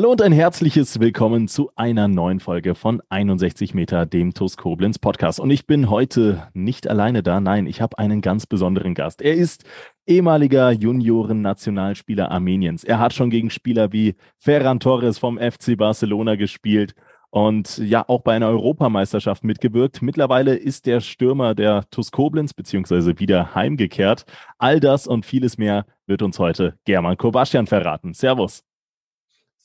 Hallo 0.00 0.12
und 0.12 0.22
ein 0.22 0.32
herzliches 0.32 0.98
Willkommen 0.98 1.46
zu 1.46 1.72
einer 1.76 2.08
neuen 2.08 2.40
Folge 2.40 2.74
von 2.74 3.02
61 3.10 3.74
Meter, 3.74 4.06
dem 4.06 4.32
TUS 4.32 4.56
Koblenz 4.56 4.98
Podcast. 4.98 5.38
Und 5.38 5.50
ich 5.50 5.66
bin 5.66 5.90
heute 5.90 6.48
nicht 6.54 6.88
alleine 6.88 7.22
da, 7.22 7.38
nein, 7.38 7.66
ich 7.66 7.82
habe 7.82 7.98
einen 7.98 8.22
ganz 8.22 8.46
besonderen 8.46 8.94
Gast. 8.94 9.20
Er 9.20 9.34
ist 9.34 9.64
ehemaliger 10.06 10.70
Junioren-Nationalspieler 10.70 12.30
Armeniens. 12.30 12.82
Er 12.82 12.98
hat 12.98 13.12
schon 13.12 13.28
gegen 13.28 13.50
Spieler 13.50 13.92
wie 13.92 14.14
Ferran 14.38 14.80
Torres 14.80 15.18
vom 15.18 15.36
FC 15.36 15.76
Barcelona 15.76 16.36
gespielt 16.36 16.94
und 17.28 17.76
ja 17.76 18.02
auch 18.08 18.22
bei 18.22 18.36
einer 18.36 18.48
Europameisterschaft 18.48 19.44
mitgewirkt. 19.44 20.00
Mittlerweile 20.00 20.54
ist 20.54 20.86
der 20.86 21.00
Stürmer 21.00 21.54
der 21.54 21.84
TUS 21.90 22.10
Koblenz 22.10 22.54
beziehungsweise 22.54 23.18
wieder 23.18 23.54
heimgekehrt. 23.54 24.24
All 24.56 24.80
das 24.80 25.06
und 25.06 25.26
vieles 25.26 25.58
mehr 25.58 25.84
wird 26.06 26.22
uns 26.22 26.38
heute 26.38 26.78
German 26.86 27.18
Kobastian 27.18 27.66
verraten. 27.66 28.14
Servus. 28.14 28.62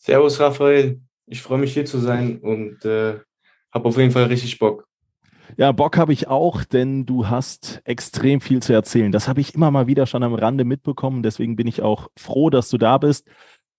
Servus 0.05 0.39
Raphael, 0.39 1.01
ich 1.25 1.41
freue 1.41 1.57
mich 1.57 1.73
hier 1.73 1.85
zu 1.85 1.97
sein 1.97 2.37
und 2.37 2.85
äh, 2.85 3.15
habe 3.73 3.87
auf 3.87 3.97
jeden 3.97 4.11
Fall 4.11 4.25
richtig 4.25 4.59
Bock. 4.59 4.87
Ja, 5.57 5.71
Bock 5.71 5.97
habe 5.97 6.13
ich 6.13 6.27
auch, 6.27 6.63
denn 6.63 7.07
du 7.07 7.27
hast 7.27 7.81
extrem 7.85 8.39
viel 8.39 8.62
zu 8.62 8.71
erzählen. 8.71 9.12
Das 9.12 9.27
habe 9.27 9.41
ich 9.41 9.55
immer 9.55 9.71
mal 9.71 9.87
wieder 9.87 10.05
schon 10.05 10.21
am 10.21 10.35
Rande 10.35 10.63
mitbekommen. 10.63 11.23
Deswegen 11.23 11.55
bin 11.55 11.65
ich 11.65 11.81
auch 11.81 12.09
froh, 12.15 12.51
dass 12.51 12.70
du 12.70 12.77
da 12.77 12.99
bist. 12.99 13.27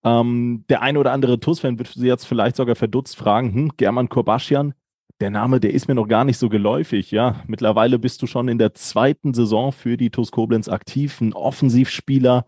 Ähm, 0.02 0.64
der 0.68 0.82
ein 0.82 0.96
oder 0.96 1.12
andere 1.12 1.38
TUS-Fan 1.38 1.78
wird 1.78 1.92
sie 1.94 2.08
jetzt 2.08 2.26
vielleicht 2.26 2.56
sogar 2.56 2.74
verdutzt 2.74 3.16
fragen, 3.16 3.54
hm, 3.54 3.72
German 3.76 4.08
Korbaschian, 4.08 4.74
der 5.20 5.30
Name, 5.30 5.60
der 5.60 5.74
ist 5.74 5.86
mir 5.86 5.94
noch 5.94 6.08
gar 6.08 6.24
nicht 6.24 6.38
so 6.38 6.48
geläufig. 6.48 7.12
Ja, 7.12 7.44
mittlerweile 7.46 8.00
bist 8.00 8.20
du 8.20 8.26
schon 8.26 8.48
in 8.48 8.58
der 8.58 8.74
zweiten 8.74 9.32
Saison 9.32 9.70
für 9.70 9.96
die 9.96 10.10
TUS 10.10 10.32
Koblenz 10.32 10.68
aktiv, 10.68 11.20
ein 11.20 11.34
Offensivspieler, 11.34 12.46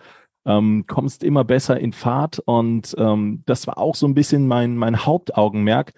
ähm, 0.48 0.84
kommst 0.86 1.22
immer 1.22 1.44
besser 1.44 1.78
in 1.78 1.92
Fahrt 1.92 2.40
und 2.40 2.96
ähm, 2.98 3.42
das 3.44 3.66
war 3.66 3.76
auch 3.76 3.94
so 3.94 4.06
ein 4.06 4.14
bisschen 4.14 4.48
mein, 4.48 4.76
mein 4.76 5.04
Hauptaugenmerk. 5.04 5.92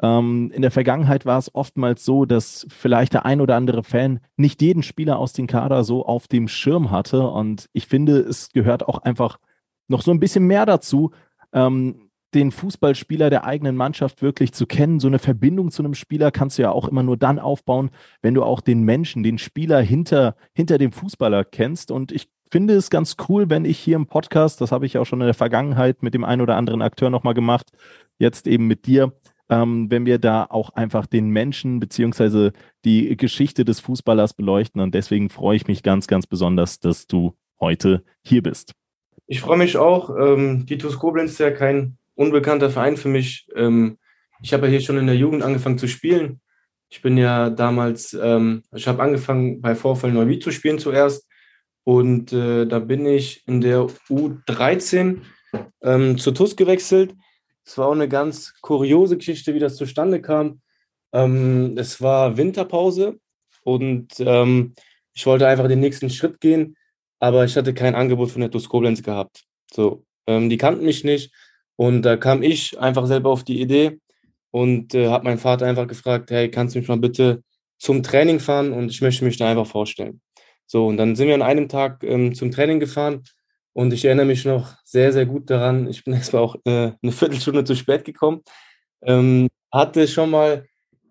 Ähm, 0.00 0.52
in 0.54 0.62
der 0.62 0.70
Vergangenheit 0.70 1.26
war 1.26 1.38
es 1.38 1.52
oftmals 1.52 2.04
so, 2.04 2.24
dass 2.24 2.64
vielleicht 2.70 3.12
der 3.12 3.26
ein 3.26 3.40
oder 3.40 3.56
andere 3.56 3.82
Fan 3.82 4.20
nicht 4.36 4.62
jeden 4.62 4.84
Spieler 4.84 5.18
aus 5.18 5.32
dem 5.32 5.48
Kader 5.48 5.82
so 5.82 6.06
auf 6.06 6.28
dem 6.28 6.46
Schirm 6.46 6.92
hatte 6.92 7.26
und 7.26 7.68
ich 7.72 7.88
finde, 7.88 8.20
es 8.20 8.52
gehört 8.52 8.86
auch 8.86 8.98
einfach 8.98 9.38
noch 9.88 10.02
so 10.02 10.12
ein 10.12 10.20
bisschen 10.20 10.46
mehr 10.46 10.64
dazu, 10.64 11.10
ähm, 11.52 12.08
den 12.34 12.52
Fußballspieler 12.52 13.30
der 13.30 13.44
eigenen 13.44 13.74
Mannschaft 13.74 14.20
wirklich 14.22 14.52
zu 14.52 14.66
kennen. 14.66 15.00
So 15.00 15.08
eine 15.08 15.18
Verbindung 15.18 15.70
zu 15.70 15.82
einem 15.82 15.94
Spieler 15.94 16.30
kannst 16.30 16.58
du 16.58 16.62
ja 16.62 16.70
auch 16.70 16.86
immer 16.86 17.02
nur 17.02 17.16
dann 17.16 17.38
aufbauen, 17.38 17.90
wenn 18.20 18.34
du 18.34 18.44
auch 18.44 18.60
den 18.60 18.82
Menschen, 18.82 19.22
den 19.22 19.38
Spieler 19.38 19.80
hinter, 19.80 20.36
hinter 20.52 20.76
dem 20.76 20.92
Fußballer 20.92 21.44
kennst. 21.44 21.90
Und 21.90 22.12
ich 22.12 22.28
finde 22.50 22.74
es 22.74 22.90
ganz 22.90 23.16
cool, 23.28 23.50
wenn 23.50 23.64
ich 23.64 23.78
hier 23.78 23.96
im 23.96 24.06
Podcast, 24.06 24.60
das 24.60 24.72
habe 24.72 24.86
ich 24.86 24.98
auch 24.98 25.04
schon 25.04 25.20
in 25.20 25.26
der 25.26 25.34
Vergangenheit 25.34 26.02
mit 26.02 26.14
dem 26.14 26.24
einen 26.24 26.42
oder 26.42 26.56
anderen 26.56 26.82
Akteur 26.82 27.10
nochmal 27.10 27.34
gemacht, 27.34 27.70
jetzt 28.18 28.46
eben 28.46 28.66
mit 28.66 28.86
dir, 28.86 29.12
ähm, 29.48 29.90
wenn 29.90 30.06
wir 30.06 30.18
da 30.18 30.46
auch 30.48 30.70
einfach 30.70 31.06
den 31.06 31.30
Menschen 31.30 31.80
beziehungsweise 31.80 32.52
die 32.84 33.16
Geschichte 33.16 33.64
des 33.64 33.80
Fußballers 33.80 34.34
beleuchten. 34.34 34.80
Und 34.80 34.94
deswegen 34.94 35.30
freue 35.30 35.56
ich 35.56 35.66
mich 35.66 35.82
ganz, 35.82 36.06
ganz 36.06 36.26
besonders, 36.26 36.80
dass 36.80 37.06
du 37.06 37.34
heute 37.60 38.02
hier 38.22 38.42
bist. 38.42 38.72
Ich 39.26 39.40
freue 39.40 39.58
mich 39.58 39.76
auch. 39.76 40.10
Ähm, 40.16 40.66
die 40.66 40.78
TuS 40.78 40.98
Koblenz 40.98 41.32
ist 41.32 41.38
ja 41.38 41.50
kein 41.50 41.98
unbekannter 42.14 42.70
Verein 42.70 42.96
für 42.96 43.08
mich. 43.08 43.46
Ähm, 43.54 43.98
ich 44.42 44.52
habe 44.52 44.66
ja 44.66 44.70
hier 44.70 44.80
schon 44.80 44.98
in 44.98 45.06
der 45.06 45.16
Jugend 45.16 45.42
angefangen 45.42 45.78
zu 45.78 45.88
spielen. 45.88 46.40
Ich 46.90 47.02
bin 47.02 47.18
ja 47.18 47.50
damals, 47.50 48.14
ähm, 48.14 48.62
ich 48.74 48.88
habe 48.88 49.02
angefangen 49.02 49.60
bei 49.60 49.74
Vorfall 49.74 50.12
Neuwied 50.12 50.42
zu 50.42 50.50
spielen 50.50 50.78
zuerst 50.78 51.27
und 51.88 52.34
äh, 52.34 52.66
da 52.66 52.80
bin 52.80 53.06
ich 53.06 53.42
in 53.46 53.62
der 53.62 53.86
U13 54.10 55.22
ähm, 55.80 56.18
zur 56.18 56.34
TUS 56.34 56.54
gewechselt. 56.54 57.14
Es 57.64 57.78
war 57.78 57.86
auch 57.86 57.92
eine 57.92 58.10
ganz 58.10 58.52
kuriose 58.60 59.16
Geschichte, 59.16 59.54
wie 59.54 59.58
das 59.58 59.76
zustande 59.76 60.20
kam. 60.20 60.60
Ähm, 61.14 61.78
es 61.78 62.02
war 62.02 62.36
Winterpause 62.36 63.18
und 63.64 64.08
ähm, 64.18 64.74
ich 65.14 65.24
wollte 65.24 65.48
einfach 65.48 65.66
den 65.66 65.80
nächsten 65.80 66.10
Schritt 66.10 66.42
gehen, 66.42 66.76
aber 67.20 67.46
ich 67.46 67.56
hatte 67.56 67.72
kein 67.72 67.94
Angebot 67.94 68.32
von 68.32 68.42
der 68.42 68.50
TUS 68.50 68.68
Koblenz 68.68 69.02
gehabt. 69.02 69.44
So, 69.72 70.04
ähm, 70.26 70.50
die 70.50 70.58
kannten 70.58 70.84
mich 70.84 71.04
nicht 71.04 71.32
und 71.76 72.02
da 72.02 72.18
kam 72.18 72.42
ich 72.42 72.78
einfach 72.78 73.06
selber 73.06 73.30
auf 73.30 73.44
die 73.44 73.62
Idee 73.62 73.98
und 74.50 74.94
äh, 74.94 75.08
habe 75.08 75.24
meinen 75.24 75.38
Vater 75.38 75.64
einfach 75.64 75.86
gefragt, 75.86 76.30
hey, 76.30 76.50
kannst 76.50 76.74
du 76.74 76.80
mich 76.80 76.88
mal 76.88 76.98
bitte 76.98 77.42
zum 77.78 78.02
Training 78.02 78.40
fahren 78.40 78.74
und 78.74 78.90
ich 78.90 79.00
möchte 79.00 79.24
mich 79.24 79.38
da 79.38 79.48
einfach 79.48 79.66
vorstellen. 79.66 80.20
So, 80.70 80.86
und 80.86 80.98
dann 80.98 81.16
sind 81.16 81.28
wir 81.28 81.34
an 81.34 81.42
einem 81.42 81.68
Tag 81.68 82.04
ähm, 82.04 82.34
zum 82.34 82.50
Training 82.50 82.78
gefahren 82.78 83.24
und 83.72 83.90
ich 83.94 84.04
erinnere 84.04 84.26
mich 84.26 84.44
noch 84.44 84.74
sehr, 84.84 85.14
sehr 85.14 85.24
gut 85.24 85.48
daran. 85.48 85.88
Ich 85.88 86.04
bin 86.04 86.12
extra 86.20 86.38
auch 86.40 86.56
äh, 86.66 86.92
eine 87.02 87.12
Viertelstunde 87.12 87.64
zu 87.64 87.74
spät 87.74 88.04
gekommen. 88.04 88.42
Ähm, 89.00 89.48
hatte 89.72 90.06
schon 90.06 90.30
mal 90.30 90.66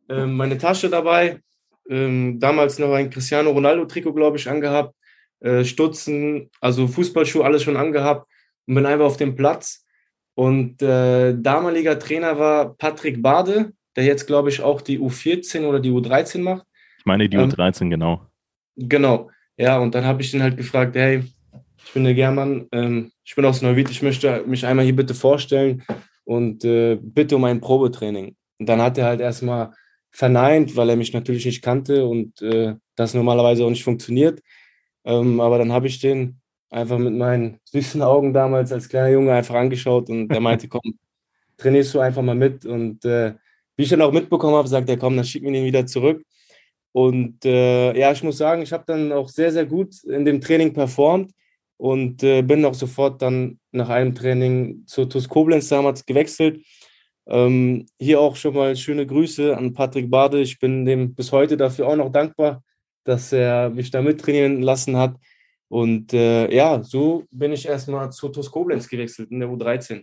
äh, 0.09 0.27
meine 0.27 0.59
Tasche 0.59 0.89
dabei, 0.89 1.41
ähm, 1.89 2.39
damals 2.39 2.77
noch 2.77 2.93
ein 2.93 3.09
Cristiano 3.09 3.49
Ronaldo-Trikot, 3.49 4.13
glaube 4.13 4.37
ich, 4.37 4.47
angehabt, 4.47 4.93
äh, 5.39 5.63
Stutzen, 5.63 6.51
also 6.61 6.87
Fußballschuhe, 6.87 7.43
alles 7.43 7.63
schon 7.63 7.77
angehabt 7.77 8.29
und 8.67 8.75
bin 8.75 8.85
einfach 8.85 9.05
auf 9.05 9.17
dem 9.17 9.35
Platz. 9.35 9.85
Und 10.35 10.83
äh, 10.83 11.35
damaliger 11.35 11.97
Trainer 11.97 12.37
war 12.37 12.75
Patrick 12.75 13.23
Bade, 13.23 13.73
der 13.95 14.03
jetzt, 14.03 14.27
glaube 14.27 14.49
ich, 14.49 14.61
auch 14.61 14.81
die 14.81 14.99
U14 14.99 15.65
oder 15.65 15.79
die 15.79 15.89
U13 15.89 16.43
macht. 16.43 16.67
Ich 16.99 17.05
meine 17.05 17.27
die 17.27 17.37
U13, 17.39 17.89
genau. 17.89 18.27
Genau. 18.75 19.31
Ja, 19.57 19.79
und 19.79 19.95
dann 19.95 20.05
habe 20.05 20.21
ich 20.21 20.33
ihn 20.33 20.43
halt 20.43 20.57
gefragt, 20.57 20.95
hey, 20.95 21.23
ich 21.83 21.93
bin 21.93 22.03
der 22.03 22.13
German, 22.13 22.67
ähm, 22.71 23.11
ich 23.23 23.35
bin 23.35 23.45
aus 23.45 23.61
Neuwied, 23.61 23.89
ich 23.89 24.01
möchte 24.03 24.43
mich 24.45 24.65
einmal 24.65 24.85
hier 24.85 24.95
bitte 24.95 25.15
vorstellen 25.15 25.83
und 26.25 26.63
äh, 26.63 26.97
bitte 27.01 27.35
um 27.35 27.43
ein 27.45 27.59
Probetraining. 27.61 28.35
Und 28.59 28.69
dann 28.69 28.81
hat 28.81 28.97
er 28.97 29.05
halt 29.05 29.21
erstmal 29.21 29.71
verneint, 30.11 30.75
weil 30.75 30.89
er 30.89 30.95
mich 30.95 31.13
natürlich 31.13 31.45
nicht 31.45 31.61
kannte 31.63 32.05
und 32.05 32.41
äh, 32.41 32.75
das 32.95 33.13
normalerweise 33.13 33.65
auch 33.65 33.69
nicht 33.69 33.83
funktioniert. 33.83 34.41
Ähm, 35.05 35.39
aber 35.39 35.57
dann 35.59 35.71
habe 35.71 35.87
ich 35.87 35.99
den 35.99 36.39
einfach 36.69 36.97
mit 36.99 37.13
meinen 37.13 37.59
süßen 37.65 38.01
Augen 38.01 38.33
damals 38.33 38.71
als 38.71 38.89
kleiner 38.89 39.09
Junge 39.09 39.33
einfach 39.33 39.55
angeschaut 39.55 40.09
und 40.09 40.31
er 40.31 40.39
meinte, 40.41 40.67
komm, 40.69 40.97
trainierst 41.57 41.93
du 41.95 41.99
einfach 41.99 42.21
mal 42.21 42.35
mit. 42.35 42.65
Und 42.65 43.05
äh, 43.05 43.35
wie 43.77 43.83
ich 43.83 43.89
dann 43.89 44.01
auch 44.01 44.11
mitbekommen 44.11 44.55
habe, 44.55 44.67
sagt 44.67 44.89
er, 44.89 44.97
komm, 44.97 45.15
dann 45.17 45.25
schick 45.25 45.43
mir 45.43 45.51
den 45.53 45.65
wieder 45.65 45.85
zurück. 45.85 46.23
Und 46.97 47.45
äh, 47.45 47.95
ja, 47.95 48.11
ich 48.11 48.23
muss 48.23 48.39
sagen, 48.39 48.63
ich 48.63 48.73
habe 48.73 48.83
dann 48.87 49.11
auch 49.11 49.29
sehr, 49.29 49.51
sehr 49.51 49.67
gut 49.67 50.03
in 50.05 50.25
dem 50.25 50.41
Training 50.41 50.73
performt 50.73 51.31
und 51.77 52.23
äh, 52.23 52.41
bin 52.41 52.65
auch 52.65 52.73
sofort 52.73 53.21
dann 53.21 53.59
nach 53.71 53.89
einem 53.89 54.15
Training 54.15 54.81
zur 54.87 55.07
TuS 55.07 55.29
Koblenz 55.29 55.67
damals 55.67 56.03
gewechselt. 56.07 56.65
Ähm, 57.27 57.85
hier 57.99 58.19
auch 58.19 58.35
schon 58.35 58.55
mal 58.55 58.75
schöne 58.75 59.05
Grüße 59.05 59.55
an 59.55 59.73
Patrick 59.73 60.09
Bade. 60.09 60.41
Ich 60.41 60.57
bin 60.57 60.85
dem 60.85 61.13
bis 61.13 61.31
heute 61.31 61.55
dafür 61.55 61.87
auch 61.87 61.95
noch 61.95 62.11
dankbar, 62.11 62.63
dass 63.03 63.31
er 63.31 63.69
mich 63.69 63.91
da 63.91 64.01
mittrainieren 64.01 64.63
lassen 64.63 64.97
hat. 64.97 65.17
Und 65.67 66.13
äh, 66.13 66.51
ja, 66.51 66.81
so 66.83 67.25
bin 67.29 67.51
ich 67.51 67.67
erstmal 67.67 68.11
zur 68.11 68.33
TuS 68.33 68.49
Koblenz 68.49 68.89
gewechselt 68.89 69.29
in 69.29 69.39
der 69.39 69.49
U13. 69.49 70.01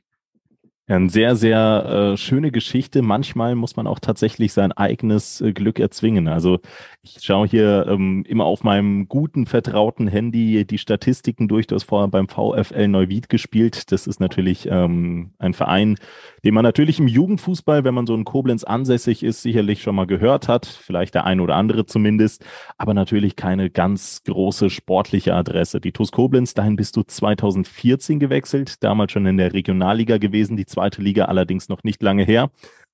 Ja, 0.86 0.96
eine 0.96 1.08
sehr, 1.08 1.34
sehr 1.34 2.12
äh, 2.12 2.16
schöne 2.18 2.50
Geschichte. 2.50 3.00
Manchmal 3.00 3.54
muss 3.54 3.74
man 3.74 3.86
auch 3.86 3.98
tatsächlich 4.00 4.52
sein 4.52 4.70
eigenes 4.70 5.40
äh, 5.40 5.54
Glück 5.54 5.78
erzwingen. 5.80 6.28
Also 6.28 6.58
ich 7.00 7.22
schaue 7.22 7.46
hier 7.46 7.86
ähm, 7.88 8.22
immer 8.28 8.44
auf 8.44 8.64
meinem 8.64 9.08
guten, 9.08 9.46
vertrauten 9.46 10.08
Handy 10.08 10.66
die 10.66 10.76
Statistiken 10.76 11.48
durch. 11.48 11.66
Du 11.66 11.74
hast 11.74 11.84
vorher 11.84 12.08
beim 12.08 12.28
VfL 12.28 12.88
Neuwied 12.88 13.30
gespielt. 13.30 13.92
Das 13.92 14.06
ist 14.06 14.20
natürlich 14.20 14.68
ähm, 14.70 15.32
ein 15.38 15.54
Verein, 15.54 15.96
den 16.44 16.52
man 16.52 16.64
natürlich 16.64 16.98
im 16.98 17.08
Jugendfußball, 17.08 17.84
wenn 17.84 17.94
man 17.94 18.06
so 18.06 18.14
in 18.14 18.26
Koblenz 18.26 18.62
ansässig 18.62 19.22
ist, 19.22 19.40
sicherlich 19.40 19.80
schon 19.80 19.94
mal 19.94 20.06
gehört 20.06 20.48
hat. 20.48 20.66
Vielleicht 20.66 21.14
der 21.14 21.24
ein 21.24 21.40
oder 21.40 21.56
andere 21.56 21.86
zumindest. 21.86 22.44
Aber 22.76 22.92
natürlich 22.92 23.36
keine 23.36 23.70
ganz 23.70 24.22
große 24.24 24.68
sportliche 24.68 25.34
Adresse. 25.34 25.80
Die 25.80 25.92
TuS 25.92 26.12
Koblenz, 26.12 26.52
dahin 26.52 26.76
bist 26.76 26.96
du 26.96 27.04
2014 27.04 28.20
gewechselt. 28.20 28.84
Damals 28.84 29.12
schon 29.12 29.24
in 29.24 29.38
der 29.38 29.54
Regionalliga 29.54 30.18
gewesen. 30.18 30.58
Die 30.58 30.73
zweite 30.74 31.02
Liga 31.02 31.26
allerdings 31.26 31.68
noch 31.68 31.82
nicht 31.84 32.02
lange 32.02 32.24
her. 32.24 32.50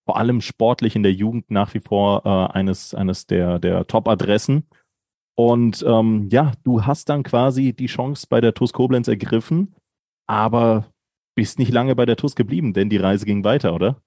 Vor 0.06 0.16
allem 0.16 0.40
sportlich 0.40 0.96
in 0.96 1.02
der 1.02 1.12
Jugend 1.12 1.50
nach 1.50 1.74
wie 1.74 1.80
vor 1.80 2.22
äh, 2.24 2.58
eines, 2.58 2.94
eines 2.94 3.26
der, 3.26 3.58
der 3.58 3.86
Top-Adressen. 3.86 4.64
Und 5.36 5.84
ähm, 5.86 6.28
ja, 6.30 6.52
du 6.64 6.84
hast 6.84 7.08
dann 7.08 7.22
quasi 7.22 7.72
die 7.72 7.86
Chance 7.86 8.26
bei 8.28 8.40
der 8.40 8.54
TuS 8.54 8.72
Koblenz 8.72 9.08
ergriffen, 9.08 9.74
aber 10.26 10.86
bist 11.34 11.58
nicht 11.58 11.72
lange 11.72 11.94
bei 11.96 12.06
der 12.06 12.16
TuS 12.16 12.34
geblieben, 12.34 12.74
denn 12.74 12.90
die 12.90 12.98
Reise 12.98 13.24
ging 13.24 13.44
weiter, 13.44 13.74
oder? 13.74 14.02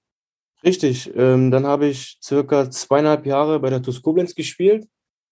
Richtig, 0.62 1.10
ähm, 1.16 1.50
dann 1.50 1.66
habe 1.66 1.86
ich 1.86 2.18
circa 2.22 2.70
zweieinhalb 2.70 3.26
Jahre 3.26 3.60
bei 3.60 3.70
der 3.70 3.82
TuS 3.82 4.00
Koblenz 4.00 4.34
gespielt, 4.34 4.86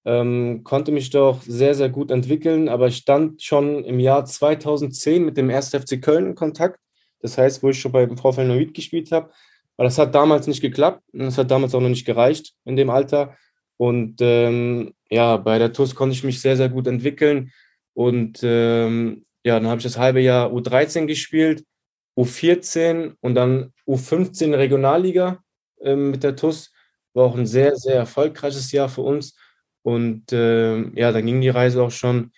ähm, 0.04 0.64
konnte 0.64 0.90
mich 0.90 1.10
doch 1.10 1.40
sehr, 1.42 1.74
sehr 1.74 1.88
gut 1.88 2.10
entwickeln, 2.10 2.68
aber 2.68 2.88
ich 2.88 2.96
stand 2.96 3.42
schon 3.42 3.84
im 3.84 4.00
Jahr 4.00 4.24
2010 4.24 5.24
mit 5.24 5.36
dem 5.36 5.48
1. 5.48 5.70
FC 5.70 6.02
Köln 6.02 6.26
in 6.26 6.34
Kontakt. 6.34 6.78
Das 7.22 7.38
heißt, 7.38 7.62
wo 7.62 7.70
ich 7.70 7.80
schon 7.80 7.92
beim 7.92 8.16
VfL 8.16 8.46
Neuwied 8.46 8.74
gespielt 8.74 9.10
habe. 9.12 9.30
Aber 9.76 9.84
das 9.84 9.98
hat 9.98 10.14
damals 10.14 10.46
nicht 10.46 10.60
geklappt 10.60 11.02
und 11.12 11.20
das 11.20 11.38
hat 11.38 11.50
damals 11.50 11.74
auch 11.74 11.80
noch 11.80 11.88
nicht 11.88 12.04
gereicht 12.04 12.54
in 12.64 12.76
dem 12.76 12.90
Alter. 12.90 13.36
Und 13.78 14.16
ähm, 14.20 14.94
ja, 15.10 15.38
bei 15.38 15.58
der 15.58 15.72
TuS 15.72 15.94
konnte 15.94 16.14
ich 16.14 16.24
mich 16.24 16.40
sehr, 16.40 16.56
sehr 16.56 16.68
gut 16.68 16.86
entwickeln. 16.86 17.52
Und 17.94 18.40
ähm, 18.42 19.24
ja, 19.44 19.58
dann 19.58 19.68
habe 19.68 19.78
ich 19.78 19.84
das 19.84 19.98
halbe 19.98 20.20
Jahr 20.20 20.50
U13 20.50 21.06
gespielt 21.06 21.64
U14 22.16 23.16
und 23.20 23.34
dann 23.34 23.72
U15 23.86 24.56
Regionalliga 24.56 25.42
äh, 25.80 25.96
mit 25.96 26.22
der 26.22 26.36
TUS. 26.36 26.72
War 27.14 27.26
auch 27.26 27.36
ein 27.36 27.46
sehr, 27.46 27.76
sehr 27.76 27.96
erfolgreiches 27.96 28.72
Jahr 28.72 28.88
für 28.88 29.02
uns. 29.02 29.36
Und 29.82 30.32
äh, 30.32 30.88
ja, 30.98 31.12
dann 31.12 31.26
ging 31.26 31.40
die 31.40 31.48
Reise 31.48 31.82
auch 31.82 31.90
schon 31.90 32.32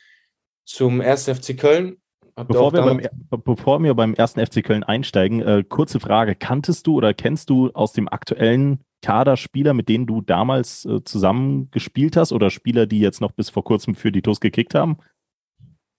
zum 0.65 1.01
1. 1.01 1.29
FC 1.29 1.59
Köln. 1.59 2.01
Bevor 2.37 2.73
wir, 2.73 2.83
beim, 2.83 3.01
bevor 3.45 3.83
wir 3.83 3.95
beim 3.95 4.15
1. 4.19 4.33
FC 4.33 4.65
Köln 4.65 4.83
einsteigen, 4.83 5.41
äh, 5.41 5.63
kurze 5.69 6.01
Frage. 6.01 6.35
Kanntest 6.35 6.87
du 6.87 6.97
oder 6.97 7.15
kennst 7.15 7.49
du 7.49 7.71
aus 7.71 7.93
dem 7.93 8.09
aktuellen 8.09 8.81
Kader 9.03 9.37
Spieler, 9.37 9.73
mit 9.73 9.89
denen 9.89 10.07
du 10.07 10.21
damals 10.21 10.85
äh, 10.85 11.05
zusammen 11.05 11.71
gespielt 11.71 12.17
hast 12.17 12.33
oder 12.33 12.51
Spieler, 12.51 12.87
die 12.87 12.99
jetzt 12.99 13.21
noch 13.21 13.31
bis 13.31 13.51
vor 13.51 13.63
kurzem 13.63 13.95
für 13.95 14.11
die 14.11 14.23
TUS 14.23 14.41
gekickt 14.41 14.75
haben? 14.75 14.99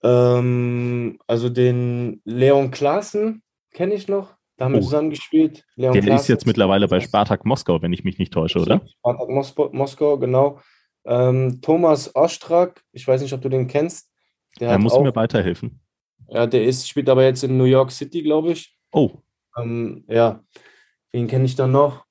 Ähm, 0.02 1.18
also 1.26 1.48
den 1.48 2.20
Leon 2.24 2.70
Klaassen, 2.70 3.42
kenne 3.72 3.94
ich 3.94 4.06
noch. 4.06 4.34
Da 4.58 4.66
haben 4.66 4.72
wir 4.72 4.80
oh. 4.80 4.84
zusammen 4.84 5.10
gespielt. 5.10 5.64
Leon 5.76 5.94
Der 5.94 6.02
Klaas 6.02 6.22
ist 6.22 6.28
jetzt 6.28 6.46
mittlerweile 6.46 6.88
bei 6.88 7.00
Spartak 7.00 7.46
Moskau, 7.46 7.80
wenn 7.80 7.92
ich 7.92 8.04
mich 8.04 8.18
nicht 8.18 8.32
täusche, 8.32 8.60
oder? 8.60 8.82
Spartak 8.86 9.28
Moskau, 9.28 9.70
Moskau 9.72 10.18
genau. 10.18 10.60
Ähm, 11.06 11.60
Thomas 11.62 12.14
Ostrak, 12.14 12.82
ich 12.92 13.06
weiß 13.06 13.22
nicht, 13.22 13.32
ob 13.32 13.40
du 13.40 13.48
den 13.48 13.68
kennst. 13.68 14.10
Der 14.60 14.70
er 14.70 14.78
muss 14.78 14.92
auch, 14.92 15.02
mir 15.02 15.14
weiterhelfen. 15.14 15.80
Ja, 16.28 16.46
der 16.46 16.64
ist, 16.64 16.88
spielt 16.88 17.08
aber 17.08 17.24
jetzt 17.24 17.44
in 17.44 17.56
New 17.56 17.64
York 17.64 17.90
City, 17.90 18.22
glaube 18.22 18.52
ich. 18.52 18.76
Oh. 18.92 19.10
Ähm, 19.56 20.04
ja, 20.08 20.44
wen 21.12 21.26
kenne 21.26 21.44
ich 21.44 21.54
dann 21.54 21.72
noch? 21.72 22.04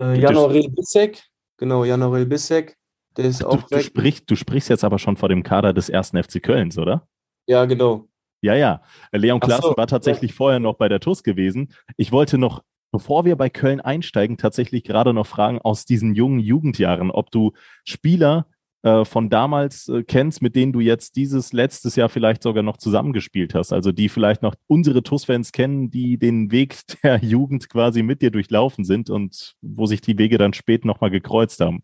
Äh, 0.00 0.20
Janorel 0.20 0.68
Bissek. 0.70 1.22
Genau, 1.56 1.84
Janorel 1.84 2.26
Bissek. 2.26 2.76
Der 3.16 3.24
ist 3.26 3.42
du, 3.42 3.48
auch 3.48 3.62
du, 3.62 3.80
sprichst, 3.80 4.30
du 4.30 4.36
sprichst 4.36 4.68
jetzt 4.70 4.84
aber 4.84 4.98
schon 4.98 5.16
vor 5.16 5.28
dem 5.28 5.42
Kader 5.42 5.72
des 5.72 5.88
ersten 5.88 6.22
FC 6.22 6.42
Kölns, 6.42 6.78
oder? 6.78 7.06
Ja, 7.46 7.64
genau. 7.64 8.08
Ja, 8.40 8.54
ja. 8.54 8.82
Leon 9.12 9.40
Klaassen 9.40 9.70
so. 9.70 9.76
war 9.76 9.86
tatsächlich 9.86 10.32
vorher 10.32 10.60
noch 10.60 10.74
bei 10.74 10.88
der 10.88 11.00
TUS 11.00 11.22
gewesen. 11.22 11.74
Ich 11.96 12.12
wollte 12.12 12.38
noch, 12.38 12.62
bevor 12.92 13.24
wir 13.24 13.36
bei 13.36 13.50
Köln 13.50 13.80
einsteigen, 13.80 14.38
tatsächlich 14.38 14.84
gerade 14.84 15.12
noch 15.12 15.26
fragen 15.26 15.58
aus 15.58 15.84
diesen 15.84 16.14
jungen 16.14 16.38
Jugendjahren, 16.38 17.10
ob 17.10 17.30
du 17.30 17.52
Spieler 17.84 18.46
äh, 18.82 19.04
von 19.04 19.28
damals 19.28 19.88
äh, 19.88 20.02
kennst, 20.02 20.40
mit 20.40 20.56
denen 20.56 20.72
du 20.72 20.80
jetzt 20.80 21.16
dieses 21.16 21.52
letztes 21.52 21.96
Jahr 21.96 22.08
vielleicht 22.08 22.42
sogar 22.42 22.62
noch 22.62 22.78
zusammengespielt 22.78 23.54
hast. 23.54 23.74
Also 23.74 23.92
die 23.92 24.08
vielleicht 24.08 24.42
noch 24.42 24.54
unsere 24.68 25.02
TUS-Fans 25.02 25.52
kennen, 25.52 25.90
die 25.90 26.16
den 26.16 26.50
Weg 26.50 26.76
der 27.02 27.18
Jugend 27.18 27.68
quasi 27.68 28.02
mit 28.02 28.22
dir 28.22 28.30
durchlaufen 28.30 28.84
sind 28.84 29.10
und 29.10 29.54
wo 29.60 29.84
sich 29.84 30.00
die 30.00 30.16
Wege 30.16 30.38
dann 30.38 30.54
spät 30.54 30.86
nochmal 30.86 31.10
gekreuzt 31.10 31.60
haben. 31.60 31.82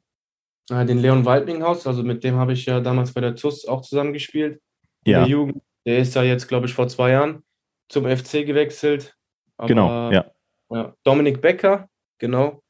Den 0.71 0.99
Leon 0.99 1.25
Waldminghaus, 1.27 1.87
also 1.87 2.03
mit 2.03 2.25
dem 2.25 2.37
habe 2.37 2.55
ich 2.55 2.67
ja 2.67 2.81
damals 2.81 3.13
bei 3.13 3.21
der 3.21 3.37
TUS 3.37 3.67
auch 3.67 3.83
zusammengespielt. 3.83 4.61
Ja. 5.05 5.21
Der 5.21 5.29
Jugend. 5.29 5.63
Der 5.85 5.99
ist 5.99 6.15
ja 6.15 6.23
jetzt, 6.25 6.49
glaube 6.49 6.67
ich, 6.67 6.75
vor 6.75 6.89
zwei 6.89 7.11
Jahren 7.11 7.45
zum 7.89 8.05
FC 8.05 8.45
gewechselt. 8.45 9.17
Aber, 9.57 9.69
genau, 9.69 10.11
ja. 10.11 10.31
ja. 10.71 10.95
Dominik 11.05 11.41
Becker, 11.41 11.89
genau. 12.19 12.63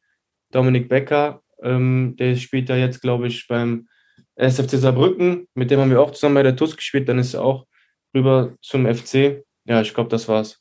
Dominik 0.51 0.89
Becker, 0.89 1.43
ähm, 1.63 2.17
der 2.19 2.37
spielt 2.37 2.69
ja 2.69 2.77
jetzt, 2.77 3.01
glaube 3.01 3.29
ich, 3.29 3.47
beim 3.49 3.89
SFC 4.37 4.79
Saarbrücken. 4.79 5.49
Mit 5.55 5.71
dem 5.71 5.81
haben 5.81 5.91
wir 5.91 6.01
auch 6.01 6.11
zusammen 6.11 6.37
bei 6.37 6.43
der 6.43 6.57
TUS 6.57 6.77
gespielt. 6.77 7.09
Dann 7.09 7.19
ist 7.19 7.35
er 7.35 7.43
auch 7.43 7.67
rüber 8.15 8.55
zum 8.61 8.87
FC. 8.87 9.45
Ja, 9.65 9.81
ich 9.81 9.95
glaube, 9.95 10.11
das 10.11 10.29
war's. 10.29 10.59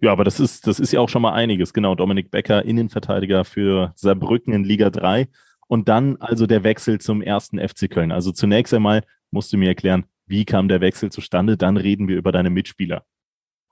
Ja, 0.00 0.10
aber 0.10 0.24
das 0.24 0.40
ist, 0.40 0.66
das 0.66 0.80
ist 0.80 0.92
ja 0.92 1.00
auch 1.00 1.08
schon 1.08 1.22
mal 1.22 1.32
einiges. 1.32 1.72
Genau, 1.72 1.94
Dominik 1.94 2.30
Becker, 2.30 2.64
Innenverteidiger 2.64 3.44
für 3.44 3.92
Saarbrücken 3.94 4.52
in 4.52 4.64
Liga 4.64 4.90
3. 4.90 5.28
Und 5.68 5.88
dann 5.88 6.16
also 6.16 6.46
der 6.46 6.64
Wechsel 6.64 7.00
zum 7.00 7.22
ersten 7.22 7.58
FC 7.58 7.88
Köln. 7.88 8.12
Also 8.12 8.32
zunächst 8.32 8.74
einmal 8.74 9.04
musst 9.30 9.52
du 9.52 9.56
mir 9.56 9.68
erklären, 9.68 10.04
wie 10.26 10.44
kam 10.44 10.68
der 10.68 10.80
Wechsel 10.80 11.10
zustande? 11.10 11.56
Dann 11.56 11.76
reden 11.76 12.08
wir 12.08 12.16
über 12.16 12.32
deine 12.32 12.50
Mitspieler. 12.50 13.04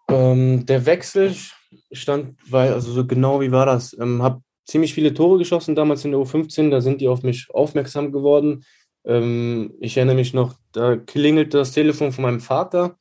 Ähm, 0.09 0.67
der 0.67 0.87
Wechsel 0.87 1.35
stand, 1.93 2.37
weil, 2.49 2.73
also 2.73 2.93
so 2.93 3.07
genau 3.07 3.41
wie 3.41 3.53
war 3.53 3.67
das? 3.67 3.97
Ähm, 3.99 4.23
habe 4.23 4.43
ziemlich 4.65 4.95
viele 4.95 5.15
Tore 5.15 5.39
geschossen 5.39 5.75
damals 5.75 6.05
in 6.05 6.13
der 6.13 6.21
U15, 6.21 6.71
da 6.71 6.81
sind 6.81 7.01
die 7.01 7.09
auf 7.09 7.23
mich 7.23 7.49
aufmerksam 7.51 8.13
geworden. 8.13 8.65
Ähm, 9.05 9.75
ich 9.81 9.97
erinnere 9.97 10.17
mich 10.17 10.35
noch, 10.35 10.55
da 10.73 10.97
klingelt 10.97 11.55
das 11.55 11.73
Telefon 11.73 12.13
von 12.13 12.23
meinem 12.23 12.41
Vater 12.41 12.99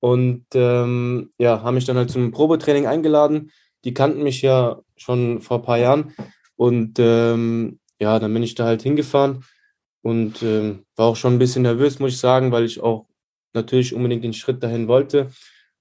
und 0.00 0.46
ähm, 0.54 1.32
ja, 1.38 1.62
haben 1.62 1.74
mich 1.74 1.84
dann 1.84 1.96
halt 1.96 2.10
zum 2.10 2.30
Probetraining 2.30 2.86
eingeladen. 2.86 3.50
Die 3.84 3.94
kannten 3.94 4.22
mich 4.22 4.42
ja 4.42 4.80
schon 4.96 5.40
vor 5.40 5.58
ein 5.58 5.62
paar 5.62 5.78
Jahren 5.78 6.14
und 6.56 6.98
ähm, 6.98 7.78
ja, 8.00 8.18
dann 8.18 8.32
bin 8.32 8.42
ich 8.42 8.54
da 8.54 8.64
halt 8.64 8.82
hingefahren 8.82 9.44
und 10.02 10.42
äh, 10.42 10.76
war 10.96 11.06
auch 11.06 11.16
schon 11.16 11.34
ein 11.34 11.38
bisschen 11.38 11.62
nervös, 11.62 11.98
muss 11.98 12.12
ich 12.12 12.18
sagen, 12.18 12.52
weil 12.52 12.64
ich 12.64 12.80
auch 12.80 13.06
natürlich 13.52 13.94
unbedingt 13.94 14.24
den 14.24 14.34
Schritt 14.34 14.62
dahin 14.62 14.88
wollte. 14.88 15.30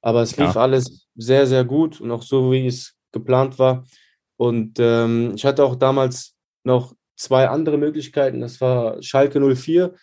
Aber 0.01 0.21
es 0.21 0.37
lief 0.37 0.55
ja. 0.55 0.61
alles 0.61 1.07
sehr, 1.15 1.47
sehr 1.47 1.63
gut 1.63 1.99
und 1.99 2.11
auch 2.11 2.23
so, 2.23 2.51
wie 2.51 2.67
es 2.67 2.95
geplant 3.11 3.59
war. 3.59 3.85
Und 4.37 4.79
ähm, 4.79 5.33
ich 5.35 5.45
hatte 5.45 5.63
auch 5.63 5.75
damals 5.75 6.35
noch 6.63 6.93
zwei 7.15 7.47
andere 7.47 7.77
Möglichkeiten. 7.77 8.41
Das 8.41 8.59
war 8.61 9.01
Schalke 9.01 9.39
04 9.39 9.93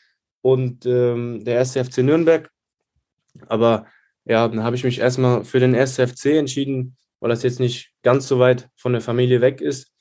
und 0.43 0.87
ähm, 0.87 1.45
der 1.45 1.57
erste 1.57 1.85
FC 1.85 1.99
Nürnberg. 1.99 2.51
Aber 3.49 3.87
ja, 4.25 4.47
dann 4.49 4.63
habe 4.63 4.77
ich 4.77 4.85
mich 4.85 4.99
erstmal 4.99 5.45
für 5.45 5.61
den 5.61 5.75
ersten 5.75 6.07
FC 6.07 6.27
entschieden, 6.37 6.97
weil 7.21 7.31
das 7.31 7.43
jetzt 7.43 7.61
nicht 7.61 7.93
ganz 8.03 8.29
so 8.29 8.39
weit 8.39 8.69
von 8.77 8.93
der 8.93 9.01
Familie 9.01 9.41
weg 9.41 9.61
ist. 9.61 9.93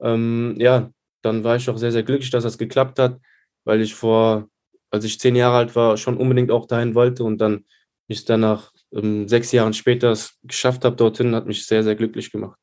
Ähm, 0.00 0.54
ja, 0.58 0.90
dann 1.22 1.44
war 1.44 1.56
ich 1.56 1.68
auch 1.68 1.78
sehr, 1.78 1.92
sehr 1.92 2.02
glücklich, 2.02 2.30
dass 2.30 2.44
das 2.44 2.58
geklappt 2.58 2.98
hat 2.98 3.18
weil 3.64 3.80
ich 3.80 3.94
vor, 3.94 4.48
als 4.90 5.04
ich 5.04 5.18
zehn 5.18 5.36
Jahre 5.36 5.56
alt 5.56 5.76
war, 5.76 5.96
schon 5.96 6.16
unbedingt 6.16 6.50
auch 6.50 6.66
dahin 6.66 6.94
wollte 6.94 7.24
und 7.24 7.38
dann 7.38 7.64
ich 8.06 8.24
danach 8.24 8.70
ähm, 8.92 9.28
sechs 9.28 9.50
Jahren 9.52 9.72
später 9.72 10.10
es 10.10 10.38
geschafft 10.42 10.84
habe 10.84 10.96
dorthin, 10.96 11.34
hat 11.34 11.46
mich 11.46 11.66
sehr, 11.66 11.82
sehr 11.82 11.96
glücklich 11.96 12.30
gemacht. 12.30 12.58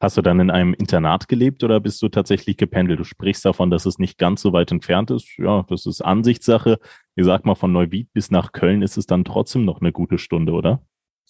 Hast 0.00 0.16
du 0.16 0.22
dann 0.22 0.40
in 0.40 0.50
einem 0.50 0.72
Internat 0.72 1.28
gelebt 1.28 1.62
oder 1.62 1.78
bist 1.78 2.00
du 2.00 2.08
tatsächlich 2.08 2.56
gependelt? 2.56 2.98
Du 2.98 3.04
sprichst 3.04 3.44
davon, 3.44 3.70
dass 3.70 3.84
es 3.84 3.98
nicht 3.98 4.16
ganz 4.16 4.40
so 4.40 4.54
weit 4.54 4.72
entfernt 4.72 5.10
ist. 5.10 5.36
Ja, 5.36 5.66
das 5.68 5.84
ist 5.84 6.00
Ansichtssache. 6.00 6.78
Ich 7.16 7.26
sag 7.26 7.44
mal, 7.44 7.54
von 7.54 7.70
Neuwied 7.70 8.10
bis 8.14 8.30
nach 8.30 8.52
Köln 8.52 8.80
ist 8.80 8.96
es 8.96 9.04
dann 9.04 9.26
trotzdem 9.26 9.66
noch 9.66 9.82
eine 9.82 9.92
gute 9.92 10.16
Stunde, 10.16 10.52
oder? 10.52 10.82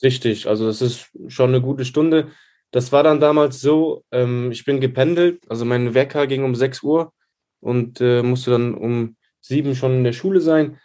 Richtig, 0.05 0.47
also 0.47 0.67
das 0.67 0.83
ist 0.83 1.11
schon 1.27 1.51
eine 1.51 1.61
gute 1.61 1.85
Stunde. 1.85 2.29
Das 2.71 2.93
war 2.93 3.03
dann 3.03 3.19
damals 3.19 3.61
so, 3.61 4.05
ähm, 4.13 4.53
ich 4.53 4.65
bin 4.65 4.81
gependelt, 4.81 5.43
also 5.51 5.65
mein 5.65 5.95
Wecker 5.95 6.29
ging 6.29 6.45
um 6.45 6.55
6 6.55 6.85
Uhr 6.85 7.13
und 7.59 8.01
äh, 8.01 8.23
musste 8.23 8.53
dann 8.53 8.75
um 8.75 9.17
sieben 9.41 9.75
schon 9.75 9.95
in 9.95 10.05
der 10.05 10.13
Schule 10.13 10.41
sein 10.41 10.79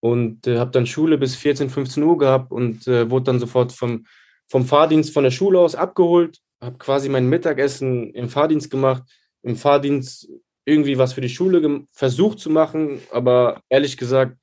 und 0.00 0.46
äh, 0.46 0.58
habe 0.58 0.70
dann 0.70 0.86
Schule 0.86 1.18
bis 1.18 1.36
14, 1.36 1.68
15 1.68 2.02
Uhr 2.02 2.16
gehabt 2.16 2.50
und 2.50 2.88
äh, 2.88 3.10
wurde 3.10 3.24
dann 3.24 3.40
sofort 3.40 3.72
vom, 3.72 4.06
vom 4.48 4.64
Fahrdienst 4.64 5.12
von 5.12 5.24
der 5.24 5.30
Schule 5.30 5.58
aus 5.58 5.74
abgeholt, 5.74 6.40
habe 6.66 6.78
quasi 6.78 7.08
mein 7.08 7.28
Mittagessen 7.28 8.12
im 8.12 8.28
Fahrdienst 8.28 8.70
gemacht, 8.70 9.02
im 9.42 9.56
Fahrdienst 9.56 10.28
irgendwie 10.64 10.98
was 10.98 11.14
für 11.14 11.20
die 11.20 11.28
Schule 11.28 11.86
versucht 11.92 12.40
zu 12.40 12.50
machen, 12.50 13.00
aber 13.10 13.62
ehrlich 13.68 13.96
gesagt 13.96 14.36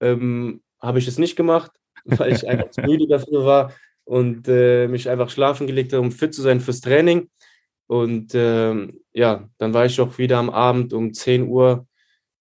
ähm, 0.00 0.62
habe 0.80 0.98
ich 0.98 1.08
es 1.08 1.18
nicht 1.18 1.34
gemacht, 1.34 1.72
weil 2.04 2.32
ich 2.32 2.46
einfach 2.46 2.70
zu 2.70 2.82
müde 2.82 3.08
dafür 3.08 3.44
war 3.44 3.72
und 4.04 4.46
äh, 4.46 4.86
mich 4.86 5.08
einfach 5.08 5.30
schlafen 5.30 5.66
gelegt 5.66 5.92
habe, 5.92 6.02
um 6.02 6.12
fit 6.12 6.34
zu 6.34 6.42
sein 6.42 6.60
fürs 6.60 6.82
Training. 6.82 7.30
Und 7.86 8.32
ähm, 8.34 9.00
ja, 9.12 9.48
dann 9.58 9.74
war 9.74 9.86
ich 9.86 10.00
auch 10.00 10.18
wieder 10.18 10.38
am 10.38 10.50
Abend 10.50 10.92
um 10.92 11.12
10 11.12 11.48
Uhr, 11.48 11.86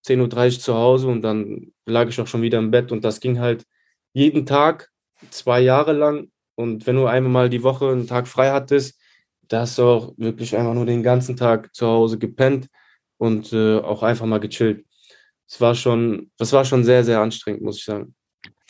10.30 0.06 0.56
Uhr 0.56 0.60
zu 0.60 0.74
Hause 0.76 1.08
und 1.08 1.22
dann 1.22 1.72
lag 1.86 2.10
ich 2.10 2.20
auch 2.20 2.28
schon 2.28 2.42
wieder 2.42 2.60
im 2.60 2.72
Bett 2.72 2.92
und 2.92 3.06
das 3.06 3.22
ging 3.22 3.40
halt 3.40 3.66
jeden 4.14 4.46
Tag, 4.46 4.92
zwei 5.30 5.62
Jahre 5.62 5.94
lang. 5.94 6.30
Und 6.56 6.86
wenn 6.86 6.98
du 6.98 7.06
einmal 7.06 7.32
mal 7.32 7.50
die 7.50 7.64
Woche 7.64 7.90
einen 7.90 8.08
Tag 8.08 8.28
frei 8.28 8.52
hattest, 8.52 9.00
da 9.48 9.62
hast 9.62 9.78
du 9.78 9.84
auch 9.84 10.14
wirklich 10.18 10.56
einfach 10.56 10.74
nur 10.74 10.86
den 10.86 11.04
ganzen 11.04 11.36
Tag 11.36 11.74
zu 11.76 11.88
Hause 11.88 12.18
gepennt 12.18 12.68
und 13.18 13.54
äh, 13.54 13.78
auch 13.78 14.04
einfach 14.04 14.26
mal 14.26 14.40
gechillt. 14.40 14.86
Es 15.48 15.60
war 15.62 15.76
schon, 15.76 16.32
das 16.38 16.54
war 16.54 16.66
schon 16.66 16.84
sehr, 16.84 17.04
sehr 17.04 17.20
anstrengend, 17.20 17.62
muss 17.62 17.78
ich 17.78 17.86
sagen. 17.86 18.16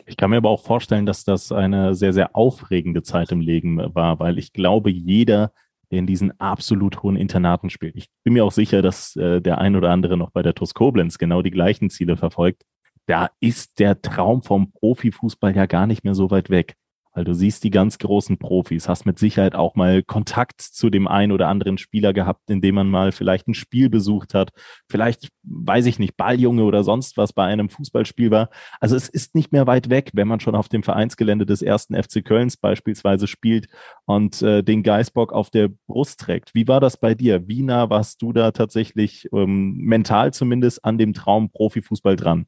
Ich 0.05 0.17
kann 0.17 0.29
mir 0.29 0.37
aber 0.37 0.49
auch 0.49 0.63
vorstellen, 0.63 1.05
dass 1.05 1.23
das 1.23 1.51
eine 1.51 1.95
sehr, 1.95 2.11
sehr 2.11 2.35
aufregende 2.35 3.03
Zeit 3.03 3.31
im 3.31 3.39
Leben 3.39 3.77
war, 3.95 4.19
weil 4.19 4.37
ich 4.37 4.51
glaube, 4.51 4.89
jeder 4.91 5.53
der 5.93 5.99
in 5.99 6.07
diesen 6.07 6.39
absolut 6.39 7.03
hohen 7.03 7.15
Internaten 7.15 7.69
spielt. 7.69 7.95
Ich 7.95 8.07
bin 8.23 8.33
mir 8.33 8.43
auch 8.43 8.51
sicher, 8.51 8.81
dass 8.81 9.15
äh, 9.15 9.41
der 9.41 9.59
ein 9.59 9.75
oder 9.75 9.91
andere 9.91 10.17
noch 10.17 10.31
bei 10.31 10.41
der 10.41 10.55
TuS 10.55 10.73
Koblenz 10.73 11.19
genau 11.19 11.43
die 11.43 11.51
gleichen 11.51 11.91
Ziele 11.91 12.17
verfolgt. 12.17 12.63
Da 13.05 13.29
ist 13.39 13.79
der 13.79 14.01
Traum 14.01 14.41
vom 14.41 14.71
Profifußball 14.71 15.55
ja 15.55 15.67
gar 15.67 15.85
nicht 15.85 16.03
mehr 16.03 16.15
so 16.15 16.31
weit 16.31 16.49
weg. 16.49 16.75
Weil 17.13 17.23
du 17.23 17.33
siehst 17.33 17.63
die 17.63 17.69
ganz 17.69 17.97
großen 17.99 18.37
Profis, 18.37 18.89
hast 18.89 19.05
mit 19.05 19.19
Sicherheit 19.19 19.55
auch 19.55 19.75
mal 19.75 20.03
Kontakt 20.03 20.61
zu 20.61 20.89
dem 20.89 21.07
einen 21.07 21.31
oder 21.31 21.47
anderen 21.47 21.77
Spieler 21.77 22.13
gehabt, 22.13 22.49
indem 22.49 22.75
man 22.75 22.89
mal 22.89 23.11
vielleicht 23.11 23.47
ein 23.47 23.53
Spiel 23.53 23.89
besucht 23.89 24.33
hat, 24.33 24.51
vielleicht, 24.89 25.29
weiß 25.43 25.85
ich 25.85 25.99
nicht, 25.99 26.17
Balljunge 26.17 26.63
oder 26.63 26.83
sonst 26.83 27.17
was 27.17 27.33
bei 27.33 27.45
einem 27.45 27.69
Fußballspiel 27.69 28.31
war. 28.31 28.49
Also 28.79 28.95
es 28.95 29.09
ist 29.09 29.35
nicht 29.35 29.51
mehr 29.51 29.67
weit 29.67 29.89
weg, 29.89 30.11
wenn 30.13 30.27
man 30.27 30.39
schon 30.39 30.55
auf 30.55 30.69
dem 30.69 30.83
Vereinsgelände 30.83 31.45
des 31.45 31.61
ersten 31.61 31.95
FC 31.95 32.25
Kölns 32.25 32.57
beispielsweise 32.57 33.27
spielt 33.27 33.67
und 34.05 34.41
äh, 34.41 34.63
den 34.63 34.83
Geißbock 34.83 35.33
auf 35.33 35.49
der 35.49 35.69
Brust 35.87 36.19
trägt. 36.19 36.55
Wie 36.55 36.67
war 36.67 36.79
das 36.79 36.97
bei 36.97 37.13
dir? 37.13 37.47
Wie 37.47 37.61
nah 37.61 37.89
warst 37.89 38.21
du 38.21 38.33
da 38.33 38.51
tatsächlich 38.51 39.29
ähm, 39.33 39.75
mental 39.77 40.33
zumindest 40.33 40.83
an 40.83 40.97
dem 40.97 41.13
Traum 41.13 41.49
Profifußball 41.51 42.15
dran? 42.15 42.47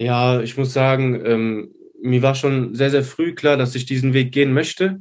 Ja, 0.00 0.40
ich 0.40 0.56
muss 0.56 0.72
sagen, 0.72 1.20
ähm, 1.26 1.74
mir 2.02 2.22
war 2.22 2.34
schon 2.34 2.74
sehr, 2.74 2.90
sehr 2.90 3.04
früh 3.04 3.34
klar, 3.34 3.56
dass 3.56 3.74
ich 3.74 3.86
diesen 3.86 4.12
Weg 4.14 4.32
gehen 4.32 4.52
möchte. 4.52 5.00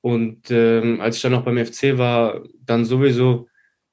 Und 0.00 0.50
ähm, 0.50 1.00
als 1.00 1.16
ich 1.16 1.22
dann 1.22 1.32
noch 1.32 1.44
beim 1.44 1.64
FC 1.64 1.96
war, 1.96 2.42
dann 2.60 2.84
sowieso, 2.84 3.48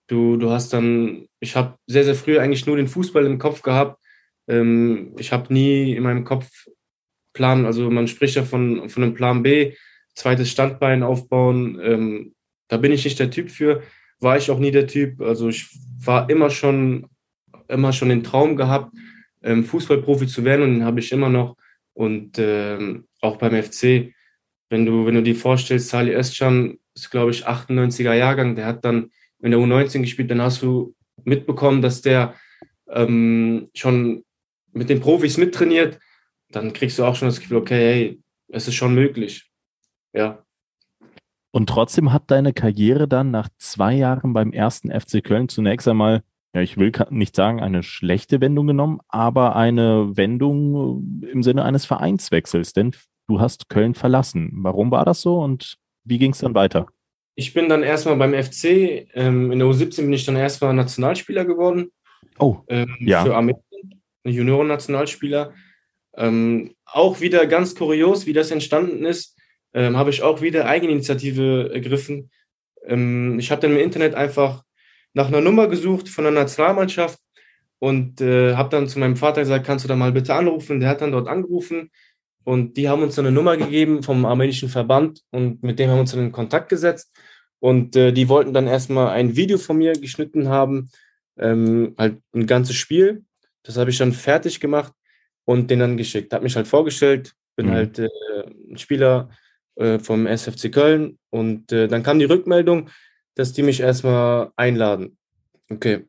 du, 0.07 0.37
du 0.37 0.49
hast 0.49 0.73
dann, 0.73 1.27
ich 1.39 1.55
habe 1.55 1.77
sehr, 1.87 2.03
sehr 2.03 2.15
früh 2.15 2.37
eigentlich 2.37 2.65
nur 2.65 2.75
den 2.75 2.87
Fußball 2.87 3.25
im 3.25 3.39
Kopf 3.39 3.61
gehabt. 3.61 4.01
Ähm, 4.47 5.15
ich 5.17 5.31
habe 5.31 5.53
nie 5.53 5.93
in 5.93 6.03
meinem 6.03 6.25
Kopf 6.25 6.67
Plan, 7.33 7.65
also 7.65 7.89
man 7.89 8.07
spricht 8.07 8.35
ja 8.35 8.43
von, 8.43 8.89
von 8.89 9.03
einem 9.03 9.13
Plan 9.13 9.41
B, 9.41 9.73
zweites 10.13 10.49
Standbein 10.49 11.01
aufbauen. 11.01 11.79
Ähm, 11.81 12.35
da 12.67 12.77
bin 12.77 12.91
ich 12.91 13.05
nicht 13.05 13.19
der 13.19 13.31
Typ 13.31 13.49
für, 13.49 13.81
war 14.19 14.37
ich 14.37 14.51
auch 14.51 14.59
nie 14.59 14.71
der 14.71 14.87
Typ. 14.87 15.21
Also 15.21 15.49
ich 15.49 15.69
war 16.03 16.29
immer 16.29 16.49
schon, 16.49 17.07
immer 17.67 17.93
schon 17.93 18.09
den 18.09 18.23
Traum 18.23 18.55
gehabt, 18.57 18.93
ähm, 19.43 19.63
Fußballprofi 19.63 20.27
zu 20.27 20.43
werden 20.43 20.63
und 20.63 20.73
den 20.73 20.85
habe 20.85 20.99
ich 20.99 21.11
immer 21.11 21.29
noch. 21.29 21.55
Und 21.93 22.37
ähm, 22.39 23.07
auch 23.21 23.37
beim 23.37 23.61
FC, 23.61 24.13
wenn 24.69 24.85
du, 24.85 25.05
wenn 25.05 25.15
du 25.15 25.23
dir 25.23 25.35
vorstellst, 25.35 25.89
Sali 25.89 26.13
Özcan 26.15 26.77
ist, 26.95 27.11
glaube 27.11 27.31
ich, 27.31 27.47
98er 27.47 28.13
Jahrgang, 28.13 28.55
der 28.55 28.65
hat 28.65 28.85
dann 28.85 29.11
in 29.39 29.51
der 29.51 29.59
U19 29.59 30.01
gespielt, 30.01 30.31
dann 30.31 30.41
hast 30.41 30.61
du 30.61 30.95
mitbekommen, 31.23 31.81
dass 31.81 32.01
der 32.01 32.35
ähm, 32.89 33.69
schon 33.73 34.23
mit 34.73 34.89
den 34.89 34.99
Profis 34.99 35.37
mittrainiert, 35.37 35.99
dann 36.49 36.73
kriegst 36.73 36.99
du 36.99 37.05
auch 37.05 37.15
schon 37.15 37.27
das 37.27 37.39
Gefühl, 37.39 37.57
okay, 37.57 37.75
hey, 37.75 38.21
es 38.49 38.67
ist 38.67 38.75
schon 38.75 38.93
möglich. 38.93 39.49
Ja. 40.13 40.43
Und 41.51 41.67
trotzdem 41.67 42.13
hat 42.13 42.31
deine 42.31 42.53
Karriere 42.53 43.07
dann 43.07 43.31
nach 43.31 43.49
zwei 43.57 43.93
Jahren 43.93 44.33
beim 44.33 44.53
ersten 44.53 44.89
FC 44.89 45.23
Köln 45.23 45.49
zunächst 45.49 45.87
einmal 45.87 46.23
ja, 46.53 46.61
ich 46.61 46.77
will 46.77 46.91
nicht 47.09 47.35
sagen, 47.35 47.61
eine 47.61 47.81
schlechte 47.81 48.41
Wendung 48.41 48.67
genommen, 48.67 48.99
aber 49.07 49.55
eine 49.55 50.17
Wendung 50.17 51.21
im 51.31 51.43
Sinne 51.43 51.63
eines 51.63 51.85
Vereinswechsels, 51.85 52.73
denn 52.73 52.91
du 53.27 53.39
hast 53.39 53.69
Köln 53.69 53.95
verlassen. 53.95 54.51
Warum 54.55 54.91
war 54.91 55.05
das 55.05 55.21
so 55.21 55.39
und 55.39 55.77
wie 56.03 56.17
ging 56.17 56.31
es 56.31 56.39
dann 56.39 56.55
weiter? 56.55 56.87
Ich 57.35 57.53
bin 57.53 57.69
dann 57.69 57.83
erstmal 57.83 58.17
beim 58.17 58.33
FC, 58.33 59.07
ähm, 59.13 59.51
in 59.51 59.59
der 59.59 59.67
U17 59.67 60.01
bin 60.01 60.13
ich 60.13 60.25
dann 60.25 60.35
erstmal 60.35 60.73
Nationalspieler 60.73 61.45
geworden. 61.45 61.91
Oh, 62.37 62.57
ähm, 62.67 62.97
ja. 62.99 63.23
Für 63.23 63.35
Armenien, 63.35 63.61
Junioren-Nationalspieler. 64.25 65.53
Ähm, 66.17 66.75
auch 66.85 67.21
wieder 67.21 67.47
ganz 67.47 67.75
kurios, 67.75 68.25
wie 68.25 68.33
das 68.33 68.51
entstanden 68.51 69.05
ist, 69.05 69.37
ähm, 69.73 69.95
habe 69.95 70.09
ich 70.09 70.23
auch 70.23 70.41
wieder 70.41 70.65
Eigeninitiative 70.65 71.71
ergriffen. 71.73 72.29
Ähm, 72.85 73.39
ich 73.39 73.51
habe 73.51 73.61
dann 73.61 73.71
im 73.71 73.79
Internet 73.79 74.15
einfach 74.15 74.63
nach 75.13 75.27
einer 75.27 75.41
Nummer 75.41 75.67
gesucht 75.67 76.09
von 76.09 76.23
der 76.23 76.33
Nationalmannschaft 76.33 77.19
und 77.79 78.21
äh, 78.21 78.55
habe 78.55 78.69
dann 78.69 78.87
zu 78.87 78.99
meinem 78.99 79.15
Vater 79.15 79.41
gesagt, 79.41 79.65
kannst 79.65 79.83
du 79.83 79.89
da 79.89 79.95
mal 79.95 80.11
bitte 80.11 80.35
anrufen? 80.35 80.79
Der 80.79 80.89
hat 80.89 81.01
dann 81.01 81.11
dort 81.11 81.27
angerufen 81.27 81.89
und 82.43 82.77
die 82.77 82.89
haben 82.89 83.03
uns 83.03 83.15
dann 83.15 83.25
eine 83.25 83.35
Nummer 83.35 83.57
gegeben 83.57 84.03
vom 84.03 84.25
armenischen 84.25 84.69
Verband 84.69 85.21
und 85.31 85.63
mit 85.63 85.79
dem 85.79 85.89
haben 85.89 85.97
wir 85.97 86.01
uns 86.01 86.11
dann 86.11 86.21
in 86.21 86.31
Kontakt 86.31 86.69
gesetzt 86.69 87.11
und 87.59 87.95
äh, 87.95 88.11
die 88.11 88.29
wollten 88.29 88.53
dann 88.53 88.67
erstmal 88.67 89.09
ein 89.09 89.35
Video 89.35 89.57
von 89.57 89.77
mir 89.77 89.93
geschnitten 89.93 90.49
haben, 90.49 90.89
ähm, 91.37 91.93
halt 91.97 92.17
ein 92.33 92.47
ganzes 92.47 92.75
Spiel. 92.75 93.23
Das 93.63 93.77
habe 93.77 93.91
ich 93.91 93.97
dann 93.97 94.13
fertig 94.13 94.59
gemacht 94.59 94.93
und 95.45 95.69
den 95.69 95.79
dann 95.79 95.97
geschickt. 95.97 96.33
Habe 96.33 96.43
mich 96.43 96.55
halt 96.55 96.67
vorgestellt, 96.67 97.33
bin 97.55 97.67
mhm. 97.67 97.71
halt 97.71 97.99
äh, 97.99 98.09
ein 98.69 98.77
Spieler 98.77 99.29
äh, 99.75 99.99
vom 99.99 100.25
SFC 100.25 100.71
Köln 100.71 101.19
und 101.29 101.71
äh, 101.71 101.87
dann 101.87 102.03
kam 102.03 102.19
die 102.19 102.25
Rückmeldung, 102.25 102.89
dass 103.41 103.53
die 103.53 103.63
mich 103.63 103.79
erstmal 103.79 104.51
einladen. 104.55 105.17
Okay. 105.69 106.05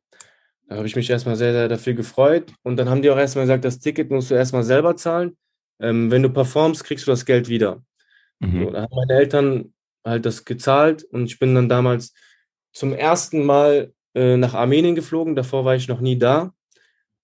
Da 0.69 0.77
habe 0.77 0.87
ich 0.87 0.97
mich 0.97 1.09
erstmal 1.09 1.37
sehr, 1.37 1.53
sehr 1.53 1.69
dafür 1.69 1.95
gefreut. 1.95 2.53
Und 2.62 2.77
dann 2.77 2.91
haben 2.91 3.01
die 3.01 3.11
auch 3.11 3.17
erstmal 3.17 3.47
gesagt, 3.47 3.65
das 3.65 3.79
Ticket 3.79 4.11
musst 4.11 4.31
du 4.31 4.35
erstmal 4.35 4.65
selber 4.65 4.97
zahlen. 4.97 5.37
Ähm, 5.81 6.11
wenn 6.11 6.23
du 6.23 6.29
performst, 6.29 6.85
kriegst 6.85 7.07
du 7.07 7.11
das 7.11 7.25
Geld 7.25 7.49
wieder. 7.49 7.83
Mhm. 8.41 8.65
So, 8.65 8.71
da 8.71 8.83
haben 8.83 8.95
meine 8.95 9.19
Eltern 9.19 9.75
halt 10.05 10.27
das 10.27 10.45
gezahlt 10.45 11.05
und 11.05 11.25
ich 11.25 11.39
bin 11.39 11.55
dann 11.55 11.69
damals 11.69 12.12
zum 12.73 12.93
ersten 12.93 13.45
Mal 13.45 13.93
äh, 14.15 14.37
nach 14.37 14.53
Armenien 14.55 14.95
geflogen. 14.95 15.35
Davor 15.35 15.65
war 15.65 15.75
ich 15.75 15.89
noch 15.89 16.01
nie 16.01 16.19
da, 16.19 16.53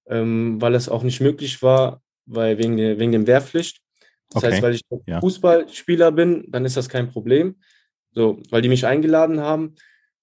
ähm, 0.07 0.61
weil 0.61 0.75
es 0.75 0.89
auch 0.89 1.03
nicht 1.03 1.21
möglich 1.21 1.63
war, 1.63 2.01
weil 2.25 2.57
wegen, 2.57 2.77
der, 2.77 2.99
wegen 2.99 3.13
dem 3.13 3.27
Wehrpflicht. 3.27 3.83
Das 4.31 4.43
okay. 4.43 4.53
heißt, 4.53 4.63
weil 4.63 4.75
ich 4.75 4.83
ja. 5.07 5.21
Fußballspieler 5.21 6.13
bin, 6.13 6.45
dann 6.49 6.65
ist 6.65 6.77
das 6.77 6.89
kein 6.89 7.11
Problem. 7.11 7.57
So, 8.13 8.41
weil 8.51 8.63
die 8.63 8.69
mich 8.69 8.87
eingeladen 8.87 9.41
haben. 9.41 9.75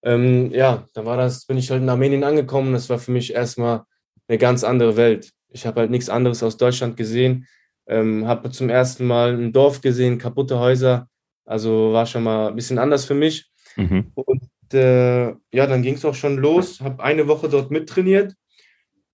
Ähm, 0.05 0.51
ja, 0.51 0.87
da 0.93 1.03
war 1.03 1.17
das, 1.17 1.45
bin 1.45 1.57
ich 1.57 1.69
halt 1.71 1.81
in 1.81 1.89
Armenien 1.89 2.23
angekommen. 2.23 2.73
Das 2.73 2.89
war 2.89 2.99
für 2.99 3.11
mich 3.11 3.33
erstmal 3.33 3.83
eine 4.27 4.37
ganz 4.37 4.63
andere 4.63 4.95
Welt. 4.95 5.31
Ich 5.49 5.65
habe 5.65 5.81
halt 5.81 5.91
nichts 5.91 6.09
anderes 6.09 6.43
aus 6.43 6.57
Deutschland 6.57 6.95
gesehen. 6.95 7.47
Ähm, 7.87 8.27
habe 8.27 8.51
zum 8.51 8.69
ersten 8.69 9.05
Mal 9.05 9.33
ein 9.33 9.51
Dorf 9.51 9.81
gesehen, 9.81 10.17
kaputte 10.17 10.59
Häuser. 10.59 11.07
Also 11.43 11.91
war 11.91 12.05
schon 12.05 12.23
mal 12.23 12.49
ein 12.49 12.55
bisschen 12.55 12.77
anders 12.77 13.05
für 13.05 13.15
mich. 13.15 13.49
Mhm. 13.75 14.11
Und 14.13 14.73
äh, 14.73 15.27
ja, 15.51 15.67
dann 15.67 15.81
ging 15.81 15.95
es 15.95 16.05
auch 16.05 16.15
schon 16.15 16.37
los. 16.37 16.81
Habe 16.81 17.03
eine 17.03 17.27
Woche 17.27 17.49
dort 17.49 17.71
mittrainiert 17.71 18.35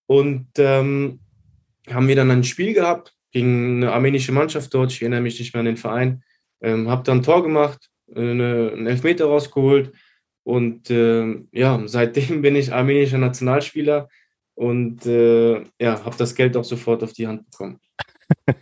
und 0.07 0.47
ähm, 0.57 1.19
haben 1.89 2.07
wir 2.07 2.15
dann 2.15 2.31
ein 2.31 2.43
Spiel 2.43 2.73
gehabt 2.73 3.13
gegen 3.31 3.77
eine 3.77 3.93
armenische 3.93 4.33
Mannschaft 4.33 4.73
dort. 4.73 4.91
Ich 4.91 5.01
erinnere 5.01 5.21
mich 5.21 5.39
nicht 5.39 5.53
mehr 5.53 5.61
an 5.61 5.65
den 5.65 5.77
Verein. 5.77 6.23
Ähm, 6.61 6.89
habe 6.89 7.03
dann 7.03 7.19
ein 7.19 7.23
Tor 7.23 7.43
gemacht, 7.43 7.89
eine, 8.13 8.71
einen 8.73 8.87
Elfmeter 8.87 9.25
rausgeholt. 9.25 9.93
Und 10.43 10.89
äh, 10.89 11.43
ja, 11.51 11.81
seitdem 11.85 12.41
bin 12.41 12.55
ich 12.55 12.73
armenischer 12.73 13.17
Nationalspieler 13.17 14.09
und 14.55 15.05
äh, 15.05 15.63
ja, 15.79 16.03
habe 16.03 16.17
das 16.17 16.35
Geld 16.35 16.57
auch 16.57 16.63
sofort 16.63 17.03
auf 17.03 17.13
die 17.13 17.27
Hand 17.27 17.49
bekommen. 17.49 17.79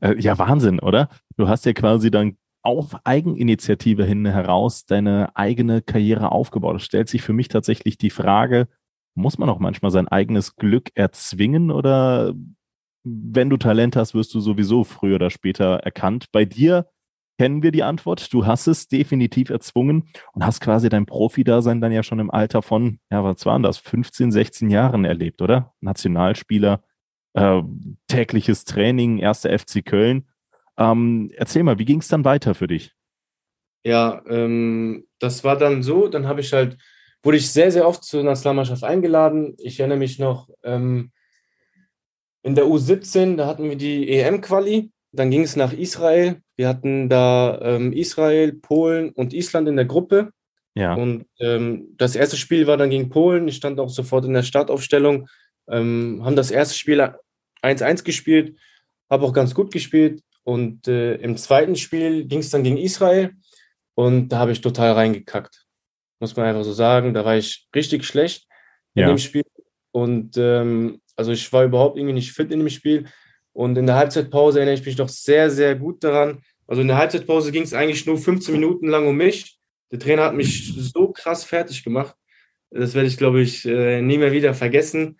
Äh, 0.00 0.18
ja, 0.18 0.36
Wahnsinn, 0.38 0.80
oder? 0.80 1.08
Du 1.36 1.46
hast 1.46 1.66
ja 1.66 1.72
quasi 1.72 2.10
dann 2.10 2.36
auf 2.62 2.96
Eigeninitiative 3.04 4.04
hin 4.04 4.26
heraus 4.26 4.86
deine 4.86 5.36
eigene 5.36 5.82
Karriere 5.82 6.32
aufgebaut. 6.32 6.76
Es 6.76 6.84
stellt 6.84 7.08
sich 7.08 7.22
für 7.22 7.32
mich 7.32 7.48
tatsächlich 7.48 7.98
die 7.98 8.10
Frage, 8.10 8.68
muss 9.14 9.38
man 9.38 9.48
auch 9.48 9.58
manchmal 9.58 9.90
sein 9.90 10.08
eigenes 10.08 10.56
Glück 10.56 10.90
erzwingen 10.94 11.70
oder 11.70 12.34
wenn 13.04 13.50
du 13.50 13.58
Talent 13.58 13.96
hast, 13.96 14.14
wirst 14.14 14.34
du 14.34 14.40
sowieso 14.40 14.82
früher 14.82 15.16
oder 15.16 15.30
später 15.30 15.76
erkannt. 15.76 16.32
Bei 16.32 16.46
dir 16.46 16.88
kennen 17.38 17.62
wir 17.62 17.72
die 17.72 17.82
Antwort. 17.82 18.32
Du 18.32 18.46
hast 18.46 18.66
es 18.66 18.88
definitiv 18.88 19.50
erzwungen 19.50 20.08
und 20.32 20.44
hast 20.44 20.60
quasi 20.60 20.88
dein 20.88 21.06
Profi-Dasein 21.06 21.80
dann 21.80 21.92
ja 21.92 22.02
schon 22.02 22.20
im 22.20 22.30
Alter 22.30 22.62
von, 22.62 22.98
ja, 23.10 23.24
was 23.24 23.44
waren 23.46 23.62
das, 23.62 23.78
15, 23.78 24.32
16 24.32 24.70
Jahren 24.70 25.04
erlebt, 25.04 25.42
oder? 25.42 25.74
Nationalspieler, 25.80 26.82
äh, 27.34 27.62
tägliches 28.08 28.64
Training, 28.64 29.18
erster 29.18 29.56
FC 29.56 29.84
Köln. 29.84 30.28
Ähm, 30.76 31.30
erzähl 31.36 31.62
mal, 31.62 31.78
wie 31.78 31.84
ging 31.84 32.00
es 32.00 32.08
dann 32.08 32.24
weiter 32.24 32.54
für 32.54 32.66
dich? 32.66 32.92
Ja, 33.84 34.22
ähm, 34.28 35.06
das 35.18 35.44
war 35.44 35.56
dann 35.56 35.82
so, 35.82 36.08
dann 36.08 36.26
habe 36.26 36.40
ich 36.40 36.52
halt, 36.52 36.78
wurde 37.22 37.36
ich 37.36 37.50
sehr, 37.50 37.70
sehr 37.70 37.86
oft 37.86 38.02
zur 38.02 38.22
Nationalmannschaft 38.22 38.82
eingeladen. 38.82 39.54
Ich 39.58 39.78
erinnere 39.78 39.98
mich 39.98 40.18
noch, 40.18 40.48
ähm, 40.62 41.10
in 42.42 42.54
der 42.54 42.64
U17, 42.64 43.36
da 43.36 43.46
hatten 43.46 43.68
wir 43.70 43.76
die 43.76 44.10
EM-Quali 44.10 44.92
dann 45.14 45.30
ging 45.30 45.42
es 45.42 45.56
nach 45.56 45.72
Israel. 45.72 46.40
Wir 46.56 46.68
hatten 46.68 47.08
da 47.08 47.58
ähm, 47.62 47.92
Israel, 47.92 48.52
Polen 48.52 49.10
und 49.10 49.32
Island 49.32 49.68
in 49.68 49.76
der 49.76 49.84
Gruppe. 49.84 50.30
Ja. 50.74 50.94
Und 50.94 51.26
ähm, 51.38 51.94
das 51.96 52.16
erste 52.16 52.36
Spiel 52.36 52.66
war 52.66 52.76
dann 52.76 52.90
gegen 52.90 53.08
Polen. 53.08 53.46
Ich 53.48 53.56
stand 53.56 53.78
auch 53.78 53.88
sofort 53.88 54.24
in 54.24 54.34
der 54.34 54.42
Startaufstellung. 54.42 55.28
Ähm, 55.68 56.22
haben 56.24 56.36
das 56.36 56.50
erste 56.50 56.76
Spiel 56.76 57.00
1-1 57.62 58.04
gespielt, 58.04 58.58
habe 59.08 59.24
auch 59.24 59.32
ganz 59.32 59.54
gut 59.54 59.72
gespielt. 59.72 60.22
Und 60.42 60.88
äh, 60.88 61.14
im 61.16 61.36
zweiten 61.36 61.76
Spiel 61.76 62.26
ging 62.26 62.40
es 62.40 62.50
dann 62.50 62.64
gegen 62.64 62.76
Israel 62.76 63.32
und 63.94 64.28
da 64.28 64.38
habe 64.38 64.52
ich 64.52 64.60
total 64.60 64.92
reingekackt. 64.92 65.64
Muss 66.20 66.36
man 66.36 66.46
einfach 66.46 66.64
so 66.64 66.72
sagen. 66.72 67.14
Da 67.14 67.24
war 67.24 67.36
ich 67.36 67.66
richtig 67.74 68.04
schlecht 68.04 68.46
in 68.94 69.02
ja. 69.02 69.08
dem 69.08 69.18
Spiel. 69.18 69.44
Und 69.92 70.36
ähm, 70.36 71.00
also 71.16 71.32
ich 71.32 71.52
war 71.52 71.64
überhaupt 71.64 71.96
irgendwie 71.96 72.14
nicht 72.14 72.32
fit 72.32 72.50
in 72.50 72.58
dem 72.58 72.68
Spiel. 72.68 73.06
Und 73.54 73.78
in 73.78 73.86
der 73.86 73.94
Halbzeitpause 73.94 74.58
erinnere 74.58 74.74
ich 74.74 74.84
mich 74.84 74.98
noch 74.98 75.08
sehr, 75.08 75.50
sehr 75.50 75.74
gut 75.74 76.04
daran. 76.04 76.42
Also 76.66 76.82
in 76.82 76.88
der 76.88 76.98
Halbzeitpause 76.98 77.52
ging 77.52 77.62
es 77.62 77.72
eigentlich 77.72 78.04
nur 78.04 78.18
15 78.18 78.52
Minuten 78.52 78.88
lang 78.88 79.06
um 79.06 79.16
mich. 79.16 79.58
Der 79.90 79.98
Trainer 79.98 80.24
hat 80.24 80.34
mich 80.34 80.74
so 80.76 81.12
krass 81.12 81.44
fertig 81.44 81.82
gemacht. 81.84 82.14
Das 82.70 82.94
werde 82.94 83.08
ich, 83.08 83.16
glaube 83.16 83.40
ich, 83.40 83.64
äh, 83.64 84.02
nie 84.02 84.18
mehr 84.18 84.32
wieder 84.32 84.52
vergessen. 84.52 85.18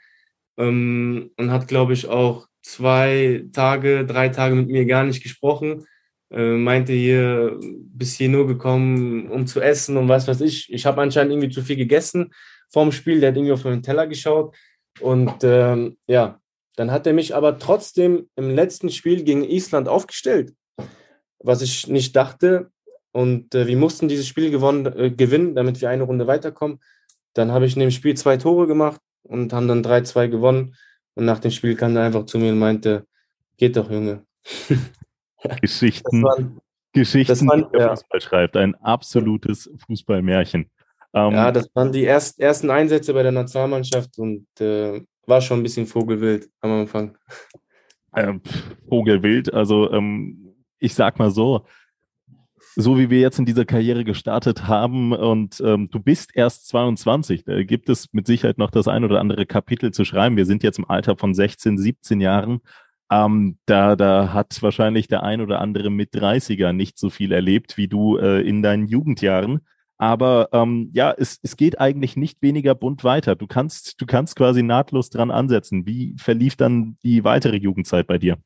Ähm, 0.59 1.31
und 1.37 1.50
hat, 1.50 1.69
glaube 1.69 1.93
ich, 1.93 2.09
auch 2.09 2.49
zwei 2.62 3.45
Tage, 3.53 4.05
drei 4.05 4.29
Tage 4.29 4.55
mit 4.57 4.69
mir 4.69 4.85
gar 4.85 5.05
nicht 5.05 5.23
gesprochen. 5.23 5.87
Äh, 6.31 6.57
meinte 6.57 6.93
hier, 6.93 7.59
bis 7.61 8.17
hier 8.17 8.29
nur 8.29 8.49
gekommen, 8.49 9.31
um 9.31 9.47
zu 9.47 9.61
essen 9.61 9.97
und 9.97 10.09
was 10.09 10.26
weiß 10.26 10.41
ich. 10.41 10.73
Ich 10.73 10.87
habe 10.87 11.00
anscheinend 11.00 11.33
irgendwie 11.33 11.50
zu 11.50 11.62
viel 11.62 11.76
gegessen 11.76 12.33
vorm 12.75 12.93
Spiel. 12.93 13.21
Der 13.21 13.31
hat 13.31 13.37
irgendwie 13.37 13.53
auf 13.53 13.64
meinen 13.64 13.83
Teller 13.83 14.07
geschaut. 14.07 14.55
Und 15.00 15.43
ähm, 15.43 15.97
ja, 16.07 16.41
dann 16.76 16.90
hat 16.90 17.07
er 17.07 17.12
mich 17.12 17.35
aber 17.35 17.59
trotzdem 17.59 18.28
im 18.37 18.50
letzten 18.50 18.90
Spiel 18.90 19.23
gegen 19.25 19.45
Island 19.45 19.88
aufgestellt, 19.88 20.54
was 21.38 21.62
ich 21.62 21.88
nicht 21.88 22.16
dachte. 22.16 22.71
Und 23.12 23.54
äh, 23.54 23.66
wir 23.66 23.76
mussten 23.76 24.09
dieses 24.09 24.26
Spiel 24.26 24.50
gewonnen, 24.50 24.87
äh, 24.87 25.11
gewinnen, 25.11 25.54
damit 25.54 25.81
wir 25.81 25.88
eine 25.88 26.02
Runde 26.02 26.26
weiterkommen. 26.26 26.81
Dann 27.35 27.52
habe 27.52 27.66
ich 27.66 27.75
in 27.75 27.81
dem 27.81 27.90
Spiel 27.90 28.16
zwei 28.16 28.37
Tore 28.37 28.66
gemacht 28.66 29.00
und 29.23 29.52
haben 29.52 29.69
dann 29.69 29.85
3-2 29.85 30.28
gewonnen. 30.28 30.75
Und 31.14 31.25
nach 31.25 31.38
dem 31.38 31.52
Spiel 31.52 31.76
kam 31.76 31.97
er 31.97 32.02
einfach 32.02 32.26
zu 32.26 32.38
mir 32.38 32.52
und 32.52 32.59
meinte, 32.59 33.07
geht 33.57 33.76
doch, 33.76 33.90
Junge. 33.90 34.25
Geschichten, 35.61 36.23
waren, 36.23 36.61
Geschichten, 36.93 37.47
waren, 37.47 37.64
die 37.64 37.78
der 37.78 37.81
ja. 37.81 37.90
Fußball 37.90 38.21
schreibt. 38.21 38.57
Ein 38.57 38.75
absolutes 38.76 39.71
Fußballmärchen. 39.87 40.71
Ähm, 41.12 41.33
ja, 41.33 41.52
das 41.52 41.69
waren 41.75 41.93
die 41.93 42.02
erst, 42.02 42.40
ersten 42.40 42.71
Einsätze 42.71 43.14
bei 43.14 43.23
der 43.23 43.33
Nationalmannschaft 43.33 44.19
und 44.19 44.47
äh, 44.61 45.00
war 45.26 45.40
schon 45.40 45.61
ein 45.61 45.62
bisschen 45.62 45.87
Vogelwild 45.87 46.49
am 46.61 46.71
Anfang. 46.73 47.16
Äh, 48.12 48.35
Vogelwild, 48.88 49.52
also 49.52 49.90
ähm, 49.90 50.54
ich 50.78 50.95
sag 50.95 51.19
mal 51.19 51.31
so, 51.31 51.64
so 52.76 52.99
wie 52.99 53.11
wir 53.11 53.21
jetzt 53.21 53.38
in 53.38 53.47
dieser 53.47 53.64
Karriere 53.64 54.04
gestartet 54.04 54.66
haben 54.66 55.12
und 55.12 55.62
ähm, 55.64 55.88
du 55.90 56.00
bist 56.00 56.35
erst 56.35 56.69
22, 56.69 57.45
da 57.45 57.62
gibt 57.62 57.88
es 57.88 58.12
mit 58.12 58.26
Sicherheit 58.26 58.59
noch 58.59 58.71
das 58.71 58.88
ein 58.88 59.04
oder 59.04 59.21
andere 59.21 59.47
Kapitel 59.47 59.93
zu 59.93 60.04
schreiben. 60.04 60.37
Wir 60.37 60.47
sind 60.47 60.62
jetzt 60.62 60.78
im 60.78 60.88
Alter 60.88 61.16
von 61.16 61.35
16, 61.35 61.78
17 61.78 62.21
Jahren. 62.21 62.61
Ähm, 63.11 63.59
da, 63.66 63.97
da 63.97 64.33
hat 64.33 64.61
wahrscheinlich 64.62 65.09
der 65.09 65.23
ein 65.23 65.40
oder 65.40 65.61
andere 65.61 65.90
mit 65.90 66.14
30er 66.14 66.73
nicht 66.73 66.99
so 66.99 67.11
viel 67.11 67.33
erlebt 67.33 67.76
wie 67.76 67.87
du 67.87 68.16
äh, 68.16 68.40
in 68.40 68.62
deinen 68.62 68.87
Jugendjahren. 68.87 69.61
Aber 70.04 70.50
ähm, 70.52 70.90
ja, 70.92 71.14
es, 71.16 71.38
es 71.42 71.56
geht 71.56 71.80
eigentlich 71.80 72.14
nicht 72.14 72.42
weniger 72.42 72.75
bunt 72.75 73.04
weiter. 73.04 73.37
Du 73.37 73.46
kannst, 73.46 73.99
du 74.02 74.04
kannst 74.04 74.37
quasi 74.37 74.62
nahtlos 74.62 75.08
dran 75.08 75.30
ansetzen. 75.30 75.87
Wie 75.87 76.14
verlief 76.18 76.56
dann 76.56 76.99
die 77.02 77.25
weitere 77.25 77.56
Jugendzeit 77.56 78.06
bei 78.06 78.18
dir? 78.18 78.37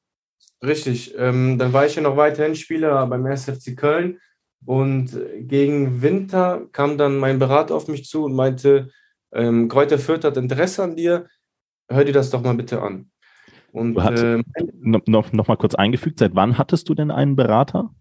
Richtig. 0.62 1.16
Ähm, 1.18 1.58
dann 1.58 1.72
war 1.72 1.84
ich 1.84 1.96
ja 1.96 2.02
noch 2.02 2.16
weiterhin 2.16 2.54
Spieler 2.54 3.04
beim 3.08 3.26
SFC 3.26 3.74
Köln 3.76 4.20
und 4.64 5.10
gegen 5.40 6.00
Winter 6.00 6.68
kam 6.70 6.96
dann 6.96 7.18
mein 7.18 7.40
Berater 7.40 7.74
auf 7.74 7.88
mich 7.88 8.04
zu 8.04 8.22
und 8.22 8.34
meinte, 8.34 8.90
ähm, 9.32 9.66
Kräuter 9.66 9.98
Fürth 9.98 10.22
hat 10.22 10.36
Interesse 10.36 10.84
an 10.84 10.94
dir, 10.94 11.26
hör 11.88 12.04
dir 12.04 12.12
das 12.12 12.30
doch 12.30 12.42
mal 12.42 12.54
bitte 12.54 12.80
an. 12.80 13.10
Und 13.72 14.00
hast, 14.00 14.22
ähm, 14.22 14.44
noch, 14.80 15.32
noch 15.32 15.48
mal 15.48 15.56
kurz 15.56 15.74
eingefügt, 15.74 16.20
seit 16.20 16.36
wann 16.36 16.56
hattest 16.56 16.88
du 16.88 16.94
denn 16.94 17.10
einen 17.10 17.34
Berater? 17.34 17.92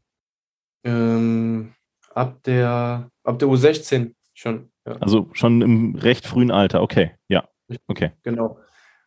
Ähm, 0.83 1.73
ab 2.17 2.43
der, 2.43 3.09
ab 3.23 3.39
der 3.39 3.47
U16 3.47 4.13
schon. 4.33 4.69
Ja. 4.85 4.93
Also 4.99 5.29
schon 5.33 5.61
im 5.61 5.95
recht 5.95 6.25
frühen 6.25 6.51
Alter, 6.51 6.81
okay, 6.81 7.11
ja, 7.27 7.47
okay. 7.87 8.11
Genau. 8.23 8.59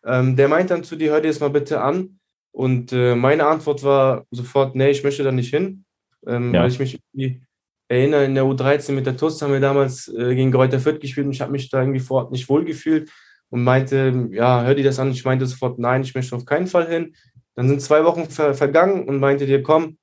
Ähm, 0.05 0.37
der 0.37 0.49
meint 0.49 0.71
dann 0.71 0.85
zu 0.85 0.97
dir, 0.97 1.13
hör 1.13 1.21
dir 1.21 1.29
das 1.29 1.41
mal 1.41 1.51
bitte 1.51 1.81
an. 1.83 2.21
Und 2.53 2.93
äh, 2.93 3.15
meine 3.15 3.47
Antwort 3.47 3.85
war 3.85 4.25
sofort, 4.31 4.75
nee, 4.75 4.91
ich 4.91 5.05
möchte 5.05 5.23
da 5.23 5.33
nicht 5.33 5.51
hin. 5.51 5.85
Ähm, 6.27 6.55
ja. 6.55 6.63
Weil 6.63 6.71
ich 6.71 6.79
mich 6.79 6.99
irgendwie 7.13 7.43
erinnere, 7.89 8.25
in 8.25 8.35
der 8.35 8.45
U13 8.45 8.93
mit 8.93 9.07
der 9.07 9.17
TUS 9.17 9.41
haben 9.43 9.53
wir 9.53 9.61
damals 9.61 10.09
äh, 10.09 10.35
gegen 10.35 10.53
Greuther 10.53 10.81
Fürth 10.81 11.01
gespielt 11.01 11.27
und 11.27 11.33
ich 11.33 11.41
habe 11.41 11.53
mich 11.53 11.71
da 11.71 11.81
irgendwie 11.81 12.01
vor 12.01 12.23
Ort 12.23 12.33
nicht 12.33 12.49
wohl 12.49 12.65
gefühlt 12.65 13.11
und 13.51 13.65
meinte, 13.65 14.29
ja, 14.31 14.63
hör 14.63 14.75
dir 14.75 14.85
das 14.85 14.99
an. 14.99 15.11
Ich 15.11 15.25
meinte 15.25 15.47
sofort, 15.47 15.79
nein, 15.79 16.03
ich 16.03 16.15
möchte 16.15 16.37
auf 16.37 16.45
keinen 16.45 16.67
Fall 16.67 16.89
hin. 16.89 17.15
Dann 17.57 17.69
sind 17.69 17.83
zwei 17.83 18.05
Wochen 18.05 18.27
ver 18.27 18.55
vergangen 18.55 19.09
und 19.09 19.19
meinte 19.19 19.47
dir, 19.47 19.63
komm, 19.63 19.99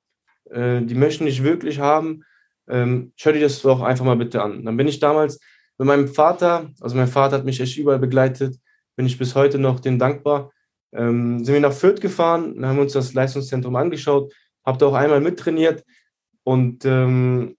äh, 0.50 0.82
die 0.82 0.94
möchten 0.94 1.26
dich 1.26 1.42
wirklich 1.42 1.80
haben. 1.80 2.24
Ähm, 2.68 3.12
hör 3.20 3.32
dir 3.32 3.40
das 3.40 3.62
doch 3.62 3.80
einfach 3.80 4.04
mal 4.04 4.16
bitte 4.16 4.42
an. 4.42 4.64
Dann 4.64 4.76
bin 4.76 4.88
ich 4.88 5.00
damals 5.00 5.40
mit 5.78 5.86
meinem 5.86 6.08
Vater, 6.08 6.70
also 6.80 6.96
mein 6.96 7.08
Vater 7.08 7.36
hat 7.36 7.44
mich 7.44 7.60
echt 7.60 7.78
überall 7.78 7.98
begleitet, 7.98 8.58
bin 8.96 9.06
ich 9.06 9.18
bis 9.18 9.34
heute 9.34 9.58
noch 9.58 9.80
dem 9.80 9.98
dankbar. 9.98 10.52
Ähm, 10.92 11.44
sind 11.44 11.54
wir 11.54 11.60
nach 11.60 11.72
Fürth 11.72 12.00
gefahren, 12.00 12.64
haben 12.66 12.78
uns 12.78 12.92
das 12.92 13.14
Leistungszentrum 13.14 13.76
angeschaut, 13.76 14.32
habe 14.64 14.78
da 14.78 14.86
auch 14.86 14.94
einmal 14.94 15.20
mittrainiert 15.20 15.84
und 16.44 16.84
ähm, 16.84 17.56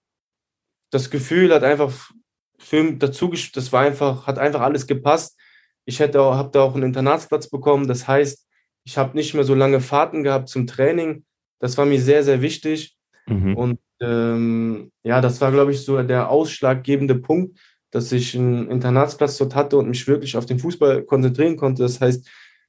das 0.90 1.10
Gefühl 1.10 1.54
hat 1.54 1.62
einfach 1.62 2.10
für, 2.58 2.92
dazu, 2.92 3.32
das 3.54 3.72
war 3.72 3.82
einfach, 3.82 4.26
hat 4.26 4.38
einfach 4.38 4.60
alles 4.60 4.86
gepasst. 4.86 5.38
Ich 5.84 6.00
hätte 6.00 6.20
auch, 6.20 6.34
habe 6.34 6.50
da 6.50 6.62
auch 6.62 6.74
einen 6.74 6.84
Internatsplatz 6.84 7.48
bekommen, 7.48 7.88
das 7.88 8.06
heißt, 8.06 8.46
ich 8.84 8.98
habe 8.98 9.16
nicht 9.16 9.34
mehr 9.34 9.44
so 9.44 9.54
lange 9.54 9.80
Fahrten 9.80 10.22
gehabt 10.22 10.48
zum 10.48 10.66
Training. 10.66 11.24
Das 11.58 11.76
war 11.78 11.86
mir 11.86 12.00
sehr, 12.00 12.24
sehr 12.24 12.42
wichtig. 12.42 12.96
Mhm. 13.26 13.56
Und 13.56 13.78
ähm, 14.00 14.90
ja, 15.04 15.20
das 15.20 15.40
war, 15.40 15.52
glaube 15.52 15.72
ich, 15.72 15.84
so 15.84 16.02
der 16.02 16.30
ausschlaggebende 16.30 17.14
Punkt, 17.16 17.58
dass 17.90 18.12
ich 18.12 18.36
einen 18.36 18.70
Internatsplatz 18.70 19.38
dort 19.38 19.54
hatte 19.54 19.76
und 19.76 19.88
mich 19.88 20.06
wirklich 20.06 20.36
auf 20.36 20.46
den 20.46 20.58
Fußball 20.58 21.02
konzentrieren 21.02 21.56
konnte. 21.56 21.82
Das 21.82 22.00
heißt, 22.00 22.28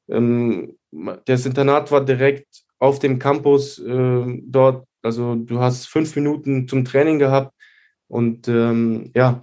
ähm, 0.10 0.78
das 1.26 1.46
Internat 1.46 1.92
war 1.92 2.04
direkt 2.04 2.48
auf 2.80 3.00
dem 3.00 3.20
Campus 3.20 3.80
äh, 3.80 4.40
dort. 4.44 4.86
Also 5.04 5.36
du 5.36 5.60
hast 5.60 5.88
fünf 5.88 6.16
Minuten 6.16 6.68
zum 6.68 6.86
Training 6.86 7.20
gehabt 7.20 7.56
und 8.08 8.48
ähm, 8.48 9.12
ja, 9.16 9.42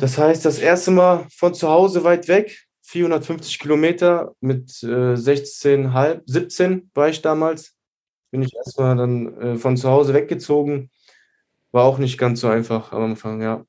das 0.00 0.18
heißt, 0.18 0.44
das 0.44 0.58
erste 0.58 0.90
Mal 0.90 1.26
von 1.30 1.54
zu 1.54 1.68
Hause 1.68 2.04
weit 2.04 2.28
weg, 2.28 2.66
450 2.82 3.58
Kilometer 3.58 4.34
mit 4.40 4.82
äh, 4.82 5.16
16, 5.16 5.92
halb, 5.92 6.22
17 6.26 6.90
war 6.94 7.08
ich 7.08 7.22
damals. 7.22 7.77
Bin 8.30 8.42
ich 8.42 8.54
erstmal 8.54 8.96
dann 8.96 9.40
äh, 9.40 9.56
von 9.56 9.76
zu 9.76 9.90
Hause 9.90 10.14
weggezogen. 10.14 10.90
War 11.72 11.84
auch 11.84 11.98
nicht 11.98 12.18
ganz 12.18 12.40
so 12.40 12.48
einfach 12.48 12.92
am 12.92 13.02
Anfang, 13.02 13.42
ja. 13.42 13.64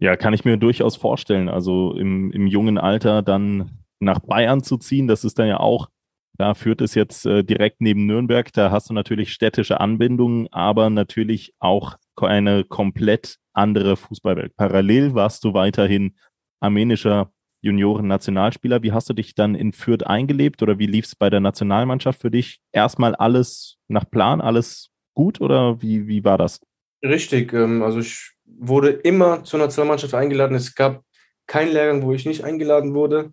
Ja, 0.00 0.16
kann 0.16 0.32
ich 0.32 0.44
mir 0.44 0.56
durchaus 0.56 0.96
vorstellen. 0.96 1.48
Also 1.48 1.94
im, 1.94 2.30
im 2.32 2.46
jungen 2.46 2.78
Alter 2.78 3.22
dann 3.22 3.84
nach 4.00 4.20
Bayern 4.20 4.62
zu 4.62 4.76
ziehen, 4.76 5.08
das 5.08 5.24
ist 5.24 5.38
dann 5.38 5.48
ja 5.48 5.58
auch, 5.58 5.88
da 6.36 6.54
führt 6.54 6.80
es 6.80 6.94
jetzt 6.94 7.26
äh, 7.26 7.42
direkt 7.42 7.80
neben 7.80 8.06
Nürnberg, 8.06 8.52
da 8.52 8.70
hast 8.70 8.90
du 8.90 8.94
natürlich 8.94 9.32
städtische 9.32 9.80
Anbindungen, 9.80 10.46
aber 10.52 10.88
natürlich 10.88 11.52
auch 11.58 11.96
eine 12.16 12.64
komplett 12.64 13.38
andere 13.52 13.96
Fußballwelt. 13.96 14.56
Parallel 14.56 15.14
warst 15.14 15.42
du 15.44 15.52
weiterhin 15.52 16.16
armenischer 16.60 17.32
Junioren-Nationalspieler. 17.60 18.82
Wie 18.82 18.92
hast 18.92 19.08
du 19.08 19.14
dich 19.14 19.34
dann 19.34 19.54
in 19.54 19.72
Fürth 19.72 20.06
eingelebt 20.06 20.62
oder 20.62 20.78
wie 20.78 20.86
lief 20.86 21.06
es 21.06 21.16
bei 21.16 21.30
der 21.30 21.40
Nationalmannschaft 21.40 22.20
für 22.20 22.30
dich? 22.30 22.60
Erstmal 22.72 23.14
alles 23.14 23.78
nach 23.88 24.08
Plan, 24.08 24.40
alles 24.40 24.90
gut 25.14 25.40
oder 25.40 25.82
wie, 25.82 26.06
wie 26.06 26.24
war 26.24 26.38
das? 26.38 26.60
Richtig, 27.02 27.52
ähm, 27.52 27.82
also 27.82 28.00
ich 28.00 28.32
wurde 28.44 28.90
immer 28.90 29.44
zur 29.44 29.60
Nationalmannschaft 29.60 30.14
eingeladen. 30.14 30.56
Es 30.56 30.74
gab 30.74 31.02
keinen 31.46 31.72
Lehrgang, 31.72 32.02
wo 32.02 32.12
ich 32.12 32.26
nicht 32.26 32.44
eingeladen 32.44 32.94
wurde. 32.94 33.32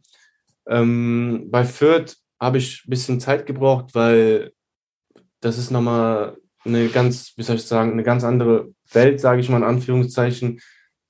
Ähm, 0.67 1.47
bei 1.51 1.63
Fürth 1.63 2.15
habe 2.39 2.57
ich 2.57 2.83
ein 2.85 2.89
bisschen 2.89 3.19
Zeit 3.19 3.45
gebraucht, 3.45 3.93
weil 3.93 4.51
das 5.41 5.57
ist 5.57 5.71
nochmal 5.71 6.37
eine 6.63 6.87
ganz, 6.87 7.33
wie 7.37 7.43
soll 7.43 7.57
ich 7.57 7.63
sagen, 7.63 7.91
eine 7.91 8.03
ganz 8.03 8.23
andere 8.23 8.73
Welt, 8.91 9.19
sage 9.19 9.41
ich 9.41 9.49
mal 9.49 9.57
in 9.57 9.63
Anführungszeichen, 9.63 10.59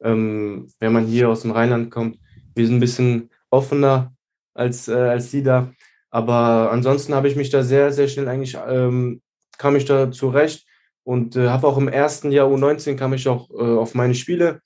ähm, 0.03 0.67
wenn 0.79 0.93
man 0.93 1.05
hier 1.05 1.29
aus 1.29 1.41
dem 1.41 1.51
Rheinland 1.51 1.91
kommt. 1.91 2.19
Wir 2.55 2.65
sind 2.65 2.77
ein 2.77 2.81
bisschen 2.81 3.29
offener 3.49 4.13
als, 4.53 4.87
äh, 4.87 4.93
als 4.93 5.31
die 5.31 5.43
da. 5.43 5.71
Aber 6.09 6.71
ansonsten 6.71 7.13
habe 7.13 7.27
ich 7.27 7.35
mich 7.35 7.49
da 7.49 7.63
sehr, 7.63 7.91
sehr 7.91 8.07
schnell 8.07 8.27
eigentlich, 8.27 8.57
ähm, 8.67 9.21
kam 9.57 9.75
ich 9.75 9.85
da 9.85 10.11
zurecht 10.11 10.65
und 11.03 11.35
äh, 11.35 11.49
habe 11.49 11.67
auch 11.67 11.77
im 11.77 11.87
ersten 11.87 12.31
Jahr 12.31 12.47
U19 12.47 12.95
kam 12.95 13.13
ich 13.13 13.27
auch 13.27 13.49
äh, 13.51 13.77
auf 13.77 13.95
meine 13.95 14.15
Spiele, 14.15 14.61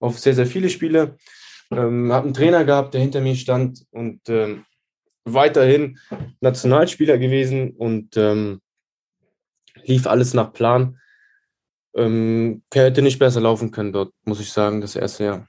auf 0.00 0.18
sehr, 0.18 0.34
sehr 0.34 0.46
viele 0.46 0.70
Spiele. 0.70 1.16
Ähm, 1.70 2.12
habe 2.12 2.26
einen 2.26 2.34
Trainer 2.34 2.64
gehabt, 2.64 2.94
der 2.94 3.00
hinter 3.00 3.20
mir 3.20 3.34
stand 3.34 3.84
und 3.90 4.20
ähm, 4.28 4.64
weiterhin 5.24 5.98
Nationalspieler 6.40 7.18
gewesen 7.18 7.70
und 7.70 8.16
ähm, 8.16 8.60
lief 9.84 10.06
alles 10.06 10.34
nach 10.34 10.52
Plan. 10.52 10.98
Ähm, 11.94 12.62
hätte 12.72 13.02
nicht 13.02 13.18
besser 13.18 13.40
laufen 13.40 13.70
können 13.70 13.92
dort, 13.92 14.12
muss 14.24 14.40
ich 14.40 14.50
sagen, 14.50 14.80
das 14.80 14.96
erste 14.96 15.24
Jahr. 15.24 15.48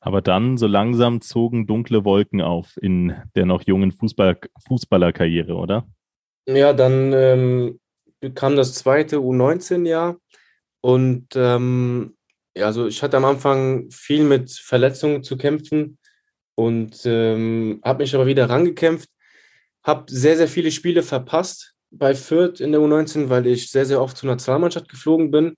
Aber 0.00 0.22
dann 0.22 0.56
so 0.56 0.66
langsam 0.66 1.20
zogen 1.20 1.66
dunkle 1.66 2.04
Wolken 2.04 2.40
auf 2.40 2.76
in 2.80 3.14
der 3.34 3.46
noch 3.46 3.66
jungen 3.66 3.92
Fußball 3.92 4.38
Fußballerkarriere, 4.66 5.54
oder? 5.54 5.88
Ja, 6.46 6.72
dann 6.72 7.12
ähm, 7.12 7.80
kam 8.34 8.56
das 8.56 8.74
zweite 8.74 9.16
U19-Jahr 9.16 10.16
und 10.80 11.26
ähm, 11.34 12.16
ja, 12.56 12.66
also 12.66 12.86
ich 12.86 13.02
hatte 13.02 13.16
am 13.16 13.24
Anfang 13.24 13.90
viel 13.90 14.24
mit 14.24 14.50
Verletzungen 14.50 15.22
zu 15.22 15.36
kämpfen 15.36 15.98
und 16.54 17.02
ähm, 17.04 17.80
habe 17.84 18.02
mich 18.02 18.14
aber 18.14 18.26
wieder 18.26 18.48
rangekämpft, 18.48 19.08
habe 19.84 20.04
sehr, 20.08 20.36
sehr 20.36 20.48
viele 20.48 20.72
Spiele 20.72 21.02
verpasst 21.02 21.74
bei 21.90 22.14
Fürth 22.14 22.60
in 22.60 22.72
der 22.72 22.80
U19, 22.80 23.28
weil 23.28 23.46
ich 23.46 23.70
sehr, 23.70 23.86
sehr 23.86 24.02
oft 24.02 24.16
zur 24.16 24.28
Nationalmannschaft 24.28 24.88
geflogen 24.88 25.30
bin, 25.30 25.56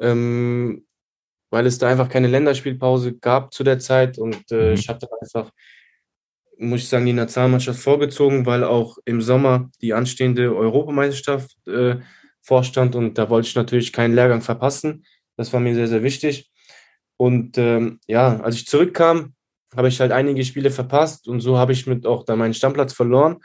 ähm, 0.00 0.86
weil 1.50 1.66
es 1.66 1.78
da 1.78 1.88
einfach 1.88 2.08
keine 2.08 2.28
Länderspielpause 2.28 3.14
gab 3.14 3.52
zu 3.52 3.64
der 3.64 3.78
Zeit 3.78 4.18
und 4.18 4.50
äh, 4.50 4.68
mhm. 4.68 4.74
ich 4.74 4.88
hatte 4.88 5.08
einfach 5.20 5.50
muss 6.60 6.82
ich 6.82 6.88
sagen, 6.88 7.06
die 7.06 7.14
Nationalmannschaft 7.14 7.80
vorgezogen, 7.80 8.44
weil 8.44 8.64
auch 8.64 8.98
im 9.06 9.22
Sommer 9.22 9.70
die 9.80 9.94
anstehende 9.94 10.54
Europameisterschaft 10.54 11.56
äh, 11.66 11.96
vorstand 12.42 12.94
und 12.94 13.16
da 13.16 13.30
wollte 13.30 13.48
ich 13.48 13.54
natürlich 13.54 13.92
keinen 13.92 14.14
Lehrgang 14.14 14.42
verpassen. 14.42 15.04
Das 15.36 15.52
war 15.52 15.60
mir 15.60 15.74
sehr, 15.74 15.88
sehr 15.88 16.02
wichtig. 16.02 16.50
Und 17.16 17.56
ähm, 17.56 17.98
ja, 18.06 18.40
als 18.40 18.56
ich 18.56 18.66
zurückkam, 18.66 19.34
habe 19.74 19.88
ich 19.88 20.00
halt 20.00 20.12
einige 20.12 20.44
Spiele 20.44 20.70
verpasst 20.70 21.28
und 21.28 21.40
so 21.40 21.56
habe 21.56 21.72
ich 21.72 21.86
mit 21.86 22.06
auch 22.06 22.24
dann 22.24 22.38
meinen 22.38 22.54
Stammplatz 22.54 22.92
verloren. 22.92 23.38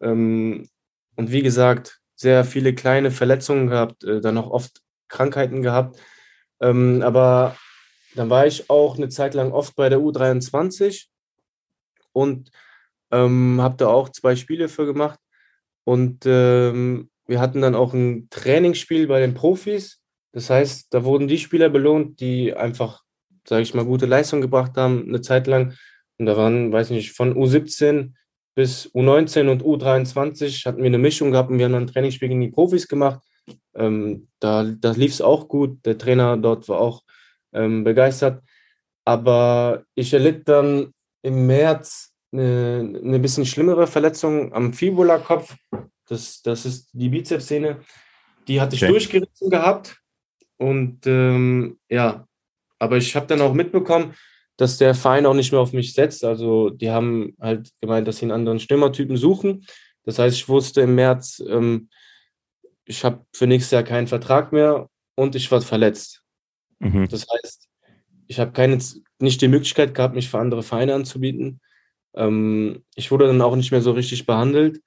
Ähm, 0.00 0.68
und 1.16 1.32
wie 1.32 1.42
gesagt, 1.42 2.00
sehr 2.14 2.44
viele 2.44 2.74
kleine 2.74 3.10
Verletzungen 3.10 3.66
gehabt, 3.66 4.04
äh, 4.04 4.20
dann 4.20 4.38
auch 4.38 4.50
oft 4.50 4.80
Krankheiten 5.08 5.62
gehabt. 5.62 5.98
Ähm, 6.60 7.02
aber 7.02 7.56
dann 8.14 8.30
war 8.30 8.46
ich 8.46 8.70
auch 8.70 8.96
eine 8.96 9.08
Zeit 9.08 9.34
lang 9.34 9.52
oft 9.52 9.74
bei 9.76 9.88
der 9.88 9.98
U23 9.98 11.06
und 12.12 12.50
ähm, 13.10 13.60
habe 13.60 13.76
da 13.76 13.88
auch 13.88 14.08
zwei 14.08 14.36
Spiele 14.36 14.68
für 14.68 14.86
gemacht. 14.86 15.18
Und 15.84 16.24
ähm, 16.26 17.10
wir 17.26 17.40
hatten 17.40 17.60
dann 17.60 17.74
auch 17.74 17.92
ein 17.92 18.28
Trainingsspiel 18.30 19.06
bei 19.06 19.20
den 19.20 19.34
Profis. 19.34 20.00
Das 20.32 20.50
heißt, 20.50 20.92
da 20.92 21.04
wurden 21.04 21.28
die 21.28 21.38
Spieler 21.38 21.68
belohnt, 21.68 22.20
die 22.20 22.54
einfach, 22.54 23.02
sage 23.46 23.62
ich 23.62 23.74
mal, 23.74 23.84
gute 23.84 24.06
Leistung 24.06 24.40
gebracht 24.40 24.76
haben, 24.76 25.06
eine 25.08 25.20
Zeit 25.20 25.46
lang. 25.46 25.74
Und 26.18 26.26
da 26.26 26.36
waren, 26.36 26.72
weiß 26.72 26.90
nicht, 26.90 27.12
von 27.12 27.34
U17 27.34 28.12
bis 28.54 28.86
U19 28.94 29.48
und 29.48 29.62
U23 29.62 30.64
hatten 30.64 30.78
wir 30.78 30.86
eine 30.86 30.98
Mischung 30.98 31.32
gehabt 31.32 31.50
und 31.50 31.58
wir 31.58 31.64
haben 31.64 31.72
dann 31.72 31.84
ein 31.84 31.88
Trainingsspiel 31.88 32.28
gegen 32.28 32.40
die 32.40 32.50
Profis 32.50 32.86
gemacht. 32.86 33.20
Ähm, 33.74 34.28
da 34.40 34.64
da 34.64 34.92
lief 34.92 35.12
es 35.12 35.20
auch 35.20 35.48
gut. 35.48 35.84
Der 35.84 35.98
Trainer 35.98 36.36
dort 36.36 36.68
war 36.68 36.80
auch 36.80 37.02
ähm, 37.52 37.84
begeistert. 37.84 38.42
Aber 39.04 39.84
ich 39.94 40.12
erlitt 40.12 40.48
dann 40.48 40.92
im 41.22 41.46
März 41.46 42.12
eine, 42.32 43.00
eine 43.02 43.18
bisschen 43.18 43.46
schlimmere 43.46 43.86
Verletzung 43.86 44.52
am 44.52 44.72
Fibula-Kopf. 44.72 45.54
Das, 46.06 46.42
das 46.42 46.66
ist 46.66 46.90
die 46.92 47.08
Bizepssehne. 47.08 47.80
Die 48.48 48.60
hatte 48.60 48.76
ich 48.76 48.82
okay. 48.82 48.92
durchgerissen 48.92 49.50
gehabt. 49.50 49.98
Und 50.56 51.06
ähm, 51.06 51.78
ja, 51.88 52.26
aber 52.78 52.96
ich 52.96 53.14
habe 53.16 53.26
dann 53.26 53.40
auch 53.40 53.54
mitbekommen, 53.54 54.14
dass 54.56 54.78
der 54.78 54.94
Verein 54.94 55.26
auch 55.26 55.34
nicht 55.34 55.52
mehr 55.52 55.60
auf 55.60 55.72
mich 55.72 55.94
setzt. 55.94 56.24
Also 56.24 56.70
die 56.70 56.90
haben 56.90 57.36
halt 57.40 57.70
gemeint, 57.80 58.06
dass 58.06 58.18
sie 58.18 58.26
einen 58.26 58.32
anderen 58.32 58.60
Stürmertypen 58.60 59.16
suchen. 59.16 59.66
Das 60.04 60.18
heißt, 60.18 60.36
ich 60.36 60.48
wusste 60.48 60.82
im 60.82 60.94
März, 60.94 61.42
ähm, 61.48 61.88
ich 62.84 63.04
habe 63.04 63.24
für 63.32 63.46
nächstes 63.46 63.70
Jahr 63.72 63.82
keinen 63.82 64.06
Vertrag 64.06 64.52
mehr 64.52 64.88
und 65.14 65.34
ich 65.34 65.50
war 65.50 65.60
verletzt. 65.60 66.22
Mhm. 66.78 67.08
Das 67.08 67.26
heißt, 67.28 67.68
ich 68.26 68.38
habe 68.38 68.52
keine, 68.52 68.78
nicht 69.18 69.40
die 69.40 69.48
Möglichkeit 69.48 69.94
gehabt, 69.94 70.14
mich 70.14 70.28
für 70.28 70.38
andere 70.38 70.62
Vereine 70.62 70.94
anzubieten. 70.94 71.60
Ähm, 72.14 72.84
ich 72.94 73.10
wurde 73.10 73.26
dann 73.26 73.42
auch 73.42 73.56
nicht 73.56 73.70
mehr 73.70 73.82
so 73.82 73.92
richtig 73.92 74.26
behandelt. 74.26 74.80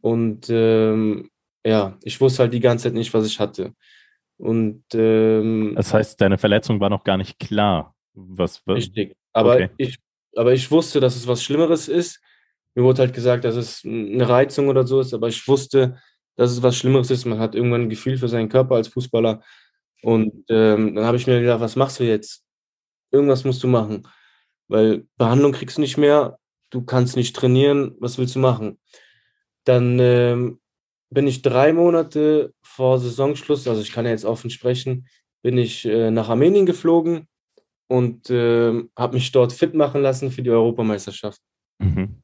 Und 0.00 0.48
ähm, 0.50 1.30
ja, 1.64 1.98
ich 2.02 2.20
wusste 2.20 2.44
halt 2.44 2.54
die 2.54 2.60
ganze 2.60 2.84
Zeit 2.84 2.94
nicht, 2.94 3.12
was 3.12 3.26
ich 3.26 3.40
hatte. 3.40 3.72
Und 4.38 4.84
ähm, 4.94 5.72
das 5.74 5.94
heißt, 5.94 6.20
deine 6.20 6.38
Verletzung 6.38 6.80
war 6.80 6.90
noch 6.90 7.04
gar 7.04 7.16
nicht 7.16 7.38
klar. 7.38 7.94
Was, 8.14 8.62
was? 8.66 8.76
Richtig. 8.76 9.16
Aber, 9.32 9.54
okay. 9.54 9.70
ich, 9.76 9.98
aber 10.34 10.52
ich 10.52 10.70
wusste, 10.70 11.00
dass 11.00 11.16
es 11.16 11.26
was 11.26 11.42
Schlimmeres 11.42 11.88
ist. 11.88 12.20
Mir 12.74 12.84
wurde 12.84 13.02
halt 13.02 13.14
gesagt, 13.14 13.44
dass 13.44 13.56
es 13.56 13.84
eine 13.84 14.28
Reizung 14.28 14.68
oder 14.68 14.86
so 14.86 15.00
ist, 15.00 15.14
aber 15.14 15.28
ich 15.28 15.48
wusste, 15.48 15.98
dass 16.36 16.52
es 16.52 16.62
was 16.62 16.76
Schlimmeres 16.76 17.10
ist. 17.10 17.24
Man 17.24 17.38
hat 17.38 17.54
irgendwann 17.54 17.82
ein 17.82 17.90
Gefühl 17.90 18.18
für 18.18 18.28
seinen 18.28 18.48
Körper 18.48 18.76
als 18.76 18.88
Fußballer. 18.88 19.42
Und 20.02 20.44
ähm, 20.48 20.94
dann 20.94 21.04
habe 21.04 21.16
ich 21.16 21.26
mir 21.26 21.40
gedacht, 21.40 21.60
was 21.60 21.76
machst 21.76 21.98
du 21.98 22.04
jetzt? 22.04 22.44
Irgendwas 23.10 23.44
musst 23.44 23.62
du 23.62 23.68
machen. 23.68 24.06
Weil 24.68 25.06
Behandlung 25.16 25.52
kriegst 25.52 25.78
du 25.78 25.80
nicht 25.80 25.96
mehr, 25.96 26.38
du 26.70 26.82
kannst 26.82 27.16
nicht 27.16 27.34
trainieren, 27.34 27.94
was 28.00 28.18
willst 28.18 28.34
du 28.34 28.38
machen? 28.38 28.78
Dann 29.64 29.98
ähm, 30.00 30.60
bin 31.10 31.26
ich 31.26 31.42
drei 31.42 31.72
Monate 31.72 32.52
vor 32.62 32.98
Saisonschluss, 32.98 33.66
also 33.66 33.80
ich 33.80 33.92
kann 33.92 34.04
ja 34.04 34.10
jetzt 34.10 34.24
offen 34.24 34.50
sprechen, 34.50 35.08
bin 35.42 35.56
ich 35.56 35.84
äh, 35.84 36.10
nach 36.10 36.28
Armenien 36.28 36.66
geflogen 36.66 37.28
und 37.88 38.28
äh, 38.30 38.84
habe 38.96 39.14
mich 39.14 39.30
dort 39.32 39.52
fit 39.52 39.74
machen 39.74 40.02
lassen 40.02 40.30
für 40.30 40.42
die 40.42 40.50
Europameisterschaft. 40.50 41.40
Mhm. 41.78 42.22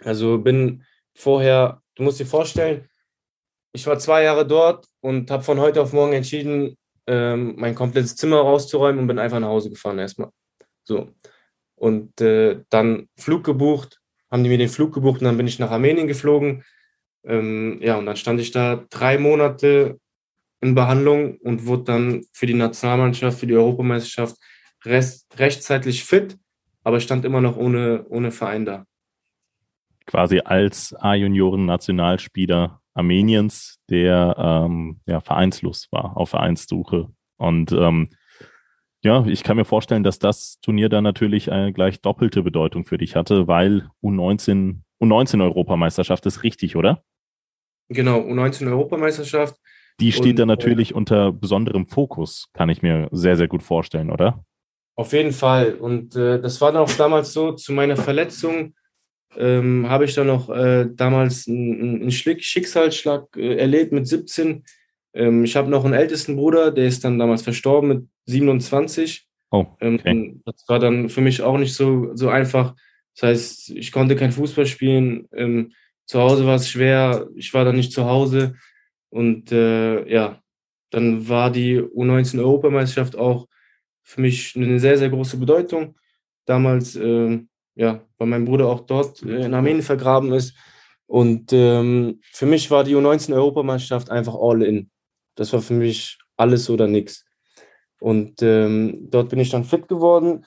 Also 0.00 0.38
bin 0.38 0.84
vorher, 1.14 1.82
du 1.94 2.02
musst 2.02 2.20
dir 2.20 2.26
vorstellen, 2.26 2.88
ich 3.76 3.86
war 3.86 3.98
zwei 3.98 4.22
Jahre 4.22 4.46
dort 4.46 4.86
und 5.00 5.30
habe 5.30 5.42
von 5.42 5.60
heute 5.60 5.82
auf 5.82 5.92
morgen 5.92 6.14
entschieden, 6.14 6.76
ähm, 7.06 7.54
mein 7.58 7.74
komplettes 7.74 8.16
Zimmer 8.16 8.38
rauszuräumen 8.38 9.00
und 9.00 9.06
bin 9.06 9.18
einfach 9.18 9.38
nach 9.38 9.48
Hause 9.48 9.68
gefahren 9.68 9.98
erstmal. 9.98 10.30
So. 10.82 11.10
Und 11.74 12.20
äh, 12.22 12.62
dann 12.70 13.08
Flug 13.18 13.44
gebucht, 13.44 14.00
haben 14.30 14.42
die 14.42 14.48
mir 14.48 14.56
den 14.56 14.70
Flug 14.70 14.94
gebucht 14.94 15.20
und 15.20 15.26
dann 15.26 15.36
bin 15.36 15.46
ich 15.46 15.58
nach 15.58 15.70
Armenien 15.70 16.06
geflogen. 16.06 16.64
Ähm, 17.22 17.78
ja, 17.82 17.98
und 17.98 18.06
dann 18.06 18.16
stand 18.16 18.40
ich 18.40 18.50
da 18.50 18.86
drei 18.88 19.18
Monate 19.18 20.00
in 20.62 20.74
Behandlung 20.74 21.36
und 21.36 21.66
wurde 21.66 21.84
dann 21.84 22.24
für 22.32 22.46
die 22.46 22.54
Nationalmannschaft, 22.54 23.38
für 23.38 23.46
die 23.46 23.56
Europameisterschaft 23.56 24.36
rest, 24.86 25.26
rechtzeitig 25.38 26.02
fit, 26.02 26.38
aber 26.82 27.00
stand 27.00 27.26
immer 27.26 27.42
noch 27.42 27.58
ohne, 27.58 28.06
ohne 28.08 28.30
Verein 28.30 28.64
da. 28.64 28.86
Quasi 30.06 30.40
als 30.40 30.94
A-Junioren-Nationalspieler 30.98 32.80
Armeniens, 32.96 33.78
der 33.90 34.34
ähm, 34.38 35.00
ja, 35.06 35.20
vereinslos 35.20 35.88
war, 35.90 36.16
auf 36.16 36.30
Vereinssuche. 36.30 37.08
Und 37.36 37.72
ähm, 37.72 38.10
ja, 39.02 39.24
ich 39.26 39.42
kann 39.42 39.56
mir 39.56 39.64
vorstellen, 39.64 40.02
dass 40.02 40.18
das 40.18 40.58
Turnier 40.60 40.88
dann 40.88 41.04
natürlich 41.04 41.52
eine 41.52 41.72
gleich 41.72 42.00
doppelte 42.00 42.42
Bedeutung 42.42 42.84
für 42.84 42.98
dich 42.98 43.14
hatte, 43.14 43.46
weil 43.46 43.88
U19, 44.02 44.80
U19 45.00 45.42
Europameisterschaft 45.42 46.26
ist 46.26 46.42
richtig, 46.42 46.74
oder? 46.76 47.04
Genau, 47.88 48.18
U19 48.20 48.66
Europameisterschaft. 48.66 49.56
Die 50.00 50.12
steht 50.12 50.32
und, 50.32 50.38
dann 50.40 50.48
äh, 50.48 50.52
natürlich 50.52 50.90
äh, 50.90 50.94
unter 50.94 51.32
besonderem 51.32 51.86
Fokus, 51.86 52.48
kann 52.52 52.68
ich 52.68 52.82
mir 52.82 53.08
sehr, 53.12 53.36
sehr 53.36 53.48
gut 53.48 53.62
vorstellen, 53.62 54.10
oder? 54.10 54.44
Auf 54.96 55.12
jeden 55.12 55.32
Fall. 55.32 55.74
Und 55.74 56.16
äh, 56.16 56.40
das 56.40 56.60
war 56.60 56.72
dann 56.72 56.82
auch 56.82 56.92
damals 56.92 57.32
so, 57.32 57.52
zu 57.52 57.72
meiner 57.72 57.96
Verletzung 57.96 58.74
ähm, 59.38 59.88
habe 59.88 60.04
ich 60.04 60.14
dann 60.14 60.26
noch 60.26 60.48
äh, 60.50 60.86
damals 60.92 61.46
einen, 61.48 62.02
einen 62.02 62.10
Schicksalsschlag 62.10 63.36
äh, 63.36 63.56
erlebt 63.56 63.92
mit 63.92 64.06
17. 64.06 64.64
Ähm, 65.14 65.44
ich 65.44 65.56
habe 65.56 65.70
noch 65.70 65.84
einen 65.84 65.94
ältesten 65.94 66.36
Bruder, 66.36 66.70
der 66.70 66.86
ist 66.86 67.04
dann 67.04 67.18
damals 67.18 67.42
verstorben 67.42 67.88
mit 67.88 68.08
27. 68.26 69.26
Oh, 69.50 69.66
ähm, 69.80 69.94
okay. 69.94 70.10
Ähm, 70.10 70.42
das 70.44 70.64
war 70.68 70.78
dann 70.78 71.08
für 71.08 71.20
mich 71.20 71.42
auch 71.42 71.58
nicht 71.58 71.74
so, 71.74 72.14
so 72.14 72.28
einfach. 72.28 72.74
Das 73.14 73.28
heißt, 73.28 73.70
ich 73.70 73.92
konnte 73.92 74.16
kein 74.16 74.32
Fußball 74.32 74.66
spielen. 74.66 75.28
Ähm, 75.32 75.72
zu 76.06 76.20
Hause 76.20 76.46
war 76.46 76.56
es 76.56 76.68
schwer. 76.68 77.28
Ich 77.34 77.54
war 77.54 77.64
dann 77.64 77.76
nicht 77.76 77.92
zu 77.92 78.04
Hause. 78.04 78.54
Und 79.08 79.52
äh, 79.52 80.06
ja, 80.12 80.40
dann 80.90 81.28
war 81.28 81.50
die 81.50 81.80
U19-Europameisterschaft 81.80 83.16
auch 83.16 83.48
für 84.02 84.20
mich 84.20 84.54
eine 84.56 84.78
sehr, 84.78 84.98
sehr 84.98 85.10
große 85.10 85.36
Bedeutung. 85.36 85.96
Damals, 86.44 86.94
äh, 86.96 87.40
ja, 87.76 88.00
weil 88.18 88.26
mein 88.26 88.44
Bruder 88.44 88.66
auch 88.66 88.80
dort 88.80 89.22
äh, 89.22 89.44
in 89.44 89.54
Armenien 89.54 89.82
vergraben 89.82 90.32
ist. 90.32 90.54
Und 91.06 91.52
ähm, 91.52 92.20
für 92.32 92.46
mich 92.46 92.70
war 92.70 92.82
die 92.82 92.96
U19-Europameisterschaft 92.96 94.10
einfach 94.10 94.34
all 94.34 94.62
in. 94.62 94.90
Das 95.36 95.52
war 95.52 95.62
für 95.62 95.74
mich 95.74 96.18
alles 96.36 96.68
oder 96.68 96.88
nichts. 96.88 97.24
Und 98.00 98.42
ähm, 98.42 99.06
dort 99.10 99.28
bin 99.28 99.38
ich 99.38 99.50
dann 99.50 99.64
fit 99.64 99.86
geworden. 99.86 100.44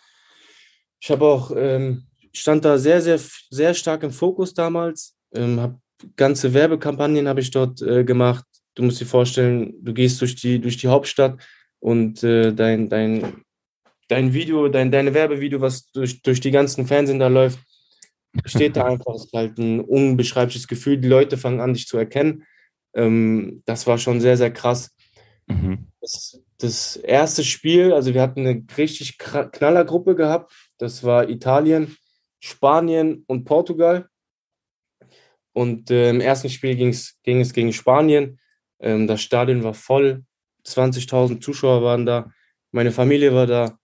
Ich 1.00 1.10
habe 1.10 1.26
auch, 1.26 1.52
ähm, 1.56 2.04
stand 2.34 2.66
da 2.66 2.78
sehr, 2.78 3.02
sehr, 3.02 3.20
sehr 3.50 3.74
stark 3.74 4.04
im 4.04 4.12
Fokus 4.12 4.54
damals. 4.54 5.16
Ähm, 5.34 5.60
hab 5.60 5.80
ganze 6.16 6.54
Werbekampagnen 6.54 7.28
habe 7.28 7.42
ich 7.42 7.52
dort 7.52 7.82
äh, 7.82 8.04
gemacht. 8.04 8.46
Du 8.76 8.84
musst 8.84 9.00
dir 9.00 9.06
vorstellen, 9.06 9.74
du 9.82 9.94
gehst 9.94 10.20
durch 10.22 10.36
die, 10.36 10.60
durch 10.60 10.78
die 10.78 10.88
Hauptstadt 10.88 11.40
und 11.80 12.24
äh, 12.24 12.54
dein, 12.54 12.90
dein 12.90 13.44
dein 14.10 14.34
Video, 14.34 14.68
dein, 14.68 14.92
deine 14.92 15.14
Werbevideo, 15.14 15.62
was 15.62 15.92
durch, 15.92 16.22
durch 16.22 16.42
die 16.42 16.52
ganzen 16.52 16.86
Fernsehen 16.86 17.20
da 17.20 17.28
läuft, 17.28 17.60
steht 18.44 18.76
da 18.76 18.86
einfach, 18.86 19.16
es 19.16 19.26
ist 19.26 19.34
halt 19.34 19.58
ein 19.58 19.80
unbeschreibliches 19.80 20.68
Gefühl. 20.68 20.98
Die 20.98 21.08
Leute 21.08 21.38
fangen 21.38 21.62
an, 21.62 21.74
dich 21.74 21.88
zu 21.88 21.98
erkennen. 21.98 22.44
Ähm, 22.94 23.64
das 23.66 23.88
war 23.88 23.98
schon 23.98 24.20
sehr, 24.20 24.36
sehr 24.36 24.52
krass. 24.52 24.96
Mhm. 25.48 25.88
Das, 26.02 26.42
das, 26.58 26.96
erste 26.98 27.44
Spiel, 27.44 27.94
also 27.94 28.14
wir 28.14 28.22
hatten 28.22 28.46
eine 28.46 28.64
richtig 28.78 29.18
Knallergruppe 29.18 30.16
gehabt. 30.16 30.54
Das 30.78 31.04
war 31.04 31.30
Italien, 31.30 31.96
Spanien 32.40 33.24
und 33.28 33.46
Portugal. 33.46 34.10
Und 35.54 35.92
äh, 35.92 36.10
im 36.10 36.22
ersten 36.22 36.50
Spiel 36.50 36.76
ging 36.76 36.90
es 36.90 37.54
gegen 37.54 37.74
Spanien. 37.74 38.40
Ähm, 38.80 39.08
das 39.08 39.22
Stadion 39.22 39.64
war 39.64 39.74
voll. 39.74 40.24
20.000 40.66 41.42
Zuschauer 41.42 41.84
waren 41.84 42.06
da. 42.06 42.32
Meine 42.72 42.92
Familie 42.92 43.34
war 43.34 43.48
da. 43.48 43.78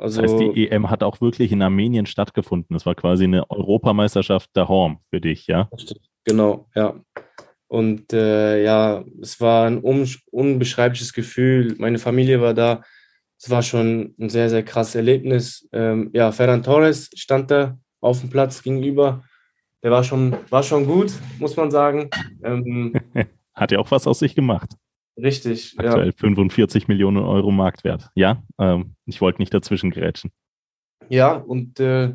Also, 0.00 0.22
das 0.22 0.32
heißt, 0.32 0.40
die 0.40 0.70
EM 0.70 0.88
hat 0.90 1.02
auch 1.02 1.20
wirklich 1.20 1.52
in 1.52 1.62
Armenien 1.62 2.06
stattgefunden. 2.06 2.74
Es 2.74 2.86
war 2.86 2.94
quasi 2.94 3.24
eine 3.24 3.48
Europameisterschaft 3.50 4.50
der 4.56 4.68
Horm 4.68 5.00
für 5.10 5.20
dich, 5.20 5.46
ja? 5.46 5.68
Genau, 6.24 6.68
ja. 6.74 6.94
Und 7.68 8.12
äh, 8.12 8.64
ja, 8.64 9.04
es 9.20 9.40
war 9.40 9.66
ein 9.66 9.78
unbeschreibliches 9.78 11.12
Gefühl. 11.12 11.76
Meine 11.78 11.98
Familie 11.98 12.40
war 12.40 12.54
da. 12.54 12.82
Es 13.38 13.48
war 13.48 13.62
schon 13.62 14.14
ein 14.18 14.28
sehr, 14.28 14.50
sehr 14.50 14.64
krasses 14.64 14.96
Erlebnis. 14.96 15.68
Ähm, 15.72 16.10
ja, 16.12 16.32
Ferran 16.32 16.62
Torres 16.62 17.10
stand 17.14 17.50
da 17.50 17.78
auf 18.00 18.20
dem 18.20 18.30
Platz 18.30 18.62
gegenüber. 18.62 19.22
Der 19.82 19.90
war 19.90 20.02
schon, 20.02 20.36
war 20.50 20.62
schon 20.62 20.86
gut, 20.86 21.12
muss 21.38 21.56
man 21.56 21.70
sagen. 21.70 22.10
Ähm, 22.42 22.92
Hat 23.54 23.72
ja 23.72 23.78
auch 23.78 23.90
was 23.90 24.06
aus 24.06 24.18
sich 24.18 24.34
gemacht. 24.34 24.70
Richtig. 25.22 25.74
Aktuell 25.78 26.06
ja. 26.06 26.12
45 26.16 26.88
Millionen 26.88 27.18
Euro 27.18 27.50
Marktwert. 27.50 28.10
Ja, 28.14 28.42
ähm, 28.58 28.94
ich 29.06 29.20
wollte 29.20 29.40
nicht 29.40 29.52
dazwischen 29.52 29.90
grätschen. 29.90 30.30
Ja, 31.08 31.34
und 31.34 31.80
äh, 31.80 32.14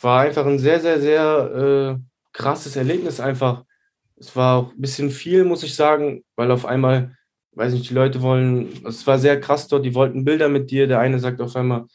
war 0.00 0.22
einfach 0.22 0.46
ein 0.46 0.58
sehr, 0.58 0.80
sehr, 0.80 1.00
sehr 1.00 1.98
äh, 1.98 2.02
krasses 2.32 2.76
Erlebnis 2.76 3.20
einfach. 3.20 3.64
Es 4.16 4.34
war 4.34 4.58
auch 4.58 4.72
ein 4.72 4.80
bisschen 4.80 5.10
viel, 5.10 5.44
muss 5.44 5.62
ich 5.62 5.74
sagen, 5.74 6.24
weil 6.36 6.50
auf 6.50 6.66
einmal, 6.66 7.16
weiß 7.52 7.72
nicht, 7.72 7.88
die 7.90 7.94
Leute 7.94 8.22
wollen, 8.22 8.68
es 8.86 9.06
war 9.06 9.18
sehr 9.18 9.40
krass 9.40 9.68
dort, 9.68 9.84
die 9.84 9.94
wollten 9.94 10.24
Bilder 10.24 10.48
mit 10.48 10.70
dir. 10.70 10.86
Der 10.86 11.00
eine 11.00 11.18
sagt 11.18 11.40
auf 11.40 11.54
einmal, 11.56 11.86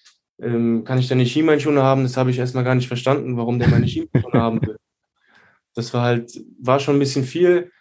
ähm, 0.41 0.83
kann 0.83 0.99
ich 0.99 1.07
deine 1.07 1.25
Schienbeinschoner 1.25 1.83
haben? 1.83 2.03
Das 2.03 2.17
habe 2.17 2.31
ich 2.31 2.39
erstmal 2.39 2.63
gar 2.63 2.75
nicht 2.75 2.87
verstanden, 2.87 3.37
warum 3.37 3.59
der 3.59 3.69
meine 3.69 3.87
Schienbeinschoner 3.87 4.41
haben 4.41 4.61
will. 4.61 4.77
Das 5.73 5.93
war 5.93 6.03
halt, 6.03 6.39
war 6.59 6.79
schon 6.79 6.95
ein 6.95 6.99
bisschen 6.99 7.23
viel. 7.23 7.71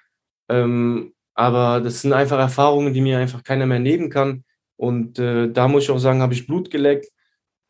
Ähm, 0.49 1.13
aber 1.41 1.81
das 1.81 2.03
sind 2.03 2.13
einfach 2.13 2.39
Erfahrungen, 2.39 2.93
die 2.93 3.01
mir 3.01 3.19
einfach 3.19 3.43
keiner 3.43 3.65
mehr 3.65 3.79
nehmen 3.79 4.11
kann. 4.11 4.45
Und 4.77 5.19
äh, 5.19 5.51
da 5.51 5.69
muss 5.69 5.85
ich 5.85 5.91
auch 5.91 5.99
sagen, 5.99 6.21
habe 6.21 6.35
ich 6.35 6.47
Blut 6.47 6.71
geleckt, 6.71 7.07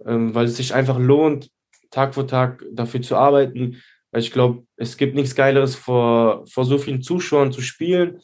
ähm, 0.04 0.34
weil 0.34 0.46
es 0.46 0.56
sich 0.56 0.74
einfach 0.74 0.98
lohnt, 0.98 1.50
Tag 1.92 2.16
für 2.16 2.26
Tag 2.26 2.64
dafür 2.72 3.00
zu 3.00 3.14
arbeiten. 3.14 3.80
Weil 4.10 4.22
ich 4.22 4.32
glaube, 4.32 4.64
es 4.74 4.96
gibt 4.96 5.14
nichts 5.14 5.36
Geileres, 5.36 5.76
vor, 5.76 6.44
vor 6.48 6.64
so 6.64 6.78
vielen 6.78 7.00
Zuschauern 7.00 7.52
zu 7.52 7.60
spielen. 7.60 8.20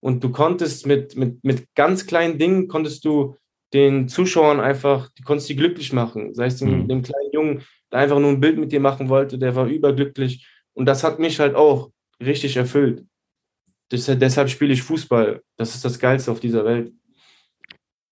Und 0.00 0.24
du 0.24 0.30
konntest 0.30 0.84
mit, 0.84 1.14
mit, 1.14 1.44
mit 1.44 1.72
ganz 1.76 2.08
kleinen 2.08 2.36
Dingen, 2.36 2.66
konntest 2.66 3.04
du 3.04 3.36
den 3.72 4.08
Zuschauern 4.08 4.58
einfach, 4.58 5.10
die 5.16 5.22
konntest 5.22 5.48
die 5.48 5.56
glücklich 5.56 5.92
machen. 5.92 6.34
Sei 6.34 6.46
es 6.46 6.60
mhm. 6.60 6.88
dem 6.88 7.02
kleinen 7.04 7.32
Jungen, 7.32 7.62
der 7.92 8.00
einfach 8.00 8.18
nur 8.18 8.30
ein 8.30 8.40
Bild 8.40 8.58
mit 8.58 8.72
dir 8.72 8.80
machen 8.80 9.08
wollte, 9.08 9.38
der 9.38 9.54
war 9.54 9.68
überglücklich. 9.68 10.44
Und 10.72 10.86
das 10.86 11.04
hat 11.04 11.20
mich 11.20 11.38
halt 11.38 11.54
auch 11.54 11.92
richtig 12.20 12.56
erfüllt. 12.56 13.04
Das, 13.90 14.06
deshalb 14.06 14.50
spiele 14.50 14.72
ich 14.72 14.82
Fußball. 14.82 15.42
Das 15.56 15.74
ist 15.74 15.84
das 15.84 15.98
Geilste 15.98 16.30
auf 16.30 16.40
dieser 16.40 16.64
Welt. 16.64 16.92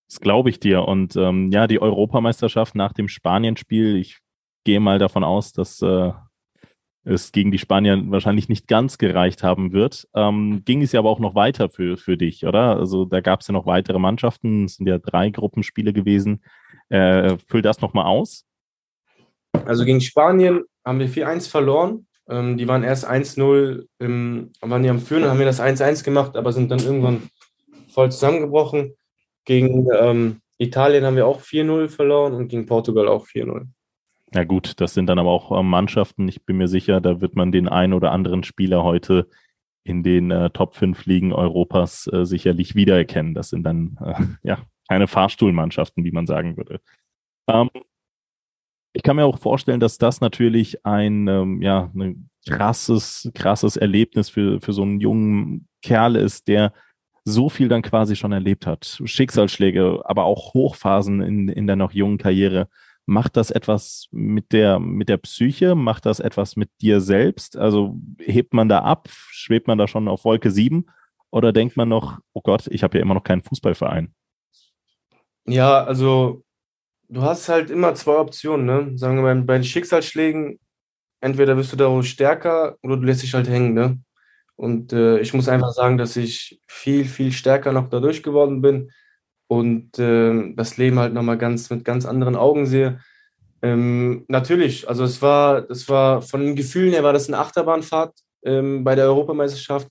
Das 0.07 0.19
glaube 0.19 0.49
ich 0.49 0.59
dir. 0.59 0.83
Und 0.83 1.15
ähm, 1.15 1.51
ja, 1.51 1.67
die 1.67 1.81
Europameisterschaft 1.81 2.75
nach 2.75 2.93
dem 2.93 3.07
Spanien-Spiel, 3.07 3.97
ich 3.97 4.19
gehe 4.63 4.79
mal 4.79 4.99
davon 4.99 5.23
aus, 5.23 5.51
dass 5.51 5.81
äh, 5.81 6.11
es 7.03 7.31
gegen 7.31 7.51
die 7.51 7.57
Spanier 7.57 8.01
wahrscheinlich 8.07 8.49
nicht 8.49 8.67
ganz 8.67 8.97
gereicht 8.97 9.43
haben 9.43 9.71
wird. 9.71 10.07
Ähm, 10.13 10.63
ging 10.65 10.81
es 10.81 10.91
ja 10.91 10.99
aber 10.99 11.09
auch 11.09 11.19
noch 11.19 11.35
weiter 11.35 11.69
für, 11.69 11.97
für 11.97 12.17
dich, 12.17 12.45
oder? 12.45 12.77
Also 12.77 13.05
da 13.05 13.21
gab 13.21 13.41
es 13.41 13.47
ja 13.47 13.53
noch 13.53 13.65
weitere 13.65 13.99
Mannschaften, 13.99 14.65
es 14.65 14.75
sind 14.75 14.87
ja 14.87 14.97
drei 14.97 15.29
Gruppenspiele 15.29 15.93
gewesen. 15.93 16.43
Äh, 16.89 17.37
füll 17.47 17.61
das 17.61 17.81
nochmal 17.81 18.05
aus. 18.05 18.45
Also 19.65 19.85
gegen 19.85 20.01
Spanien 20.01 20.63
haben 20.85 20.99
wir 20.99 21.09
4-1 21.09 21.49
verloren. 21.49 22.07
Ähm, 22.29 22.57
die 22.57 22.67
waren 22.67 22.83
erst 22.83 23.09
1-0, 23.09 23.87
waren 23.99 24.83
die 24.83 24.89
am 24.89 24.99
Führen, 24.99 25.25
haben 25.25 25.39
wir 25.39 25.45
das 25.45 25.61
1-1 25.61 26.03
gemacht, 26.03 26.35
aber 26.35 26.51
sind 26.51 26.71
dann 26.71 26.79
irgendwann 26.79 27.29
voll 27.89 28.11
zusammengebrochen. 28.11 28.93
Gegen 29.45 29.87
ähm, 29.97 30.41
Italien 30.57 31.05
haben 31.05 31.15
wir 31.15 31.27
auch 31.27 31.41
4-0 31.41 31.89
verloren 31.89 32.33
und 32.33 32.49
gegen 32.49 32.65
Portugal 32.65 33.07
auch 33.07 33.27
4-0. 33.27 33.67
Ja 34.33 34.43
gut, 34.43 34.81
das 34.81 34.93
sind 34.93 35.07
dann 35.07 35.19
aber 35.19 35.29
auch 35.29 35.57
äh, 35.57 35.63
Mannschaften. 35.63 36.27
Ich 36.27 36.45
bin 36.45 36.57
mir 36.57 36.67
sicher, 36.67 36.99
da 36.99 37.21
wird 37.21 37.35
man 37.35 37.51
den 37.51 37.69
einen 37.69 37.93
oder 37.93 38.11
anderen 38.11 38.43
Spieler 38.43 38.83
heute 38.83 39.29
in 39.83 40.03
den 40.03 40.31
äh, 40.31 40.49
Top 40.49 40.75
5 40.75 41.05
Ligen 41.05 41.31
Europas 41.31 42.07
äh, 42.11 42.25
sicherlich 42.25 42.75
wiedererkennen. 42.75 43.33
Das 43.33 43.49
sind 43.49 43.63
dann 43.63 43.97
äh, 44.03 44.21
ja 44.43 44.59
keine 44.89 45.07
Fahrstuhlmannschaften, 45.07 46.03
wie 46.03 46.11
man 46.11 46.27
sagen 46.27 46.57
würde. 46.57 46.81
Ähm, 47.47 47.69
ich 48.97 49.03
kann 49.03 49.15
mir 49.15 49.25
auch 49.25 49.37
vorstellen, 49.37 49.79
dass 49.79 49.99
das 49.99 50.21
natürlich 50.21 50.83
ein 50.83 51.27
ähm, 51.27 51.61
ja, 51.61 51.91
ein 51.95 52.29
krasses, 52.47 53.29
krasses 53.35 53.77
Erlebnis 53.77 54.29
für, 54.29 54.59
für 54.59 54.73
so 54.73 54.81
einen 54.81 54.99
jungen 54.99 55.67
Kerl 55.83 56.15
ist, 56.15 56.47
der 56.47 56.73
so 57.23 57.49
viel 57.49 57.67
dann 57.67 57.83
quasi 57.83 58.15
schon 58.15 58.31
erlebt 58.31 58.65
hat. 58.65 58.99
Schicksalsschläge, 59.03 60.01
aber 60.05 60.23
auch 60.23 60.53
Hochphasen 60.53 61.21
in, 61.21 61.49
in 61.49 61.67
der 61.67 61.75
noch 61.75 61.91
jungen 61.91 62.17
Karriere. 62.17 62.69
Macht 63.05 63.37
das 63.37 63.51
etwas 63.51 64.07
mit 64.11 64.51
der, 64.51 64.79
mit 64.79 65.09
der 65.09 65.17
Psyche? 65.17 65.75
Macht 65.75 66.05
das 66.05 66.19
etwas 66.19 66.55
mit 66.55 66.69
dir 66.81 66.99
selbst? 66.99 67.55
Also 67.55 67.97
hebt 68.19 68.53
man 68.53 68.67
da 68.67 68.79
ab? 68.79 69.09
Schwebt 69.11 69.67
man 69.67 69.77
da 69.77 69.87
schon 69.87 70.07
auf 70.07 70.25
Wolke 70.25 70.49
7? 70.49 70.87
Oder 71.29 71.53
denkt 71.53 71.77
man 71.77 71.89
noch, 71.89 72.19
oh 72.33 72.41
Gott, 72.41 72.67
ich 72.67 72.81
habe 72.81 72.97
ja 72.97 73.03
immer 73.03 73.13
noch 73.13 73.23
keinen 73.23 73.43
Fußballverein? 73.43 74.13
Ja, 75.45 75.83
also 75.83 76.43
du 77.09 77.21
hast 77.21 77.49
halt 77.49 77.69
immer 77.69 77.95
zwei 77.95 78.17
Optionen, 78.17 78.65
ne? 78.65 78.97
Sagen 78.97 79.15
wir 79.17 79.23
mal, 79.23 79.41
bei 79.43 79.55
den 79.55 79.63
Schicksalsschlägen, 79.63 80.59
entweder 81.21 81.57
wirst 81.57 81.73
du 81.73 81.77
da 81.77 82.03
stärker 82.03 82.77
oder 82.83 82.97
du 82.97 83.03
lässt 83.03 83.23
dich 83.23 83.33
halt 83.33 83.49
hängen, 83.49 83.73
ne? 83.73 83.99
Und 84.55 84.91
äh, 84.91 85.19
ich 85.19 85.33
muss 85.33 85.47
einfach 85.47 85.71
sagen, 85.71 85.97
dass 85.97 86.15
ich 86.17 86.59
viel, 86.67 87.05
viel 87.05 87.31
stärker 87.31 87.71
noch 87.71 87.89
dadurch 87.89 88.23
geworden 88.23 88.61
bin 88.61 88.91
und 89.47 89.99
äh, 89.99 90.53
das 90.55 90.77
Leben 90.77 90.99
halt 90.99 91.13
nochmal 91.13 91.37
ganz 91.37 91.69
mit 91.69 91.85
ganz 91.85 92.05
anderen 92.05 92.35
Augen 92.35 92.65
sehe. 92.65 92.99
Ähm, 93.61 94.25
natürlich, 94.27 94.89
also 94.89 95.03
es 95.03 95.21
war, 95.21 95.69
es 95.69 95.87
war 95.89 96.21
von 96.21 96.41
den 96.41 96.55
Gefühlen 96.55 96.91
her 96.91 97.03
war 97.03 97.13
das 97.13 97.27
eine 97.27 97.37
Achterbahnfahrt 97.37 98.17
ähm, 98.43 98.83
bei 98.83 98.95
der 98.95 99.05
Europameisterschaft, 99.05 99.87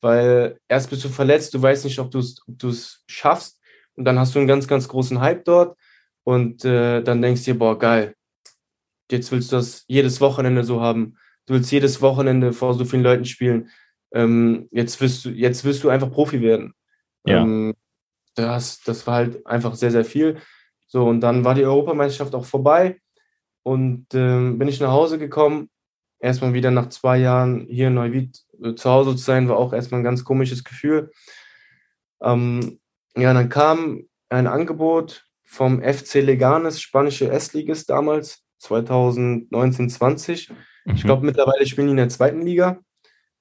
weil 0.00 0.58
erst 0.68 0.90
bist 0.90 1.04
du 1.04 1.08
verletzt, 1.08 1.54
du 1.54 1.62
weißt 1.62 1.84
nicht, 1.84 1.98
ob 1.98 2.10
du 2.10 2.20
es 2.68 3.04
schaffst 3.08 3.60
und 3.96 4.04
dann 4.04 4.18
hast 4.18 4.34
du 4.34 4.38
einen 4.38 4.48
ganz, 4.48 4.68
ganz 4.68 4.88
großen 4.88 5.20
Hype 5.20 5.44
dort 5.44 5.76
und 6.24 6.64
äh, 6.64 7.02
dann 7.02 7.22
denkst 7.22 7.44
du 7.44 7.52
dir, 7.52 7.58
boah, 7.58 7.78
geil, 7.78 8.14
jetzt 9.10 9.30
willst 9.30 9.52
du 9.52 9.56
das 9.56 9.84
jedes 9.86 10.20
Wochenende 10.20 10.64
so 10.64 10.80
haben. 10.80 11.16
Du 11.46 11.54
willst 11.54 11.70
jedes 11.70 12.00
Wochenende 12.00 12.52
vor 12.52 12.74
so 12.74 12.84
vielen 12.84 13.02
Leuten 13.02 13.26
spielen. 13.26 13.70
Ähm, 14.12 14.68
jetzt, 14.70 15.00
wirst 15.00 15.24
du, 15.24 15.30
jetzt 15.30 15.64
wirst 15.64 15.84
du 15.84 15.90
einfach 15.90 16.10
Profi 16.10 16.40
werden. 16.40 16.74
Ja. 17.26 17.42
Ähm, 17.42 17.74
das, 18.34 18.80
das 18.80 19.06
war 19.06 19.16
halt 19.16 19.46
einfach 19.46 19.74
sehr, 19.74 19.90
sehr 19.90 20.04
viel. 20.04 20.38
So, 20.86 21.06
und 21.06 21.20
dann 21.20 21.44
war 21.44 21.54
die 21.54 21.64
Europameisterschaft 21.64 22.34
auch 22.34 22.44
vorbei 22.44 23.00
und 23.62 24.06
ähm, 24.14 24.58
bin 24.58 24.68
ich 24.68 24.80
nach 24.80 24.92
Hause 24.92 25.18
gekommen. 25.18 25.70
Erstmal 26.20 26.54
wieder 26.54 26.70
nach 26.70 26.88
zwei 26.88 27.18
Jahren 27.18 27.66
hier 27.68 27.88
in 27.88 27.94
Neuwied 27.94 28.40
äh, 28.62 28.74
zu 28.74 28.90
Hause 28.90 29.10
zu 29.16 29.22
sein, 29.22 29.48
war 29.48 29.58
auch 29.58 29.72
erstmal 29.72 30.00
ein 30.00 30.04
ganz 30.04 30.24
komisches 30.24 30.64
Gefühl. 30.64 31.10
Ähm, 32.22 32.80
ja, 33.16 33.34
dann 33.34 33.48
kam 33.48 34.04
ein 34.28 34.46
Angebot 34.46 35.23
vom 35.44 35.82
FC 35.82 36.14
Leganes, 36.14 36.80
spanische 36.80 37.30
S-Ligist 37.30 37.90
damals, 37.90 38.42
2019, 38.58 39.90
20. 39.90 40.50
Mhm. 40.50 40.94
Ich 40.94 41.02
glaube, 41.04 41.24
mittlerweile 41.24 41.66
spielen 41.66 41.88
die 41.88 41.92
in 41.92 41.98
der 41.98 42.08
zweiten 42.08 42.42
Liga. 42.42 42.78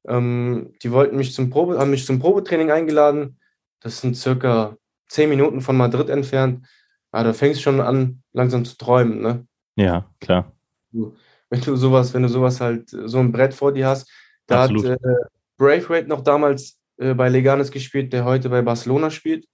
Ähm, 0.06 0.74
die 0.84 0.92
wollten 0.92 1.16
mich 1.16 1.34
zum 1.34 1.50
Probe, 1.50 1.80
haben 1.80 1.92
mich 1.92 2.06
zum 2.06 2.20
Probetraining 2.20 2.72
eingeladen. 2.72 3.40
Das 3.80 4.02
sind 4.02 4.16
circa 4.16 4.78
zehn 5.08 5.30
Minuten 5.30 5.62
von 5.62 5.78
Madrid 5.78 6.10
entfernt. 6.10 6.66
Ah, 7.12 7.24
da 7.24 7.34
fängst 7.34 7.60
du 7.60 7.64
schon 7.64 7.82
an, 7.82 8.24
langsam 8.34 8.66
zu 8.66 8.78
träumen, 8.78 9.22
ne? 9.22 9.48
Ja, 9.76 10.10
klar. 10.20 10.52
Wenn 10.92 11.62
du 11.62 11.76
sowas, 11.76 12.14
wenn 12.14 12.24
du 12.24 12.30
sowas 12.30 12.60
halt, 12.60 12.90
so 12.90 13.20
ein 13.20 13.32
Brett 13.32 13.54
vor 13.54 13.72
dir 13.72 13.88
hast, 13.88 14.12
da 14.48 14.64
Absolut. 14.64 14.86
hat 14.86 15.04
äh, 15.04 15.16
Braithwaite 15.58 16.10
noch 16.10 16.22
damals 16.22 16.80
äh, 16.98 17.14
bei 17.14 17.30
Leganes 17.30 17.72
gespielt, 17.72 18.14
der 18.14 18.26
heute 18.26 18.50
bei 18.50 18.62
Barcelona 18.62 19.10
spielt. 19.10 19.46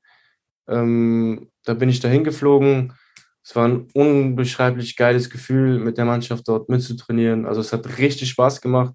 Ähm, 0.70 1.50
da 1.66 1.74
bin 1.74 1.90
ich 1.90 2.00
dahin 2.00 2.24
geflogen. 2.24 2.94
Es 3.44 3.56
war 3.56 3.68
ein 3.68 3.88
unbeschreiblich 3.94 4.96
geiles 4.96 5.30
Gefühl, 5.30 5.80
mit 5.80 5.98
der 5.98 6.06
Mannschaft 6.06 6.48
dort 6.48 6.70
mitzutrainieren. 6.70 7.46
Also 7.46 7.62
es 7.62 7.74
hat 7.74 7.98
richtig 7.98 8.30
Spaß 8.30 8.62
gemacht. 8.62 8.94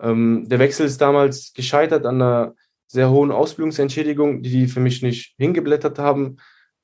Ähm, 0.00 0.48
der 0.48 0.58
Wechsel 0.58 0.86
ist 0.86 1.00
damals 1.00 1.52
gescheitert 1.54 2.04
an 2.04 2.20
einer 2.20 2.54
sehr 2.88 3.10
hohen 3.10 3.32
Ausbildungsentschädigung, 3.32 4.42
die 4.42 4.50
die 4.50 4.66
für 4.66 4.80
mich 4.80 5.02
nicht 5.02 5.34
hingeblättert 5.38 5.98
haben. 5.98 6.36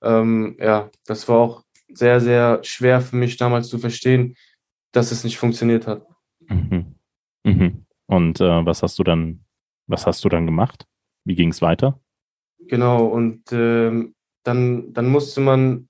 Ähm, 0.03 0.57
ja, 0.59 0.91
das 1.07 1.29
war 1.29 1.39
auch 1.39 1.65
sehr, 1.93 2.21
sehr 2.21 2.65
schwer 2.65 3.01
für 3.01 3.17
mich 3.17 3.37
damals 3.37 3.69
zu 3.69 3.79
verstehen, 3.79 4.37
dass 4.93 5.13
es 5.13 5.25
nicht 5.25 5.39
funktioniert 5.39 5.87
hat. 5.87 6.07
Mhm. 6.49 6.95
Mhm. 7.45 7.87
Und 8.07 8.41
äh, 8.41 8.67
was 8.67 8.83
hast 8.83 8.99
du 8.99 9.05
dann, 9.05 9.45
was 9.87 10.07
hast 10.07 10.25
du 10.25 10.29
dann 10.29 10.47
gemacht? 10.47 10.87
Wie 11.25 11.35
ging 11.35 11.51
es 11.51 11.63
weiter? 11.63 12.01
Genau, 12.59 13.07
und 13.07 13.53
ähm, 13.53 14.15
dann, 14.43 14.93
dann 14.93 15.09
musste 15.09 15.41
man, 15.41 15.89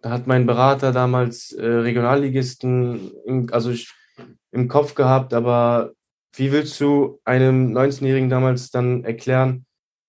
da 0.00 0.10
hat 0.10 0.26
mein 0.26 0.46
Berater 0.46 0.92
damals 0.92 1.52
äh, 1.52 1.66
Regionalligisten, 1.66 3.10
im, 3.24 3.52
also 3.52 3.72
im 4.52 4.68
Kopf 4.68 4.94
gehabt, 4.94 5.34
aber 5.34 5.92
wie 6.34 6.52
willst 6.52 6.80
du 6.80 7.20
einem 7.24 7.76
19-Jährigen 7.76 8.30
damals 8.30 8.70
dann 8.70 9.04
erklären, 9.04 9.66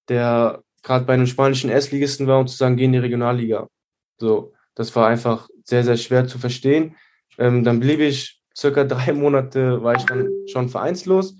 der 0.07 0.61
gerade 0.83 1.05
bei 1.05 1.13
einem 1.13 1.27
spanischen 1.27 1.69
Erstligisten 1.69 2.27
war 2.27 2.39
und 2.39 2.49
zu 2.49 2.57
sagen, 2.57 2.77
geh 2.77 2.85
in 2.85 2.93
die 2.93 2.99
Regionalliga? 2.99 3.67
So, 4.17 4.53
das 4.75 4.95
war 4.95 5.07
einfach 5.07 5.49
sehr, 5.63 5.83
sehr 5.83 5.97
schwer 5.97 6.27
zu 6.27 6.37
verstehen. 6.37 6.95
Ähm, 7.37 7.63
dann 7.63 7.79
blieb 7.79 7.99
ich 7.99 8.41
circa 8.55 8.83
drei 8.85 9.13
Monate, 9.13 9.81
war 9.83 9.95
ich 9.95 10.03
dann 10.03 10.29
schon 10.47 10.69
vereinslos 10.69 11.35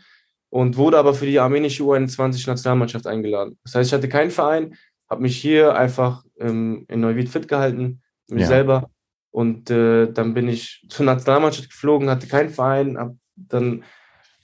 und 0.49 0.77
wurde 0.77 0.97
aber 0.97 1.13
für 1.13 1.25
die 1.25 1.39
armenische 1.39 1.83
U21-Nationalmannschaft 1.83 3.05
eingeladen. 3.05 3.57
Das 3.63 3.75
heißt, 3.75 3.89
ich 3.89 3.93
hatte 3.93 4.09
keinen 4.09 4.31
Verein, 4.31 4.75
habe 5.09 5.21
mich 5.21 5.37
hier 5.37 5.75
einfach 5.75 6.23
ähm, 6.39 6.85
in 6.87 6.99
Neuwied 7.01 7.29
fit 7.29 7.47
gehalten, 7.47 8.01
mich 8.29 8.41
ja. 8.41 8.47
selber 8.47 8.89
Und 9.31 9.69
äh, 9.69 10.11
dann 10.11 10.33
bin 10.33 10.47
ich 10.47 10.85
zur 10.89 11.05
Nationalmannschaft 11.05 11.69
geflogen, 11.69 12.09
hatte 12.09 12.27
keinen 12.27 12.49
Verein, 12.49 12.97
habe 12.97 13.17
dann 13.35 13.83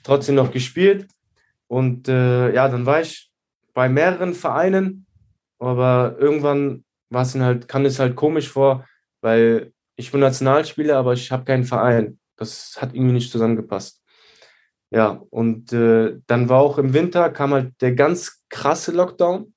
trotzdem 0.03 0.35
noch 0.35 0.51
gespielt. 0.51 1.07
Und 1.67 2.07
äh, 2.07 2.53
ja, 2.53 2.67
dann 2.69 2.85
war 2.85 3.01
ich 3.01 3.31
bei 3.73 3.89
mehreren 3.89 4.33
Vereinen, 4.33 5.05
aber 5.59 6.15
irgendwann 6.19 6.83
war 7.09 7.23
es 7.23 7.35
halt, 7.35 7.67
kam 7.67 7.85
es 7.85 7.99
halt 7.99 8.15
komisch 8.15 8.49
vor, 8.49 8.85
weil 9.21 9.73
ich 9.95 10.11
bin 10.11 10.19
Nationalspieler, 10.19 10.97
aber 10.97 11.13
ich 11.13 11.31
habe 11.31 11.45
keinen 11.45 11.63
Verein. 11.63 12.19
Das 12.35 12.77
hat 12.79 12.93
irgendwie 12.93 13.13
nicht 13.13 13.31
zusammengepasst. 13.31 14.01
Ja, 14.91 15.21
und 15.29 15.73
äh, 15.73 16.19
dann 16.27 16.47
war 16.47 16.59
auch 16.59 16.77
im 16.77 16.93
Winter, 16.93 17.29
kam 17.31 17.53
halt 17.53 17.73
der 17.81 17.93
ganz 17.93 18.43
krasse 18.49 18.91
Lockdown. 18.91 19.53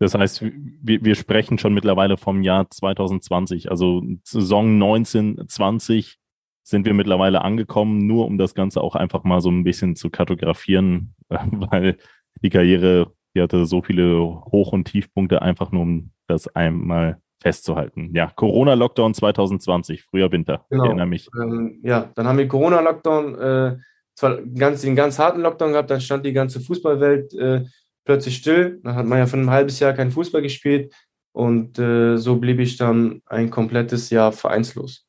Das 0.00 0.14
heißt, 0.14 0.42
wir, 0.42 1.04
wir 1.04 1.14
sprechen 1.14 1.58
schon 1.58 1.74
mittlerweile 1.74 2.16
vom 2.16 2.42
Jahr 2.42 2.68
2020, 2.70 3.70
also 3.70 4.02
Saison 4.24 4.74
1920 4.74 6.18
sind 6.62 6.86
wir 6.86 6.94
mittlerweile 6.94 7.42
angekommen, 7.42 8.06
nur 8.06 8.24
um 8.26 8.38
das 8.38 8.54
Ganze 8.54 8.80
auch 8.80 8.94
einfach 8.94 9.24
mal 9.24 9.42
so 9.42 9.50
ein 9.50 9.62
bisschen 9.62 9.96
zu 9.96 10.08
kartografieren, 10.08 11.14
weil 11.28 11.98
die 12.42 12.48
Karriere, 12.48 13.12
die 13.34 13.42
hatte 13.42 13.66
so 13.66 13.82
viele 13.82 14.18
Hoch- 14.20 14.72
und 14.72 14.84
Tiefpunkte, 14.84 15.42
einfach 15.42 15.70
nur 15.70 15.82
um 15.82 16.12
das 16.26 16.48
einmal 16.48 17.20
festzuhalten. 17.42 18.10
Ja, 18.14 18.30
Corona-Lockdown 18.34 19.12
2020, 19.12 20.02
früher 20.04 20.32
Winter, 20.32 20.64
genau. 20.70 20.84
ich 20.84 20.88
erinnere 20.88 21.06
mich. 21.06 21.28
Ähm, 21.38 21.80
ja, 21.82 22.10
dann 22.14 22.26
haben 22.26 22.38
wir 22.38 22.48
Corona-Lockdown, 22.48 23.34
äh, 23.38 23.76
zwar 24.14 24.40
ganz, 24.42 24.80
den 24.80 24.96
ganz 24.96 25.18
harten 25.18 25.40
Lockdown 25.42 25.72
gehabt, 25.72 25.90
dann 25.90 26.00
stand 26.00 26.24
die 26.24 26.32
ganze 26.32 26.60
Fußballwelt 26.60 27.34
äh, 27.34 27.64
plötzlich 28.04 28.36
still. 28.36 28.80
Dann 28.82 28.94
hat 28.94 29.06
man 29.06 29.18
ja 29.18 29.26
für 29.26 29.36
ein 29.36 29.50
halbes 29.50 29.80
Jahr 29.80 29.92
kein 29.92 30.10
Fußball 30.10 30.42
gespielt 30.42 30.94
und 31.32 31.78
äh, 31.78 32.16
so 32.16 32.36
blieb 32.36 32.58
ich 32.58 32.76
dann 32.76 33.22
ein 33.26 33.50
komplettes 33.50 34.10
Jahr 34.10 34.32
vereinslos. 34.32 35.06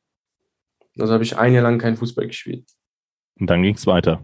Also 1.00 1.14
habe 1.14 1.24
ich 1.24 1.38
ein 1.38 1.54
Jahr 1.54 1.64
lang 1.64 1.80
kein 1.80 1.98
Fußball 1.98 2.28
gespielt. 2.28 2.66
Und 3.40 3.50
dann 3.50 3.64
ging 3.64 3.76
es 3.76 3.88
weiter. 3.88 4.22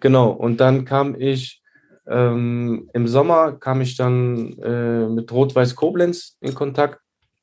Genau, 0.00 0.30
und 0.30 0.58
dann 0.60 0.84
kam 0.84 1.14
ich 1.18 1.62
ähm, 2.08 2.88
im 2.92 3.08
Sommer 3.08 3.52
kam 3.52 3.80
ich 3.80 3.96
dann 3.96 4.52
äh, 4.58 5.08
mit 5.08 5.30
Rot-Weiß 5.32 5.74
Koblenz 5.74 6.36
in 6.40 6.54
Kontakt. 6.54 7.00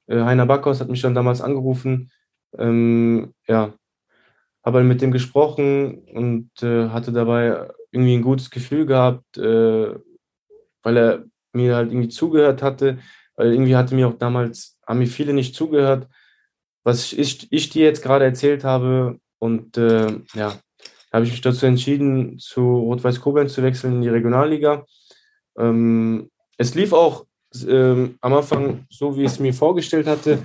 Äh, 0.08 0.22
Heiner 0.22 0.46
Backhaus 0.46 0.80
hat 0.80 0.90
mich 0.90 1.02
dann 1.02 1.16
damals 1.16 1.42
angerufen. 1.42 2.12
Ähm, 2.58 3.34
ja, 3.48 3.74
habe 4.64 4.84
mit 4.84 5.02
dem 5.02 5.12
gesprochen 5.12 6.00
und 6.14 6.50
äh, 6.62 6.90
hatte 6.90 7.12
dabei 7.12 7.68
irgendwie 7.92 8.16
ein 8.16 8.22
gutes 8.22 8.50
Gefühl 8.50 8.86
gehabt, 8.86 9.38
äh, 9.38 9.94
weil 10.84 10.98
er 10.98 11.24
mir 11.54 11.76
halt 11.76 11.92
irgendwie 11.92 12.10
zugehört 12.10 12.62
hatte. 12.62 13.00
Weil 13.36 13.54
irgendwie 13.54 13.76
hatte 13.76 13.96
mir 13.96 14.08
auch 14.08 14.18
damals, 14.18 14.78
haben 14.86 15.00
mir 15.00 15.08
viele 15.08 15.34
nicht 15.34 15.56
zugehört, 15.56 16.08
was 16.84 17.14
ich, 17.14 17.52
ich 17.52 17.70
dir 17.70 17.86
jetzt 17.86 18.04
gerade 18.04 18.26
erzählt 18.26 18.64
habe. 18.64 19.20
Und 19.40 19.78
äh, 19.78 20.08
ja, 20.36 20.60
habe 21.12 21.26
ich 21.26 21.32
mich 21.32 21.42
dazu 21.42 21.66
entschieden, 21.66 22.40
zu 22.40 22.62
Rot-Weiß 22.62 23.22
Koblenz 23.22 23.54
zu 23.54 23.64
wechseln 23.64 23.96
in 23.96 24.02
die 24.02 24.10
Regionalliga. 24.10 24.86
Ähm, 25.58 26.30
es 26.58 26.76
lief 26.76 26.94
auch 26.94 27.26
ähm, 27.68 28.18
am 28.22 28.34
Anfang 28.34 28.86
so, 28.90 29.16
wie 29.16 29.22
ich 29.22 29.32
es 29.32 29.40
mir 29.40 29.54
vorgestellt 29.54 30.08
hatte. 30.08 30.40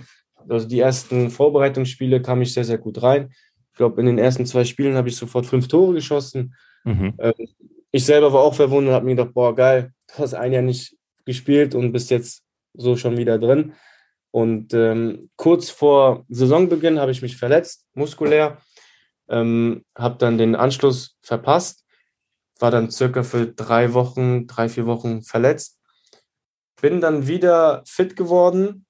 Also 0.48 0.68
die 0.68 0.80
ersten 0.80 1.30
Vorbereitungsspiele 1.30 2.22
kam 2.22 2.42
ich 2.42 2.52
sehr, 2.52 2.64
sehr 2.64 2.78
gut 2.78 3.02
rein. 3.02 3.30
Ich 3.72 3.78
glaube, 3.78 4.00
in 4.00 4.06
den 4.06 4.18
ersten 4.18 4.46
zwei 4.46 4.64
Spielen 4.64 4.96
habe 4.96 5.08
ich 5.08 5.16
sofort 5.16 5.46
fünf 5.46 5.68
Tore 5.68 5.94
geschossen. 5.94 6.54
Mhm. 6.84 7.14
Ähm, 7.18 7.48
ich 7.90 8.04
selber 8.04 8.32
war 8.32 8.40
auch 8.40 8.54
verwundert 8.54 8.90
und 8.90 8.94
habe 8.94 9.06
mir 9.06 9.16
gedacht, 9.16 9.34
boah, 9.34 9.54
geil, 9.54 9.92
du 10.08 10.18
hast 10.18 10.34
ein 10.34 10.52
Jahr 10.52 10.62
nicht 10.62 10.96
gespielt 11.24 11.74
und 11.74 11.92
bist 11.92 12.10
jetzt 12.10 12.42
so 12.74 12.96
schon 12.96 13.16
wieder 13.16 13.38
drin. 13.38 13.74
Und 14.30 14.74
ähm, 14.74 15.30
kurz 15.36 15.70
vor 15.70 16.24
Saisonbeginn 16.28 16.98
habe 16.98 17.10
ich 17.10 17.22
mich 17.22 17.36
verletzt, 17.36 17.86
muskulär 17.94 18.58
ähm, 19.28 19.84
habe 19.96 20.16
dann 20.18 20.38
den 20.38 20.54
Anschluss 20.54 21.16
verpasst, 21.22 21.84
war 22.58 22.70
dann 22.70 22.90
circa 22.90 23.22
für 23.22 23.46
drei 23.46 23.94
Wochen, 23.94 24.46
drei, 24.46 24.68
vier 24.68 24.86
Wochen 24.86 25.22
verletzt. 25.22 25.78
Bin 26.80 27.00
dann 27.00 27.26
wieder 27.26 27.82
fit 27.86 28.16
geworden 28.16 28.86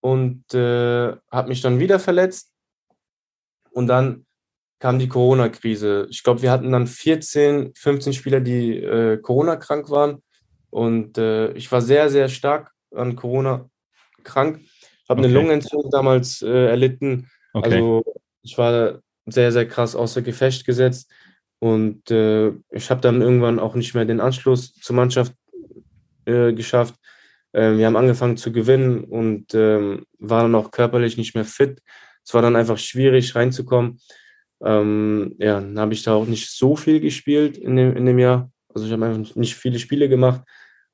und 0.00 0.52
äh, 0.54 1.16
habe 1.30 1.48
mich 1.48 1.62
dann 1.62 1.78
wieder 1.78 1.98
verletzt. 1.98 2.52
Und 3.70 3.86
dann 3.86 4.26
kam 4.78 4.98
die 4.98 5.08
Corona-Krise. 5.08 6.08
Ich 6.10 6.22
glaube, 6.22 6.42
wir 6.42 6.50
hatten 6.50 6.72
dann 6.72 6.86
14, 6.86 7.72
15 7.76 8.12
Spieler, 8.12 8.40
die 8.40 8.78
äh, 8.78 9.18
Corona-krank 9.18 9.88
waren. 9.90 10.22
Und 10.72 11.18
äh, 11.18 11.52
ich 11.52 11.70
war 11.70 11.82
sehr, 11.82 12.08
sehr 12.08 12.28
stark 12.28 12.72
an 12.94 13.14
Corona 13.14 13.68
krank. 14.24 14.60
Habe 15.06 15.20
okay. 15.20 15.28
eine 15.28 15.34
Lungenentzündung 15.34 15.90
damals 15.90 16.40
äh, 16.40 16.68
erlitten. 16.68 17.30
Okay. 17.52 17.74
Also 17.74 18.04
ich 18.42 18.56
war 18.56 19.00
sehr, 19.26 19.52
sehr 19.52 19.68
krass 19.68 19.94
außer 19.94 20.22
Gefecht 20.22 20.64
gesetzt. 20.64 21.12
Und 21.58 22.10
äh, 22.10 22.52
ich 22.70 22.90
habe 22.90 23.02
dann 23.02 23.20
irgendwann 23.20 23.60
auch 23.60 23.74
nicht 23.74 23.94
mehr 23.94 24.06
den 24.06 24.20
Anschluss 24.20 24.74
zur 24.74 24.96
Mannschaft 24.96 25.34
äh, 26.24 26.54
geschafft. 26.54 26.94
Äh, 27.52 27.76
wir 27.76 27.84
haben 27.84 27.96
angefangen 27.96 28.38
zu 28.38 28.50
gewinnen 28.50 29.04
und 29.04 29.54
ähm, 29.54 30.06
waren 30.18 30.52
dann 30.52 30.54
auch 30.54 30.70
körperlich 30.70 31.18
nicht 31.18 31.34
mehr 31.34 31.44
fit. 31.44 31.82
Es 32.24 32.32
war 32.32 32.40
dann 32.40 32.56
einfach 32.56 32.78
schwierig 32.78 33.34
reinzukommen. 33.36 34.00
Ähm, 34.64 35.34
ja, 35.38 35.60
dann 35.60 35.78
habe 35.78 35.92
ich 35.92 36.02
da 36.02 36.14
auch 36.14 36.26
nicht 36.26 36.50
so 36.50 36.76
viel 36.76 36.98
gespielt 36.98 37.58
in 37.58 37.76
dem, 37.76 37.94
in 37.94 38.06
dem 38.06 38.18
Jahr. 38.18 38.50
Also 38.74 38.86
ich 38.86 38.92
habe 38.92 39.04
einfach 39.04 39.36
nicht 39.36 39.54
viele 39.54 39.78
Spiele 39.78 40.08
gemacht. 40.08 40.42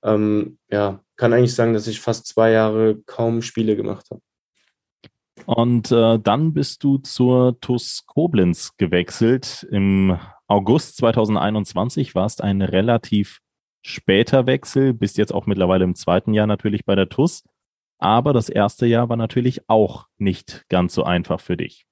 Ähm, 0.03 0.59
ja, 0.71 1.03
kann 1.17 1.33
eigentlich 1.33 1.55
sagen, 1.55 1.75
dass 1.75 1.87
ich 1.87 2.01
fast 2.01 2.27
zwei 2.27 2.51
Jahre 2.53 2.99
kaum 3.07 3.43
Spiele 3.43 3.77
gemacht 3.77 4.07
habe. 4.11 4.21
Und 5.47 5.91
äh, 5.93 6.19
dann 6.19 6.53
bist 6.53 6.85
du 6.85 6.99
zur 6.99 7.59
TUS 7.61 8.05
Koblenz 8.07 8.77
gewechselt. 8.77 9.67
Im 9.71 10.19
August 10.47 10.97
2021 10.99 12.15
warst 12.15 12.43
ein 12.43 12.63
relativ 12.63 13.39
später 13.83 14.47
Wechsel, 14.47 14.93
bist 14.93 15.19
jetzt 15.19 15.33
auch 15.33 15.47
mittlerweile 15.47 15.85
im 15.85 15.95
zweiten 15.95 16.35
Jahr 16.35 16.47
natürlich 16.47 16.85
bei 16.85 16.95
der 16.95 17.09
TUS. 17.09 17.45
Aber 17.99 18.33
das 18.33 18.49
erste 18.49 18.87
Jahr 18.87 19.09
war 19.09 19.17
natürlich 19.17 19.69
auch 19.69 20.07
nicht 20.19 20.65
ganz 20.69 20.95
so 20.95 21.03
einfach 21.05 21.41
für 21.41 21.57
dich. 21.57 21.87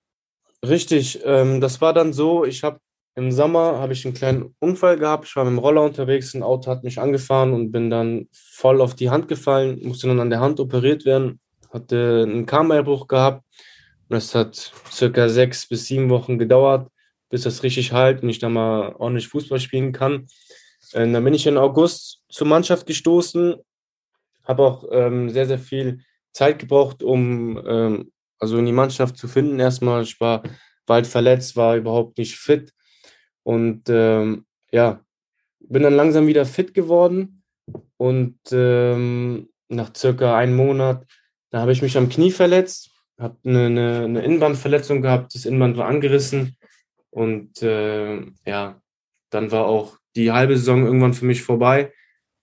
Richtig, 0.65 1.21
ähm, 1.25 1.61
das 1.61 1.81
war 1.81 1.93
dann 1.93 2.13
so, 2.13 2.45
ich 2.45 2.63
habe 2.63 2.81
im 3.17 3.33
Sommer 3.33 3.79
habe 3.79 3.93
ich 3.93 4.05
einen 4.05 4.15
kleinen 4.15 4.55
Unfall 4.61 4.99
gehabt. 4.99 5.27
Ich 5.27 5.35
war 5.37 5.45
mit 5.45 5.53
dem 5.53 5.59
Roller 5.59 5.83
unterwegs, 5.83 6.35
ein 6.35 6.43
Auto 6.43 6.71
hat 6.71 6.85
mich 6.85 7.01
angefahren 7.01 7.53
und 7.53 7.73
bin 7.73 7.91
dann 7.91 8.29
voll 8.33 8.81
auf 8.81 8.95
die 8.95 9.11
Hand 9.11 9.29
gefallen, 9.29 9.81
musste 9.83 10.07
dann 10.07 10.21
an 10.21 10.31
der 10.31 10.41
Hand 10.41 10.61
operiert 10.61 11.05
werden 11.05 11.41
hatte 11.77 12.25
einen 12.27 12.47
Kammerbruch 12.47 13.07
gehabt. 13.07 13.45
Und 14.09 14.17
es 14.17 14.35
hat 14.35 14.73
circa 14.91 15.29
sechs 15.29 15.67
bis 15.67 15.87
sieben 15.87 16.11
Wochen 16.11 16.39
gedauert, 16.39 16.91
bis 17.29 17.43
das 17.43 17.63
richtig 17.63 17.93
heilt 17.93 18.23
und 18.23 18.29
ich 18.29 18.39
dann 18.39 18.53
mal 18.53 18.95
ordentlich 18.97 19.29
Fußball 19.29 19.59
spielen 19.59 19.93
kann. 19.93 20.27
Und 20.95 21.01
äh, 21.01 21.13
dann 21.13 21.25
bin 21.25 21.35
ich 21.35 21.47
im 21.47 21.59
August 21.59 22.23
zur 22.29 22.47
Mannschaft 22.47 22.87
gestoßen, 22.87 23.57
habe 24.45 24.63
auch 24.63 24.85
ähm, 24.93 25.31
sehr, 25.31 25.47
sehr 25.47 25.59
viel 25.59 26.03
Zeit 26.33 26.59
gebraucht, 26.59 27.03
um 27.03 27.61
ähm, 27.67 28.13
also 28.39 28.59
in 28.59 28.67
die 28.67 28.73
Mannschaft 28.73 29.17
zu 29.17 29.27
finden. 29.27 29.59
Erstmal, 29.59 30.03
ich 30.03 30.21
war 30.21 30.43
bald 30.87 31.07
verletzt, 31.07 31.57
war 31.57 31.77
überhaupt 31.77 32.19
nicht 32.19 32.37
fit 32.37 32.73
und 33.47 33.85
ähm, 33.89 34.45
ja, 34.73 35.01
bin 35.61 35.83
dann 35.83 35.95
langsam 35.95 36.27
wieder 36.27 36.45
fit 36.45 36.75
geworden. 36.75 37.43
Und 37.97 38.39
ähm, 38.53 39.49
nach 39.69 39.95
circa 39.95 40.37
einem 40.37 40.57
Monat 40.57 41.07
da 41.51 41.61
habe 41.61 41.73
ich 41.73 41.81
mich 41.81 41.97
am 41.97 42.09
Knie 42.09 42.33
verletzt, 42.33 42.91
habe 43.19 43.37
eine, 43.45 43.67
eine, 43.67 44.05
eine, 44.05 44.23
Innenbandverletzung 44.23 45.01
gehabt, 45.01 45.35
das 45.35 45.47
Innenband 45.47 45.77
war 45.77 45.87
angerissen. 45.87 46.57
Und 47.11 47.63
äh, 47.63 48.21
ja, 48.45 48.81
dann 49.31 49.51
war 49.51 49.67
auch 49.67 49.97
die 50.17 50.33
halbe 50.33 50.57
Saison 50.57 50.85
irgendwann 50.85 51.15
für 51.15 51.25
mich 51.25 51.43
vorbei. 51.43 51.93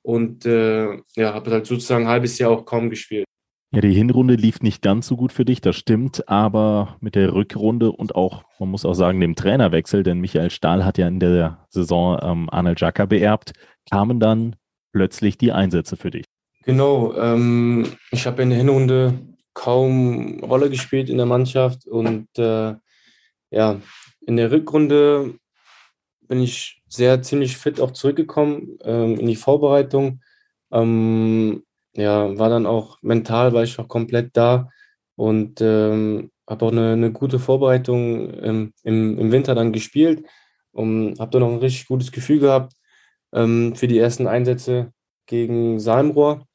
Und 0.02 0.46
äh, 0.46 0.96
ja, 1.16 1.34
habe 1.34 1.52
halt 1.52 1.68
sozusagen 1.68 2.06
ein 2.06 2.10
halbes 2.10 2.40
Jahr 2.40 2.50
auch 2.52 2.66
kaum 2.66 2.90
gespielt. 2.90 3.26
Ja, 3.74 3.82
die 3.82 3.94
Hinrunde 3.94 4.36
lief 4.36 4.62
nicht 4.62 4.84
ganz 4.84 5.08
so 5.08 5.18
gut 5.18 5.32
für 5.32 5.46
dich, 5.46 5.60
das 5.60 5.76
stimmt, 5.76 6.30
aber 6.30 6.96
mit 7.00 7.16
der 7.16 7.34
Rückrunde 7.34 7.92
und 7.92 8.14
auch, 8.14 8.44
man 8.60 8.70
muss 8.70 8.86
auch 8.86 8.94
sagen, 8.94 9.20
dem 9.20 9.34
Trainerwechsel, 9.34 10.04
denn 10.04 10.20
Michael 10.20 10.52
Stahl 10.52 10.86
hat 10.86 11.00
ja 11.00 11.08
in 11.08 11.20
der 11.20 11.66
Saison 11.70 12.20
ähm, 12.22 12.50
Arnold 12.52 12.80
Jaka 12.80 13.08
beerbt, 13.08 13.54
kamen 13.90 14.20
dann 14.20 14.56
plötzlich 14.92 15.40
die 15.40 15.52
Einsätze 15.52 15.98
für 15.98 16.12
dich. 16.12 16.26
Genau, 16.66 17.16
ähm, 17.16 17.88
ich 18.12 18.28
habe 18.28 18.44
in 18.44 18.52
der 18.52 18.60
Hinrunde 18.60 19.20
kaum 19.56 20.44
Rolle 20.44 20.70
gespielt 20.70 21.10
in 21.10 21.18
der 21.18 21.26
Mannschaft 21.26 21.88
und 21.88 22.28
äh, 22.38 22.76
ja, 23.50 23.82
in 24.22 24.38
der 24.38 24.52
Rückrunde 24.52 25.34
bin 26.28 26.44
ich 26.44 26.84
sehr 26.88 27.24
ziemlich 27.24 27.58
fit 27.58 27.82
auch 27.82 27.92
zurückgekommen 27.92 28.78
ähm, 28.84 29.18
in 29.18 29.26
die 29.26 29.36
Vorbereitung. 29.36 30.22
Ähm, 30.72 31.64
ja, 31.96 32.38
war 32.38 32.50
dann 32.50 32.66
auch 32.66 32.98
mental, 33.02 33.54
war 33.54 33.64
ich 33.64 33.78
auch 33.80 33.88
komplett 33.88 34.36
da 34.36 34.70
und 35.16 35.62
ähm, 35.62 36.32
habe 36.48 36.66
auch 36.66 36.72
eine, 36.72 36.94
eine, 36.94 37.12
gute 37.12 37.40
Vorbereitung 37.40 38.30
im, 38.32 38.74
im, 38.84 39.32
Winter 39.32 39.56
dann 39.56 39.72
gespielt 39.72 40.26
und 40.72 41.20
habe 41.20 41.32
dann 41.32 41.44
auch 41.44 41.52
ein 41.52 41.60
richtig 41.60 41.88
gutes 41.88 42.12
Gefühl 42.12 42.40
gehabt 42.40 42.74
ähm, 43.34 43.76
für 43.76 43.88
die 43.88 44.00
ersten 44.00 44.28
Einsätze 44.28 44.92
gegen 45.28 45.80
Salmrohr. 45.80 46.46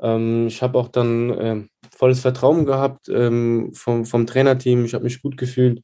Ähm, 0.00 0.48
ich 0.48 0.62
habe 0.62 0.78
auch 0.78 0.88
dann 0.88 1.30
äh, 1.30 1.64
volles 1.90 2.20
Vertrauen 2.20 2.66
gehabt 2.66 3.08
ähm, 3.08 3.72
vom, 3.74 4.04
vom 4.04 4.26
Trainerteam. 4.26 4.84
Ich 4.84 4.94
habe 4.94 5.04
mich 5.04 5.22
gut 5.22 5.36
gefühlt. 5.36 5.82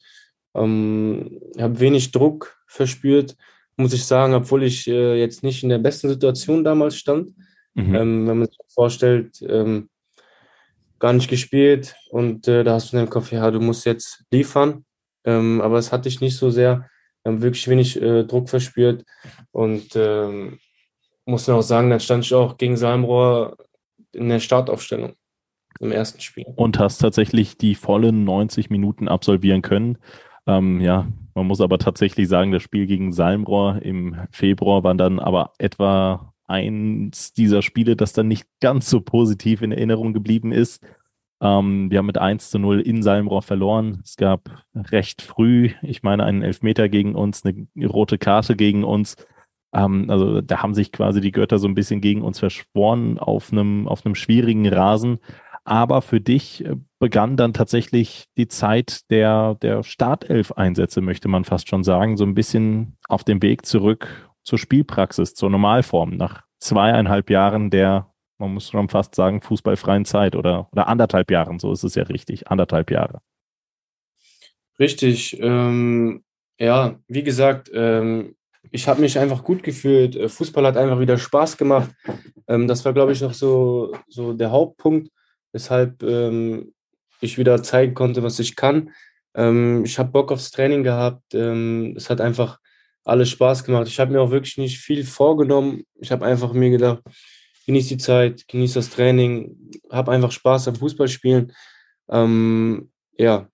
Ähm, 0.54 1.40
habe 1.58 1.80
wenig 1.80 2.10
Druck 2.10 2.58
verspürt, 2.66 3.36
muss 3.76 3.92
ich 3.92 4.04
sagen, 4.04 4.34
obwohl 4.34 4.64
ich 4.64 4.88
äh, 4.88 5.14
jetzt 5.18 5.42
nicht 5.44 5.62
in 5.62 5.68
der 5.68 5.78
besten 5.78 6.08
Situation 6.08 6.64
damals 6.64 6.96
stand. 6.96 7.32
Mhm. 7.88 7.94
Ähm, 7.94 8.28
wenn 8.28 8.38
man 8.38 8.46
sich 8.46 8.58
vorstellt, 8.68 9.42
ähm, 9.42 9.88
gar 10.98 11.12
nicht 11.12 11.30
gespielt 11.30 11.96
und 12.10 12.46
äh, 12.46 12.62
da 12.62 12.74
hast 12.74 12.92
du 12.92 12.96
in 12.96 13.02
deinem 13.02 13.10
Kopf, 13.10 13.32
ja, 13.32 13.50
du 13.50 13.60
musst 13.60 13.86
jetzt 13.86 14.24
liefern. 14.30 14.84
Ähm, 15.24 15.60
aber 15.60 15.78
es 15.78 15.92
hatte 15.92 16.08
ich 16.08 16.20
nicht 16.20 16.36
so 16.36 16.50
sehr. 16.50 16.88
Wir 17.22 17.32
haben 17.32 17.42
wirklich 17.42 17.68
wenig 17.68 18.00
äh, 18.00 18.24
Druck 18.24 18.48
verspürt 18.48 19.04
und 19.50 19.94
ähm, 19.94 20.58
muss 21.26 21.46
dann 21.46 21.56
auch 21.56 21.62
sagen, 21.62 21.90
dann 21.90 22.00
stand 22.00 22.24
ich 22.24 22.34
auch 22.34 22.56
gegen 22.56 22.76
Salmrohr 22.76 23.56
in 24.12 24.28
der 24.28 24.40
Startaufstellung 24.40 25.14
im 25.80 25.92
ersten 25.92 26.20
Spiel. 26.20 26.46
Und 26.56 26.78
hast 26.78 26.98
tatsächlich 26.98 27.56
die 27.56 27.74
vollen 27.74 28.24
90 28.24 28.70
Minuten 28.70 29.08
absolvieren 29.08 29.62
können. 29.62 29.98
Ähm, 30.46 30.80
ja, 30.80 31.06
man 31.34 31.46
muss 31.46 31.60
aber 31.60 31.78
tatsächlich 31.78 32.28
sagen, 32.28 32.52
das 32.52 32.62
Spiel 32.62 32.86
gegen 32.86 33.12
Salmrohr 33.12 33.80
im 33.82 34.16
Februar 34.30 34.82
war 34.82 34.94
dann 34.94 35.18
aber 35.18 35.52
etwa 35.58 36.32
eins 36.50 37.32
dieser 37.32 37.62
Spiele, 37.62 37.96
das 37.96 38.12
dann 38.12 38.28
nicht 38.28 38.46
ganz 38.60 38.90
so 38.90 39.00
positiv 39.00 39.62
in 39.62 39.72
Erinnerung 39.72 40.12
geblieben 40.12 40.52
ist. 40.52 40.84
Ähm, 41.40 41.90
wir 41.90 41.98
haben 41.98 42.06
mit 42.06 42.18
1 42.18 42.50
zu 42.50 42.58
0 42.58 42.80
in 42.80 43.02
Salmrohr 43.02 43.42
verloren. 43.42 44.02
Es 44.04 44.16
gab 44.16 44.64
recht 44.74 45.22
früh, 45.22 45.70
ich 45.82 46.02
meine, 46.02 46.24
einen 46.24 46.42
Elfmeter 46.42 46.88
gegen 46.88 47.14
uns, 47.14 47.44
eine 47.44 47.66
rote 47.86 48.18
Karte 48.18 48.56
gegen 48.56 48.84
uns. 48.84 49.16
Ähm, 49.72 50.10
also 50.10 50.40
da 50.40 50.62
haben 50.62 50.74
sich 50.74 50.92
quasi 50.92 51.20
die 51.20 51.32
Götter 51.32 51.58
so 51.58 51.68
ein 51.68 51.74
bisschen 51.74 52.00
gegen 52.00 52.22
uns 52.22 52.38
verschworen 52.38 53.18
auf 53.18 53.52
einem, 53.52 53.88
auf 53.88 54.04
einem 54.04 54.14
schwierigen 54.14 54.68
Rasen. 54.68 55.18
Aber 55.64 56.02
für 56.02 56.20
dich 56.20 56.64
äh, 56.64 56.76
begann 56.98 57.36
dann 57.36 57.54
tatsächlich 57.54 58.26
die 58.36 58.48
Zeit 58.48 59.10
der, 59.10 59.54
der 59.62 59.82
Startelf-Einsätze, 59.82 61.00
möchte 61.00 61.28
man 61.28 61.44
fast 61.44 61.68
schon 61.68 61.84
sagen, 61.84 62.16
so 62.16 62.24
ein 62.24 62.34
bisschen 62.34 62.96
auf 63.08 63.24
dem 63.24 63.40
Weg 63.42 63.64
zurück 63.64 64.29
zur 64.42 64.58
Spielpraxis, 64.58 65.34
zur 65.34 65.50
Normalform, 65.50 66.16
nach 66.16 66.42
zweieinhalb 66.58 67.30
Jahren 67.30 67.70
der, 67.70 68.12
man 68.38 68.54
muss 68.54 68.70
schon 68.70 68.88
fast 68.88 69.14
sagen, 69.14 69.42
fußballfreien 69.42 70.04
Zeit 70.04 70.36
oder, 70.36 70.68
oder 70.72 70.88
anderthalb 70.88 71.30
Jahren, 71.30 71.58
so 71.58 71.72
ist 71.72 71.84
es 71.84 71.94
ja 71.94 72.04
richtig, 72.04 72.48
anderthalb 72.48 72.90
Jahre. 72.90 73.20
Richtig, 74.78 75.38
ähm, 75.40 76.24
ja, 76.58 76.98
wie 77.08 77.22
gesagt, 77.22 77.70
ähm, 77.74 78.34
ich 78.70 78.86
habe 78.86 79.00
mich 79.00 79.18
einfach 79.18 79.42
gut 79.42 79.62
gefühlt. 79.62 80.16
Äh, 80.16 80.28
Fußball 80.28 80.66
hat 80.66 80.76
einfach 80.76 81.00
wieder 81.00 81.18
Spaß 81.18 81.56
gemacht. 81.56 81.90
Ähm, 82.46 82.68
das 82.68 82.84
war, 82.84 82.92
glaube 82.92 83.12
ich, 83.12 83.20
noch 83.20 83.34
so, 83.34 83.92
so 84.08 84.32
der 84.32 84.50
Hauptpunkt, 84.50 85.10
weshalb 85.52 86.02
ähm, 86.02 86.72
ich 87.20 87.38
wieder 87.38 87.62
zeigen 87.62 87.94
konnte, 87.94 88.22
was 88.22 88.38
ich 88.38 88.56
kann. 88.56 88.90
Ähm, 89.34 89.84
ich 89.84 89.98
habe 89.98 90.10
Bock 90.10 90.32
aufs 90.32 90.50
Training 90.50 90.82
gehabt. 90.82 91.34
Ähm, 91.34 91.94
es 91.96 92.10
hat 92.10 92.20
einfach 92.20 92.59
alles 93.04 93.30
Spaß 93.30 93.64
gemacht. 93.64 93.88
Ich 93.88 93.98
habe 93.98 94.12
mir 94.12 94.20
auch 94.20 94.30
wirklich 94.30 94.58
nicht 94.58 94.78
viel 94.78 95.04
vorgenommen. 95.04 95.84
Ich 96.00 96.12
habe 96.12 96.24
einfach 96.24 96.52
mir 96.52 96.70
gedacht, 96.70 97.02
genieß 97.66 97.88
die 97.88 97.98
Zeit, 97.98 98.46
genieß 98.48 98.74
das 98.74 98.90
Training, 98.90 99.56
habe 99.90 100.12
einfach 100.12 100.32
Spaß 100.32 100.68
am 100.68 100.76
Fußballspielen. 100.76 101.52
Ähm, 102.10 102.90
ja, 103.16 103.48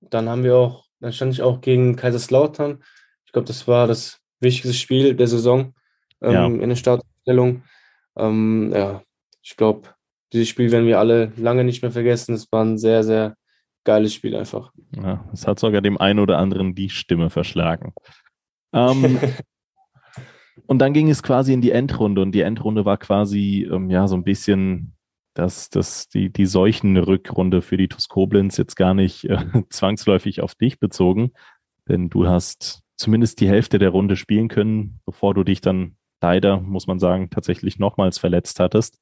dann 0.00 0.28
haben 0.28 0.44
wir 0.44 0.56
auch, 0.56 0.86
dann 1.00 1.12
stand 1.12 1.32
ich 1.32 1.42
auch 1.42 1.60
gegen 1.60 1.96
Kaiserslautern. 1.96 2.82
Ich 3.26 3.32
glaube, 3.32 3.46
das 3.46 3.66
war 3.66 3.86
das 3.86 4.18
wichtigste 4.40 4.74
Spiel 4.74 5.14
der 5.14 5.26
Saison 5.26 5.74
ähm, 6.20 6.32
ja. 6.32 6.46
in 6.46 6.68
der 6.68 6.76
Startaufstellung. 6.76 7.62
Ähm, 8.16 8.72
ja, 8.74 9.02
ich 9.42 9.56
glaube, 9.56 9.88
dieses 10.32 10.48
Spiel 10.48 10.70
werden 10.70 10.86
wir 10.86 10.98
alle 10.98 11.32
lange 11.36 11.64
nicht 11.64 11.82
mehr 11.82 11.92
vergessen. 11.92 12.34
Es 12.34 12.50
war 12.52 12.64
ein 12.64 12.78
sehr, 12.78 13.04
sehr 13.04 13.36
geiles 13.84 14.14
Spiel 14.14 14.36
einfach. 14.36 14.72
Ja, 14.96 15.24
es 15.32 15.46
hat 15.46 15.58
sogar 15.58 15.80
dem 15.80 15.98
einen 15.98 16.18
oder 16.18 16.38
anderen 16.38 16.74
die 16.74 16.90
Stimme 16.90 17.30
verschlagen. 17.30 17.92
Ähm, 18.72 19.18
und 20.66 20.78
dann 20.78 20.92
ging 20.92 21.10
es 21.10 21.22
quasi 21.22 21.52
in 21.52 21.60
die 21.60 21.72
Endrunde 21.72 22.22
und 22.22 22.32
die 22.32 22.40
Endrunde 22.40 22.84
war 22.84 22.96
quasi 22.96 23.68
ähm, 23.70 23.90
ja 23.90 24.08
so 24.08 24.16
ein 24.16 24.24
bisschen 24.24 24.94
das, 25.34 25.70
das, 25.70 26.08
die, 26.08 26.30
die 26.30 26.46
Seuchenrückrunde 26.46 27.62
für 27.62 27.76
die 27.76 27.88
TuS 27.88 28.08
Koblenz 28.08 28.56
jetzt 28.56 28.76
gar 28.76 28.94
nicht 28.94 29.24
äh, 29.24 29.38
zwangsläufig 29.70 30.42
auf 30.42 30.54
dich 30.54 30.78
bezogen, 30.78 31.32
denn 31.88 32.10
du 32.10 32.26
hast 32.26 32.82
zumindest 32.96 33.40
die 33.40 33.48
Hälfte 33.48 33.78
der 33.78 33.90
Runde 33.90 34.16
spielen 34.16 34.48
können, 34.48 35.00
bevor 35.04 35.34
du 35.34 35.42
dich 35.44 35.60
dann 35.60 35.96
leider, 36.20 36.60
muss 36.60 36.86
man 36.86 36.98
sagen, 36.98 37.30
tatsächlich 37.30 37.78
nochmals 37.78 38.18
verletzt 38.18 38.60
hattest. 38.60 38.98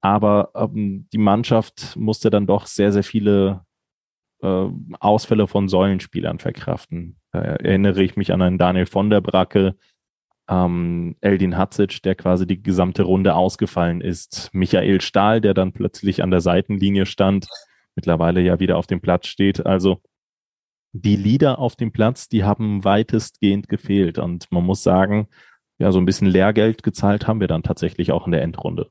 Aber 0.00 0.50
ähm, 0.54 1.08
die 1.12 1.18
Mannschaft 1.18 1.96
musste 1.96 2.30
dann 2.30 2.46
doch 2.46 2.66
sehr, 2.66 2.92
sehr 2.92 3.02
viele 3.02 3.64
äh, 4.42 4.66
Ausfälle 5.00 5.46
von 5.46 5.68
Säulenspielern 5.68 6.38
verkraften. 6.38 7.19
Da 7.32 7.40
erinnere 7.40 8.02
ich 8.02 8.16
mich 8.16 8.32
an 8.32 8.42
einen 8.42 8.58
Daniel 8.58 8.86
von 8.86 9.10
der 9.10 9.20
Bracke, 9.20 9.76
ähm, 10.48 11.16
Eldin 11.20 11.56
Hatzic, 11.56 12.02
der 12.02 12.16
quasi 12.16 12.46
die 12.46 12.62
gesamte 12.62 13.04
Runde 13.04 13.34
ausgefallen 13.34 14.00
ist, 14.00 14.50
Michael 14.52 15.00
Stahl, 15.00 15.40
der 15.40 15.54
dann 15.54 15.72
plötzlich 15.72 16.22
an 16.22 16.30
der 16.30 16.40
Seitenlinie 16.40 17.06
stand, 17.06 17.46
mittlerweile 17.94 18.40
ja 18.40 18.58
wieder 18.58 18.76
auf 18.76 18.86
dem 18.86 19.00
Platz 19.00 19.28
steht. 19.28 19.64
Also 19.64 20.02
die 20.92 21.16
Lieder 21.16 21.60
auf 21.60 21.76
dem 21.76 21.92
Platz, 21.92 22.28
die 22.28 22.42
haben 22.42 22.84
weitestgehend 22.84 23.68
gefehlt. 23.68 24.18
Und 24.18 24.50
man 24.50 24.64
muss 24.64 24.82
sagen, 24.82 25.28
ja, 25.78 25.92
so 25.92 25.98
ein 25.98 26.04
bisschen 26.04 26.26
Lehrgeld 26.26 26.82
gezahlt 26.82 27.26
haben 27.28 27.40
wir 27.40 27.48
dann 27.48 27.62
tatsächlich 27.62 28.10
auch 28.10 28.26
in 28.26 28.32
der 28.32 28.42
Endrunde. 28.42 28.90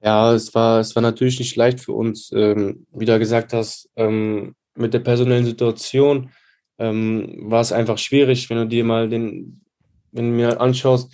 Ja, 0.00 0.32
es 0.32 0.54
war, 0.54 0.78
es 0.78 0.94
war 0.94 1.02
natürlich 1.02 1.38
nicht 1.40 1.56
leicht 1.56 1.80
für 1.80 1.92
uns, 1.92 2.30
ähm, 2.32 2.86
wie 2.92 3.04
du 3.04 3.18
gesagt 3.18 3.52
hast, 3.52 3.90
ähm, 3.96 4.54
mit 4.78 4.94
der 4.94 5.00
personellen 5.00 5.44
Situation 5.44 6.30
ähm, 6.78 7.36
war 7.40 7.60
es 7.60 7.72
einfach 7.72 7.98
schwierig, 7.98 8.48
wenn 8.50 8.58
du 8.58 8.66
dir 8.66 8.84
mal 8.84 9.08
den, 9.08 9.60
wenn 10.12 10.30
du 10.30 10.36
mir 10.36 10.60
anschaust, 10.60 11.12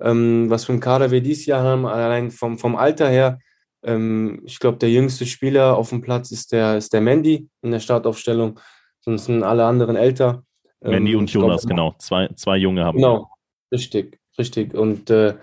ähm, 0.00 0.50
was 0.50 0.64
für 0.64 0.72
ein 0.72 0.80
Kader 0.80 1.10
wir 1.10 1.20
dieses 1.20 1.46
Jahr 1.46 1.62
haben, 1.62 1.86
allein 1.86 2.30
vom, 2.30 2.58
vom 2.58 2.76
Alter 2.76 3.08
her. 3.08 3.38
Ähm, 3.82 4.42
ich 4.44 4.58
glaube, 4.58 4.78
der 4.78 4.90
jüngste 4.90 5.26
Spieler 5.26 5.76
auf 5.76 5.90
dem 5.90 6.00
Platz 6.00 6.30
ist 6.30 6.52
der, 6.52 6.76
ist 6.76 6.92
der 6.92 7.00
Mandy 7.00 7.48
in 7.62 7.70
der 7.70 7.80
Startaufstellung, 7.80 8.58
sonst 9.00 9.26
sind 9.26 9.42
alle 9.42 9.64
anderen 9.64 9.96
älter. 9.96 10.42
Mandy 10.80 11.12
ähm, 11.12 11.20
und 11.20 11.32
Jonas, 11.32 11.62
glaub, 11.62 11.70
genau. 11.70 11.94
Zwei, 11.98 12.28
zwei 12.34 12.56
Junge 12.56 12.84
haben 12.84 12.96
Genau, 12.96 13.28
richtig, 13.72 14.18
richtig. 14.38 14.74
Und 14.74 15.10
äh, 15.10 15.34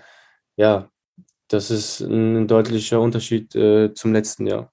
ja, 0.56 0.88
das 1.48 1.70
ist 1.70 2.00
ein 2.00 2.46
deutlicher 2.46 3.00
Unterschied 3.00 3.54
äh, 3.54 3.92
zum 3.94 4.12
letzten 4.12 4.46
Jahr. 4.46 4.71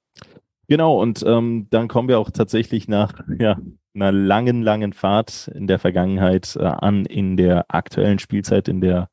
Genau, 0.70 1.01
und 1.01 1.24
ähm, 1.26 1.65
dann 1.72 1.88
kommen 1.88 2.07
wir 2.07 2.20
auch 2.20 2.30
tatsächlich 2.30 2.88
nach 2.88 3.22
ja, 3.39 3.57
einer 3.95 4.11
langen, 4.11 4.61
langen 4.61 4.93
Fahrt 4.93 5.49
in 5.55 5.65
der 5.65 5.80
Vergangenheit 5.80 6.55
äh, 6.55 6.63
an 6.63 7.05
in 7.05 7.38
der 7.38 7.65
aktuellen 7.70 8.20
Spielzeit, 8.20 8.67
in 8.67 8.80
der 8.80 9.09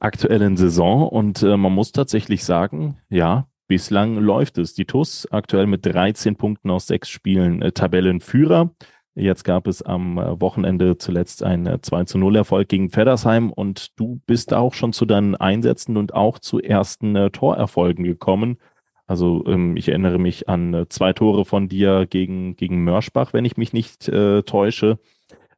aktuellen 0.00 0.58
Saison. 0.58 1.08
Und 1.08 1.42
äh, 1.42 1.56
man 1.56 1.72
muss 1.72 1.92
tatsächlich 1.92 2.44
sagen, 2.44 2.98
ja, 3.08 3.48
bislang 3.68 4.18
läuft 4.18 4.58
es. 4.58 4.74
Die 4.74 4.84
TUS 4.84 5.26
aktuell 5.30 5.66
mit 5.66 5.86
13 5.86 6.36
Punkten 6.36 6.70
aus 6.70 6.88
sechs 6.88 7.08
Spielen 7.08 7.62
äh, 7.62 7.72
Tabellenführer. 7.72 8.70
Jetzt 9.14 9.44
gab 9.44 9.66
es 9.66 9.80
am 9.80 10.18
äh, 10.18 10.38
Wochenende 10.42 10.98
zuletzt 10.98 11.42
einen 11.42 11.82
2 11.82 12.00
äh, 12.00 12.04
zu 12.04 12.18
0 12.18 12.36
Erfolg 12.36 12.68
gegen 12.68 12.90
Feddersheim 12.90 13.50
und 13.50 13.98
du 13.98 14.20
bist 14.26 14.52
auch 14.52 14.74
schon 14.74 14.92
zu 14.92 15.06
deinen 15.06 15.36
Einsätzen 15.36 15.96
und 15.96 16.12
auch 16.12 16.38
zu 16.38 16.60
ersten 16.60 17.16
äh, 17.16 17.30
Torerfolgen 17.30 18.04
gekommen. 18.04 18.58
Also 19.06 19.44
ähm, 19.46 19.76
ich 19.76 19.88
erinnere 19.88 20.18
mich 20.18 20.48
an 20.48 20.72
äh, 20.72 20.88
zwei 20.88 21.12
Tore 21.12 21.44
von 21.44 21.68
dir 21.68 22.06
gegen, 22.08 22.56
gegen 22.56 22.84
Mörschbach, 22.84 23.32
wenn 23.32 23.44
ich 23.44 23.56
mich 23.56 23.72
nicht 23.72 24.08
äh, 24.08 24.42
täusche. 24.42 24.98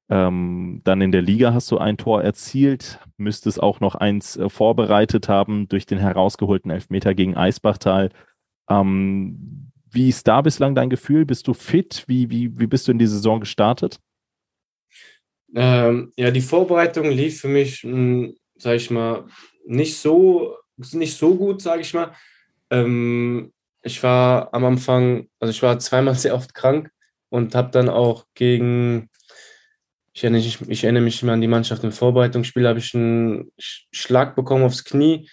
Ähm, 0.09 0.83
dann 0.85 1.01
in 1.01 1.13
der 1.13 1.23
Liga 1.23 1.53
hast 1.53 1.71
du 1.71 1.79
ein 1.79 1.97
Tor 1.97 2.23
erzielt, 2.23 3.01
müsstest 3.17 3.61
auch 3.61 3.81
noch 3.81 3.95
eins 3.97 4.37
äh, 4.37 4.49
vorbereitet 4.49 5.29
haben 5.29 5.69
durch 5.69 5.87
den 5.87 5.99
herausgeholten 5.99 6.71
Elfmeter 6.71 7.15
gegen 7.15 7.37
Eisbachtal. 7.37 8.11
Ähm, 8.69 9.71
wie 9.91 10.09
ist 10.09 10.29
da 10.29 10.43
bislang 10.43 10.75
dein 10.75 10.91
Gefühl? 10.91 11.25
Bist 11.25 11.49
du 11.49 11.55
fit? 11.55 12.05
Wie, 12.07 12.31
wie, 12.31 12.59
wie 12.59 12.67
bist 12.67 12.87
du 12.87 12.93
in 12.93 12.99
die 12.99 13.07
Saison 13.07 13.41
gestartet? 13.41 14.01
Ähm, 15.55 16.13
ja, 16.17 16.31
die 16.31 16.41
Vorbereitung 16.41 17.11
lief 17.11 17.41
für 17.41 17.49
mich, 17.49 17.83
hm, 17.83 18.37
sage 18.57 18.77
ich 18.77 18.91
mal, 18.91 19.27
nicht 19.65 19.97
so, 19.97 20.57
nicht 20.77 21.17
so 21.17 21.35
gut, 21.35 21.63
sage 21.63 21.83
ich 21.83 21.95
mal. 21.95 22.13
Ähm, 22.71 23.53
ich 23.83 24.03
war 24.03 24.53
am 24.53 24.65
Anfang, 24.65 25.29
also 25.41 25.51
ich 25.51 25.63
war 25.63 25.79
zweimal 25.79 26.15
sehr 26.17 26.35
oft 26.35 26.55
krank 26.55 26.91
und 27.29 27.55
habe 27.55 27.71
dann 27.71 27.89
auch 27.89 28.27
gegen, 28.35 29.11
ich 30.13 30.25
erinnere, 30.25 30.43
mich, 30.43 30.61
ich 30.69 30.85
erinnere 30.85 31.03
mich 31.03 31.23
immer 31.23 31.33
an 31.33 31.41
die 31.41 31.49
Mannschaft 31.49 31.85
im 31.85 31.93
Vorbereitungsspiel, 31.93 32.67
habe 32.67 32.79
ich 32.79 32.95
einen 32.95 33.53
Schlag 33.59 34.35
bekommen 34.37 34.65
aufs 34.65 34.85
Knie. 34.85 35.29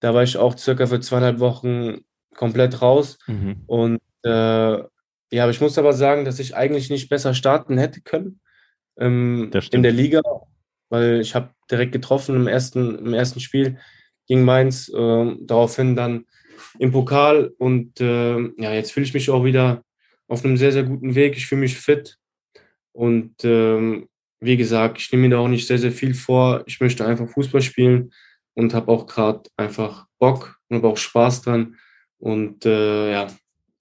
Da 0.00 0.14
war 0.14 0.22
ich 0.22 0.36
auch 0.36 0.58
circa 0.58 0.86
für 0.86 1.00
zweieinhalb 1.00 1.38
Wochen 1.38 2.00
komplett 2.34 2.82
raus. 2.82 3.18
Mhm. 3.26 3.62
Und 3.66 4.00
äh, 4.24 4.78
ja, 5.32 5.44
aber 5.44 5.50
ich 5.50 5.60
muss 5.60 5.78
aber 5.78 5.92
sagen, 5.92 6.24
dass 6.24 6.38
ich 6.38 6.56
eigentlich 6.56 6.90
nicht 6.90 7.08
besser 7.08 7.34
starten 7.34 7.78
hätte 7.78 8.00
können 8.00 8.40
ähm, 8.98 9.50
in 9.70 9.82
der 9.82 9.92
Liga, 9.92 10.20
weil 10.88 11.20
ich 11.20 11.34
habe 11.34 11.50
direkt 11.70 11.92
getroffen 11.92 12.36
im 12.36 12.46
ersten, 12.46 12.98
im 12.98 13.14
ersten 13.14 13.40
Spiel 13.40 13.78
gegen 14.26 14.44
Mainz. 14.44 14.88
Äh, 14.88 15.36
daraufhin 15.40 15.96
dann 15.96 16.26
im 16.78 16.92
Pokal 16.92 17.52
und 17.58 18.00
äh, 18.00 18.38
ja, 18.38 18.72
jetzt 18.72 18.92
fühle 18.92 19.06
ich 19.06 19.14
mich 19.14 19.30
auch 19.30 19.44
wieder 19.44 19.82
auf 20.28 20.44
einem 20.44 20.56
sehr, 20.56 20.72
sehr 20.72 20.84
guten 20.84 21.14
Weg. 21.14 21.36
Ich 21.36 21.46
fühle 21.46 21.60
mich 21.60 21.76
fit 21.76 22.18
und 22.92 23.34
ähm, 23.44 24.08
wie 24.40 24.56
gesagt, 24.56 24.98
ich 25.00 25.10
nehme 25.12 25.28
mir 25.28 25.36
da 25.36 25.38
auch 25.38 25.48
nicht 25.48 25.66
sehr, 25.66 25.78
sehr 25.78 25.92
viel 25.92 26.14
vor. 26.14 26.64
Ich 26.66 26.80
möchte 26.80 27.06
einfach 27.06 27.28
Fußball 27.28 27.62
spielen 27.62 28.12
und 28.54 28.74
habe 28.74 28.90
auch 28.90 29.06
gerade 29.06 29.42
einfach 29.56 30.06
Bock 30.18 30.58
und 30.68 30.78
habe 30.78 30.88
auch 30.88 30.96
Spaß 30.96 31.42
dran 31.42 31.76
und 32.18 32.66
äh, 32.66 33.12
ja, 33.12 33.28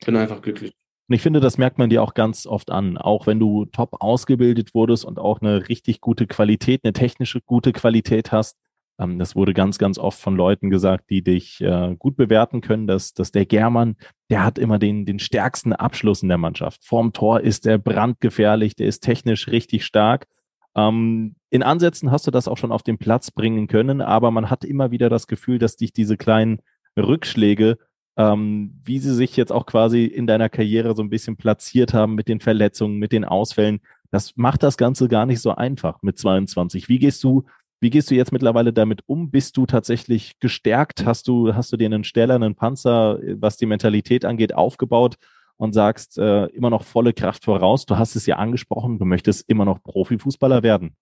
bin 0.05 0.15
einfach 0.15 0.41
glücklich. 0.41 0.73
Und 1.07 1.15
ich 1.15 1.21
finde, 1.21 1.41
das 1.41 1.57
merkt 1.57 1.77
man 1.77 1.89
dir 1.89 2.01
auch 2.01 2.13
ganz 2.13 2.45
oft 2.45 2.71
an. 2.71 2.97
Auch 2.97 3.27
wenn 3.27 3.39
du 3.39 3.65
top 3.65 3.97
ausgebildet 3.99 4.73
wurdest 4.73 5.03
und 5.03 5.19
auch 5.19 5.41
eine 5.41 5.67
richtig 5.67 5.99
gute 5.99 6.25
Qualität, 6.25 6.81
eine 6.83 6.93
technische 6.93 7.41
gute 7.41 7.73
Qualität 7.73 8.31
hast. 8.31 8.57
Ähm, 8.99 9.19
das 9.19 9.35
wurde 9.35 9.53
ganz, 9.53 9.77
ganz 9.77 9.97
oft 9.97 10.19
von 10.19 10.35
Leuten 10.35 10.69
gesagt, 10.69 11.09
die 11.09 11.23
dich 11.23 11.61
äh, 11.61 11.95
gut 11.97 12.15
bewerten 12.15 12.61
können, 12.61 12.87
dass, 12.87 13.13
dass 13.13 13.31
der 13.31 13.45
German, 13.45 13.95
der 14.29 14.43
hat 14.43 14.57
immer 14.57 14.79
den, 14.79 15.05
den 15.05 15.19
stärksten 15.19 15.73
Abschluss 15.73 16.23
in 16.23 16.29
der 16.29 16.37
Mannschaft. 16.37 16.83
Vorm 16.83 17.13
Tor 17.13 17.41
ist 17.41 17.65
der 17.65 17.77
brandgefährlich, 17.77 18.75
der 18.75 18.87
ist 18.87 19.01
technisch 19.01 19.47
richtig 19.47 19.85
stark. 19.85 20.27
Ähm, 20.75 21.35
in 21.49 21.63
Ansätzen 21.63 22.11
hast 22.11 22.27
du 22.27 22.31
das 22.31 22.47
auch 22.47 22.57
schon 22.57 22.71
auf 22.71 22.83
den 22.83 22.97
Platz 22.97 23.31
bringen 23.31 23.67
können, 23.67 24.01
aber 24.01 24.31
man 24.31 24.49
hat 24.49 24.63
immer 24.63 24.91
wieder 24.91 25.09
das 25.09 25.27
Gefühl, 25.27 25.59
dass 25.59 25.75
dich 25.75 25.93
diese 25.93 26.17
kleinen 26.17 26.61
Rückschläge 26.97 27.77
ähm, 28.17 28.79
wie 28.83 28.99
sie 28.99 29.13
sich 29.13 29.35
jetzt 29.37 29.51
auch 29.51 29.65
quasi 29.65 30.05
in 30.05 30.27
deiner 30.27 30.49
Karriere 30.49 30.95
so 30.95 31.01
ein 31.01 31.09
bisschen 31.09 31.37
platziert 31.37 31.93
haben 31.93 32.15
mit 32.15 32.27
den 32.27 32.39
Verletzungen, 32.39 32.97
mit 32.97 33.11
den 33.11 33.25
Ausfällen. 33.25 33.79
Das 34.11 34.35
macht 34.35 34.63
das 34.63 34.77
Ganze 34.77 35.07
gar 35.07 35.25
nicht 35.25 35.39
so 35.39 35.55
einfach 35.55 36.01
mit 36.01 36.17
22. 36.17 36.89
Wie 36.89 36.99
gehst 36.99 37.23
du, 37.23 37.45
wie 37.81 37.89
gehst 37.89 38.11
du 38.11 38.15
jetzt 38.15 38.31
mittlerweile 38.31 38.71
damit 38.71 39.01
um? 39.07 39.31
Bist 39.31 39.57
du 39.57 39.65
tatsächlich 39.65 40.39
gestärkt? 40.39 41.03
Hast 41.03 41.27
du, 41.27 41.55
hast 41.55 41.73
du 41.73 41.77
dir 41.77 41.87
einen 41.87 42.03
stählernen 42.03 42.55
Panzer, 42.55 43.19
was 43.39 43.57
die 43.57 43.65
Mentalität 43.65 44.23
angeht, 44.23 44.53
aufgebaut 44.53 45.15
und 45.57 45.73
sagst 45.73 46.19
äh, 46.19 46.45
immer 46.47 46.69
noch 46.69 46.83
volle 46.83 47.11
Kraft 47.11 47.43
voraus? 47.43 47.87
Du 47.87 47.97
hast 47.97 48.15
es 48.15 48.27
ja 48.27 48.35
angesprochen, 48.35 48.99
du 48.99 49.05
möchtest 49.05 49.49
immer 49.49 49.65
noch 49.65 49.81
Profifußballer 49.81 50.61
werden. 50.61 50.95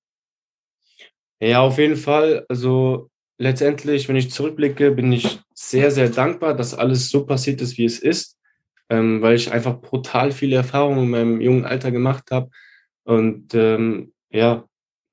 Ja, 1.42 1.60
auf 1.60 1.78
jeden 1.78 1.98
Fall. 1.98 2.46
Also 2.48 3.10
letztendlich, 3.38 4.08
wenn 4.08 4.16
ich 4.16 4.32
zurückblicke, 4.32 4.92
bin 4.92 5.12
ich 5.12 5.42
sehr, 5.54 5.92
sehr 5.92 6.10
dankbar, 6.10 6.56
dass 6.56 6.74
alles 6.74 7.10
so 7.10 7.26
passiert 7.26 7.60
ist, 7.60 7.78
wie 7.78 7.86
es 7.86 8.00
ist, 8.00 8.38
ähm, 8.90 9.22
weil 9.22 9.36
ich 9.36 9.52
einfach 9.52 9.82
brutal 9.82 10.32
viele 10.32 10.56
Erfahrungen 10.56 11.04
in 11.04 11.10
meinem 11.10 11.42
jungen 11.42 11.66
Alter 11.66 11.92
gemacht 11.92 12.32
habe. 12.32 12.50
Und 13.04 13.54
ähm, 13.54 14.14
ja, 14.30 14.64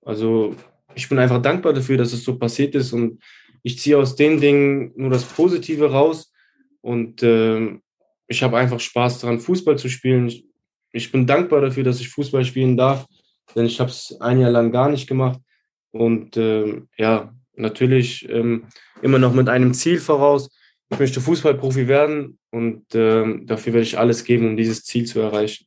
also 0.05 0.55
ich 0.97 1.09
bin 1.09 1.19
einfach 1.19 1.41
dankbar 1.41 1.75
dafür, 1.75 1.99
dass 1.99 2.13
es 2.13 2.25
so 2.25 2.39
passiert 2.39 2.75
ist 2.75 2.93
und 2.93 3.23
ich 3.63 3.79
ziehe 3.79 3.99
aus 3.99 4.17
den 4.17 4.41
Dingen 4.41 4.93
nur 4.97 5.11
das 5.11 5.25
Positive 5.25 5.91
raus 5.91 6.33
und 6.81 7.23
ähm, 7.23 7.83
ich 8.29 8.43
habe 8.43 8.57
einfach 8.57 8.81
Spaß 8.81 9.21
daran, 9.21 9.39
Fußball 9.39 9.79
zu 9.79 9.89
spielen. 9.89 10.29
Ich, 10.29 10.47
ich 10.93 11.13
bin 11.13 11.27
dankbar 11.27 11.61
dafür, 11.61 11.85
dass 11.85 12.01
ich 12.01 12.09
Fußball 12.09 12.45
spielen 12.45 12.77
darf, 12.77 13.07
denn 13.55 13.67
ich 13.67 13.79
habe 13.79 13.91
es 13.91 14.17
ein 14.21 14.41
Jahr 14.41 14.51
lang 14.51 14.73
gar 14.73 14.89
nicht 14.89 15.07
gemacht. 15.07 15.41
Und 15.91 16.37
ähm, 16.37 16.89
ja, 16.97 17.35
natürlich 17.55 18.29
ähm, 18.29 18.67
immer 19.03 19.19
noch 19.19 19.35
mit 19.35 19.49
einem 19.49 19.75
Ziel 19.75 19.99
voraus. 19.99 20.51
Ich 20.91 20.99
möchte 20.99 21.21
Fußballprofi 21.21 21.89
werden 21.89 22.39
und 22.51 22.85
ähm, 22.95 23.47
dafür 23.47 23.75
werde 23.75 23.87
ich 23.87 23.99
alles 23.99 24.25
geben, 24.25 24.49
um 24.49 24.57
dieses 24.57 24.85
Ziel 24.85 25.05
zu 25.05 25.21
erreichen. 25.21 25.67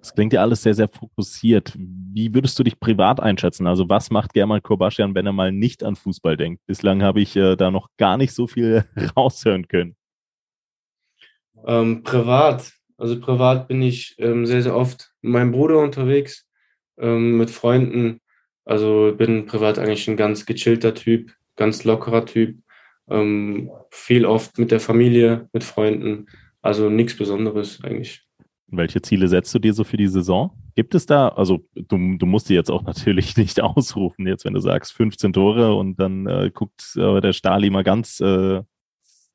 Das 0.00 0.14
klingt 0.14 0.32
ja 0.32 0.40
alles 0.40 0.62
sehr, 0.62 0.74
sehr 0.74 0.88
fokussiert. 0.88 1.74
Wie 1.76 2.34
würdest 2.34 2.58
du 2.58 2.62
dich 2.62 2.80
privat 2.80 3.20
einschätzen? 3.20 3.66
Also 3.66 3.88
was 3.88 4.10
macht 4.10 4.32
German 4.32 4.62
Korbaschian, 4.62 5.14
wenn 5.14 5.26
er 5.26 5.32
mal 5.32 5.52
nicht 5.52 5.84
an 5.84 5.94
Fußball 5.94 6.36
denkt? 6.36 6.64
Bislang 6.66 7.02
habe 7.02 7.20
ich 7.20 7.36
äh, 7.36 7.54
da 7.56 7.70
noch 7.70 7.88
gar 7.98 8.16
nicht 8.16 8.32
so 8.32 8.46
viel 8.46 8.84
raushören 9.16 9.68
können. 9.68 9.96
Ähm, 11.66 12.02
privat, 12.02 12.72
also 12.96 13.20
privat 13.20 13.68
bin 13.68 13.82
ich 13.82 14.16
ähm, 14.18 14.46
sehr, 14.46 14.62
sehr 14.62 14.74
oft 14.74 15.12
mit 15.20 15.34
meinem 15.34 15.52
Bruder 15.52 15.78
unterwegs, 15.78 16.48
ähm, 16.98 17.36
mit 17.36 17.50
Freunden. 17.50 18.20
Also 18.64 19.14
bin 19.16 19.44
privat 19.44 19.78
eigentlich 19.78 20.08
ein 20.08 20.16
ganz 20.16 20.46
gechillter 20.46 20.94
Typ, 20.94 21.34
ganz 21.56 21.84
lockerer 21.84 22.24
Typ. 22.24 22.58
Ähm, 23.10 23.70
viel 23.90 24.24
oft 24.24 24.58
mit 24.58 24.70
der 24.70 24.80
Familie, 24.80 25.48
mit 25.52 25.64
Freunden. 25.64 26.26
Also 26.62 26.88
nichts 26.88 27.16
Besonderes 27.16 27.82
eigentlich. 27.82 28.29
Welche 28.70 29.02
Ziele 29.02 29.28
setzt 29.28 29.54
du 29.54 29.58
dir 29.58 29.74
so 29.74 29.84
für 29.84 29.96
die 29.96 30.06
Saison? 30.06 30.50
Gibt 30.74 30.94
es 30.94 31.06
da, 31.06 31.28
also 31.28 31.66
du, 31.74 32.16
du 32.16 32.26
musst 32.26 32.48
die 32.48 32.54
jetzt 32.54 32.70
auch 32.70 32.82
natürlich 32.84 33.36
nicht 33.36 33.60
ausrufen, 33.60 34.26
jetzt 34.26 34.44
wenn 34.44 34.54
du 34.54 34.60
sagst 34.60 34.92
15 34.92 35.32
Tore 35.32 35.74
und 35.74 35.98
dann 35.98 36.26
äh, 36.26 36.50
guckt 36.52 36.96
äh, 36.96 37.20
der 37.20 37.32
Stali 37.32 37.70
mal 37.70 37.84
ganz 37.84 38.20
äh, 38.20 38.62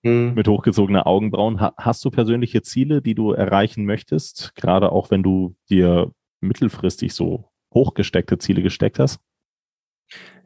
hm. 0.03 0.33
mit 0.36 0.47
hochgezogener 0.47 1.07
Augenbrauen. 1.07 1.59
Ha 1.59 1.73
hast 1.77 2.05
du 2.05 2.11
persönliche 2.11 2.61
Ziele, 2.61 3.01
die 3.01 3.15
du 3.15 3.31
erreichen 3.31 3.86
möchtest? 3.86 4.53
Gerade 4.55 4.91
auch 4.91 5.11
wenn 5.11 5.23
du 5.23 5.55
dir 5.69 6.11
mittelfristig 6.41 7.13
so 7.13 7.49
hochgesteckte 7.73 8.38
Ziele 8.38 8.61
gesteckt 8.61 8.99
hast? 8.99 9.19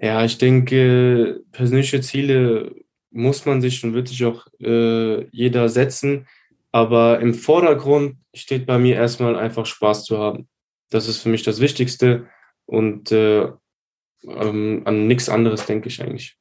Ja, 0.02 0.24
ich 0.24 0.38
denke, 0.38 1.44
persönliche 1.52 2.02
Ziele 2.02 2.74
muss 3.12 3.46
man 3.46 3.62
sich 3.62 3.84
und 3.84 3.94
wird 3.94 4.08
sich 4.08 4.24
auch 4.26 4.48
äh, 4.62 5.26
jeder 5.32 5.68
setzen. 5.70 6.28
Aber 6.72 7.20
im 7.20 7.34
Vordergrund 7.34 8.18
steht 8.34 8.66
bei 8.66 8.78
mir 8.78 8.96
erstmal 8.96 9.36
einfach 9.36 9.66
Spaß 9.66 10.06
zu 10.06 10.18
haben. 10.20 10.48
Das 10.90 11.08
ist 11.08 11.22
für 11.22 11.30
mich 11.30 11.44
das 11.44 11.60
Wichtigste 11.60 12.28
und 12.66 13.12
äh, 13.12 13.52
ähm, 14.24 14.82
an 14.86 15.08
nichts 15.08 15.30
anderes 15.30 15.66
denke 15.66 15.88
ich 15.88 16.02
eigentlich. 16.02 16.38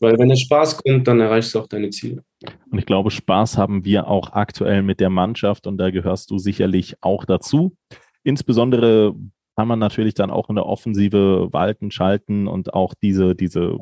Weil 0.00 0.18
wenn 0.18 0.28
der 0.28 0.36
Spaß 0.36 0.78
kommt, 0.78 1.06
dann 1.06 1.20
erreichst 1.20 1.54
du 1.54 1.60
auch 1.60 1.68
deine 1.68 1.90
Ziele. 1.90 2.24
Und 2.70 2.78
ich 2.78 2.86
glaube, 2.86 3.12
Spaß 3.12 3.56
haben 3.56 3.84
wir 3.84 4.08
auch 4.08 4.32
aktuell 4.32 4.82
mit 4.82 4.98
der 4.98 5.10
Mannschaft 5.10 5.66
und 5.66 5.78
da 5.78 5.90
gehörst 5.90 6.30
du 6.30 6.38
sicherlich 6.38 6.96
auch 7.00 7.24
dazu. 7.24 7.76
Insbesondere 8.24 9.14
kann 9.56 9.68
man 9.68 9.78
natürlich 9.78 10.14
dann 10.14 10.30
auch 10.30 10.48
in 10.48 10.56
der 10.56 10.66
Offensive 10.66 11.52
walten, 11.52 11.90
schalten 11.90 12.48
und 12.48 12.74
auch 12.74 12.94
diese, 12.94 13.36
diese, 13.36 13.78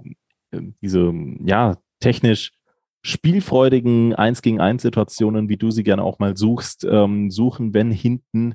diese, 0.83 1.13
ja, 1.45 1.77
technisch 2.01 2.53
spielfreudigen 3.03 4.15
Eins 4.15 4.43
gegen 4.43 4.61
eins 4.61 4.83
Situationen, 4.83 5.49
wie 5.49 5.57
du 5.57 5.71
sie 5.71 5.83
gerne 5.83 6.03
auch 6.03 6.19
mal 6.19 6.37
suchst, 6.37 6.85
ähm, 6.85 7.31
suchen, 7.31 7.75
wenn 7.75 7.91
hinten 7.91 8.55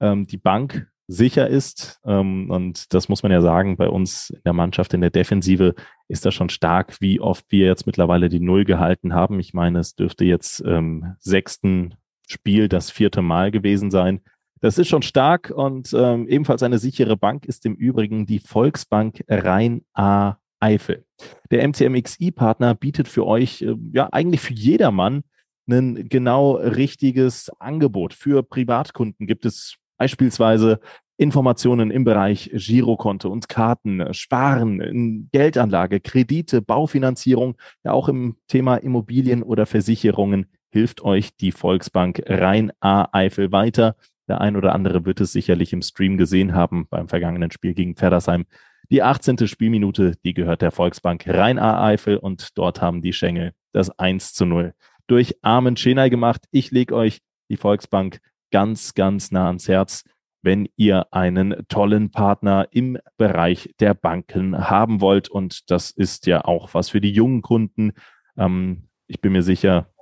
ähm, 0.00 0.26
die 0.26 0.36
Bank 0.36 0.88
sicher 1.10 1.48
ist. 1.48 2.00
Ähm, 2.04 2.50
und 2.50 2.94
das 2.94 3.08
muss 3.08 3.22
man 3.22 3.32
ja 3.32 3.40
sagen, 3.40 3.76
bei 3.76 3.88
uns 3.88 4.30
in 4.30 4.42
der 4.44 4.52
Mannschaft, 4.52 4.94
in 4.94 5.00
der 5.00 5.10
Defensive 5.10 5.74
ist 6.08 6.24
das 6.24 6.34
schon 6.34 6.48
stark, 6.48 7.00
wie 7.00 7.20
oft 7.20 7.44
wir 7.48 7.66
jetzt 7.66 7.86
mittlerweile 7.86 8.28
die 8.28 8.40
Null 8.40 8.64
gehalten 8.64 9.12
haben. 9.12 9.40
Ich 9.40 9.52
meine, 9.52 9.80
es 9.80 9.94
dürfte 9.94 10.24
jetzt 10.24 10.62
ähm, 10.64 11.16
sechsten 11.18 11.94
Spiel 12.28 12.68
das 12.68 12.90
vierte 12.90 13.22
Mal 13.22 13.50
gewesen 13.50 13.90
sein. 13.90 14.20
Das 14.60 14.78
ist 14.78 14.88
schon 14.88 15.02
stark 15.02 15.50
und 15.50 15.92
ähm, 15.94 16.28
ebenfalls 16.28 16.62
eine 16.62 16.78
sichere 16.78 17.16
Bank 17.16 17.46
ist 17.46 17.66
im 17.66 17.74
Übrigen 17.74 18.26
die 18.26 18.38
Volksbank 18.38 19.24
Rhein-A 19.26 20.38
Eifel. 20.60 21.04
Der 21.50 21.66
MCMXI-Partner 21.66 22.74
bietet 22.74 23.08
für 23.08 23.26
euch, 23.26 23.62
äh, 23.62 23.74
ja 23.92 24.08
eigentlich 24.12 24.40
für 24.40 24.54
jedermann, 24.54 25.24
ein 25.68 26.08
genau 26.08 26.52
richtiges 26.52 27.50
Angebot. 27.58 28.12
Für 28.12 28.42
Privatkunden 28.42 29.26
gibt 29.26 29.44
es 29.44 29.76
beispielsweise 29.98 30.80
Informationen 31.16 31.90
im 31.90 32.04
Bereich 32.04 32.50
Girokonto 32.54 33.28
und 33.28 33.48
Karten, 33.48 34.14
Sparen, 34.14 35.28
Geldanlage, 35.32 36.00
Kredite, 36.00 36.62
Baufinanzierung, 36.62 37.56
ja 37.84 37.92
auch 37.92 38.08
im 38.08 38.36
Thema 38.48 38.76
Immobilien 38.76 39.42
oder 39.42 39.66
Versicherungen 39.66 40.46
hilft 40.70 41.02
euch 41.02 41.36
die 41.36 41.52
Volksbank 41.52 42.22
Rhein-A 42.26 43.08
Eifel 43.12 43.52
weiter. 43.52 43.96
Der 44.28 44.40
ein 44.40 44.56
oder 44.56 44.74
andere 44.74 45.04
wird 45.04 45.20
es 45.20 45.32
sicherlich 45.32 45.72
im 45.72 45.82
Stream 45.82 46.16
gesehen 46.16 46.54
haben 46.54 46.86
beim 46.88 47.08
vergangenen 47.08 47.50
Spiel 47.50 47.74
gegen 47.74 47.96
Pferdersheim. 47.96 48.46
Die 48.90 49.02
18. 49.04 49.46
Spielminute, 49.46 50.16
die 50.24 50.34
gehört 50.34 50.62
der 50.62 50.72
Volksbank 50.72 51.24
Rhein-A-Eifel 51.28 52.16
und 52.16 52.58
dort 52.58 52.82
haben 52.82 53.02
die 53.02 53.12
Schengel 53.12 53.52
das 53.72 53.90
1 53.90 54.34
zu 54.34 54.46
0 54.46 54.74
durch 55.06 55.36
Armen 55.42 55.76
Schenay 55.76 56.10
gemacht. 56.10 56.46
Ich 56.50 56.72
lege 56.72 56.96
euch 56.96 57.20
die 57.48 57.56
Volksbank 57.56 58.20
ganz, 58.50 58.94
ganz 58.94 59.30
nah 59.30 59.46
ans 59.46 59.68
Herz, 59.68 60.02
wenn 60.42 60.68
ihr 60.74 61.12
einen 61.12 61.54
tollen 61.68 62.10
Partner 62.10 62.66
im 62.72 62.98
Bereich 63.16 63.72
der 63.78 63.94
Banken 63.94 64.68
haben 64.68 65.00
wollt. 65.00 65.28
Und 65.28 65.70
das 65.70 65.92
ist 65.92 66.26
ja 66.26 66.44
auch 66.44 66.74
was 66.74 66.88
für 66.88 67.00
die 67.00 67.12
jungen 67.12 67.42
Kunden. 67.42 67.92
Ähm, 68.36 68.88
ich 69.06 69.20
bin 69.20 69.30
mir 69.32 69.44
sicher, 69.44 69.92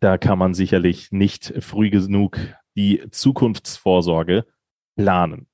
da 0.00 0.18
kann 0.18 0.38
man 0.38 0.52
sicherlich 0.52 1.12
nicht 1.12 1.54
früh 1.60 1.90
genug 1.90 2.38
die 2.74 3.04
Zukunftsvorsorge 3.08 4.46
planen. 4.96 5.46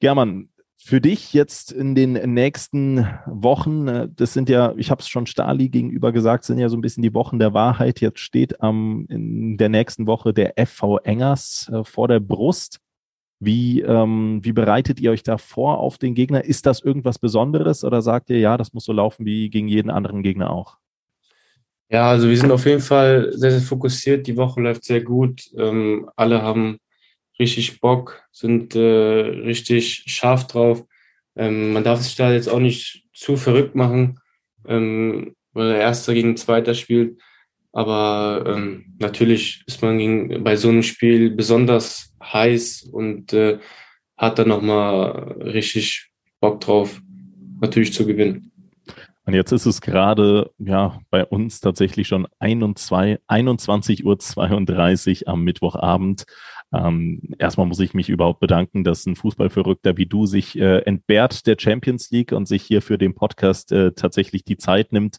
German, 0.00 0.50
für 0.78 1.00
dich 1.00 1.32
jetzt 1.32 1.72
in 1.72 1.94
den 1.94 2.12
nächsten 2.34 3.06
Wochen, 3.26 3.88
äh, 3.88 4.08
das 4.14 4.32
sind 4.32 4.48
ja, 4.48 4.74
ich 4.76 4.90
habe 4.90 5.00
es 5.00 5.08
schon 5.08 5.26
Stali 5.26 5.68
gegenüber 5.68 6.12
gesagt, 6.12 6.44
sind 6.44 6.58
ja 6.58 6.68
so 6.68 6.76
ein 6.76 6.82
bisschen 6.82 7.02
die 7.02 7.14
Wochen 7.14 7.38
der 7.38 7.54
Wahrheit. 7.54 8.00
Jetzt 8.00 8.20
steht 8.20 8.60
am 8.60 9.06
in 9.08 9.56
der 9.56 9.68
nächsten 9.68 10.06
Woche 10.06 10.32
der 10.32 10.54
FV 10.56 10.98
Engers 10.98 11.70
äh, 11.72 11.82
vor 11.84 12.08
der 12.08 12.20
Brust. 12.20 12.80
Wie, 13.38 13.82
ähm, 13.82 14.40
wie 14.42 14.52
bereitet 14.52 14.98
ihr 15.00 15.10
euch 15.10 15.22
da 15.22 15.36
vor 15.36 15.78
auf 15.78 15.98
den 15.98 16.14
Gegner? 16.14 16.44
Ist 16.44 16.64
das 16.64 16.80
irgendwas 16.80 17.18
Besonderes 17.18 17.84
oder 17.84 18.00
sagt 18.00 18.30
ihr, 18.30 18.38
ja, 18.38 18.56
das 18.56 18.72
muss 18.72 18.84
so 18.84 18.92
laufen 18.92 19.26
wie 19.26 19.50
gegen 19.50 19.68
jeden 19.68 19.90
anderen 19.90 20.22
Gegner 20.22 20.50
auch? 20.50 20.78
Ja, 21.88 22.10
also 22.10 22.28
wir 22.28 22.36
sind 22.36 22.50
auf 22.50 22.64
jeden 22.66 22.80
Fall 22.80 23.32
sehr, 23.32 23.52
sehr 23.52 23.60
fokussiert. 23.60 24.26
Die 24.26 24.36
Woche 24.36 24.60
läuft 24.60 24.84
sehr 24.84 25.02
gut. 25.02 25.50
Ähm, 25.56 26.08
alle 26.16 26.42
haben 26.42 26.78
richtig 27.38 27.80
Bock, 27.80 28.22
sind 28.32 28.74
äh, 28.74 28.80
richtig 28.80 30.04
scharf 30.06 30.46
drauf. 30.46 30.84
Ähm, 31.36 31.72
man 31.72 31.84
darf 31.84 32.00
sich 32.00 32.16
da 32.16 32.32
jetzt 32.32 32.48
auch 32.48 32.60
nicht 32.60 33.04
zu 33.12 33.36
verrückt 33.36 33.74
machen, 33.74 34.18
ähm, 34.66 35.34
weil 35.52 35.68
der 35.68 35.80
Erste 35.80 36.14
gegen 36.14 36.36
Zweiter 36.36 36.74
spielt. 36.74 37.20
Aber 37.72 38.44
ähm, 38.46 38.94
natürlich 38.98 39.62
ist 39.66 39.82
man 39.82 39.98
gegen, 39.98 40.42
bei 40.42 40.56
so 40.56 40.70
einem 40.70 40.82
Spiel 40.82 41.30
besonders 41.30 42.14
heiß 42.22 42.88
und 42.90 43.32
äh, 43.34 43.58
hat 44.16 44.38
dann 44.38 44.48
nochmal 44.48 45.36
richtig 45.42 46.10
Bock 46.40 46.60
drauf, 46.60 47.00
natürlich 47.60 47.92
zu 47.92 48.06
gewinnen. 48.06 48.50
Und 49.26 49.34
jetzt 49.34 49.52
ist 49.52 49.66
es 49.66 49.80
gerade 49.80 50.50
ja 50.56 51.00
bei 51.10 51.24
uns 51.24 51.60
tatsächlich 51.60 52.06
schon 52.06 52.28
21.32 52.40 54.04
Uhr 54.04 55.28
am 55.28 55.42
Mittwochabend. 55.42 56.24
Ähm, 56.74 57.34
erstmal 57.38 57.66
muss 57.66 57.80
ich 57.80 57.94
mich 57.94 58.08
überhaupt 58.08 58.40
bedanken, 58.40 58.84
dass 58.84 59.06
ein 59.06 59.16
Fußballverrückter 59.16 59.96
wie 59.96 60.06
du 60.06 60.26
sich 60.26 60.58
äh, 60.58 60.78
entbehrt 60.80 61.46
der 61.46 61.56
Champions 61.58 62.10
League 62.10 62.32
und 62.32 62.46
sich 62.46 62.62
hier 62.62 62.82
für 62.82 62.98
den 62.98 63.14
Podcast 63.14 63.72
äh, 63.72 63.92
tatsächlich 63.92 64.44
die 64.44 64.56
Zeit 64.56 64.92
nimmt. 64.92 65.18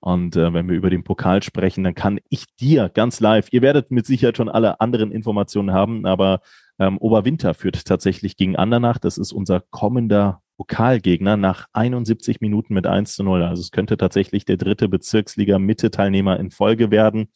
Und 0.00 0.36
äh, 0.36 0.52
wenn 0.52 0.68
wir 0.68 0.76
über 0.76 0.90
den 0.90 1.04
Pokal 1.04 1.42
sprechen, 1.42 1.84
dann 1.84 1.94
kann 1.94 2.20
ich 2.28 2.44
dir 2.60 2.88
ganz 2.88 3.20
live, 3.20 3.48
ihr 3.50 3.62
werdet 3.62 3.90
mit 3.90 4.06
Sicherheit 4.06 4.36
schon 4.36 4.48
alle 4.48 4.80
anderen 4.80 5.10
Informationen 5.10 5.72
haben, 5.72 6.06
aber 6.06 6.40
ähm, 6.78 6.98
Oberwinter 6.98 7.54
führt 7.54 7.84
tatsächlich 7.84 8.36
gegen 8.36 8.56
Andernach. 8.56 8.98
Das 8.98 9.18
ist 9.18 9.32
unser 9.32 9.62
kommender 9.70 10.42
Pokalgegner 10.56 11.36
nach 11.36 11.66
71 11.72 12.40
Minuten 12.40 12.74
mit 12.74 12.86
1 12.86 13.14
zu 13.14 13.24
0. 13.24 13.42
Also 13.42 13.60
es 13.60 13.70
könnte 13.70 13.96
tatsächlich 13.96 14.44
der 14.44 14.56
dritte 14.56 14.88
Bezirksliga-Mitte-Teilnehmer 14.88 16.38
in 16.38 16.50
Folge 16.50 16.90
werden. 16.90 17.28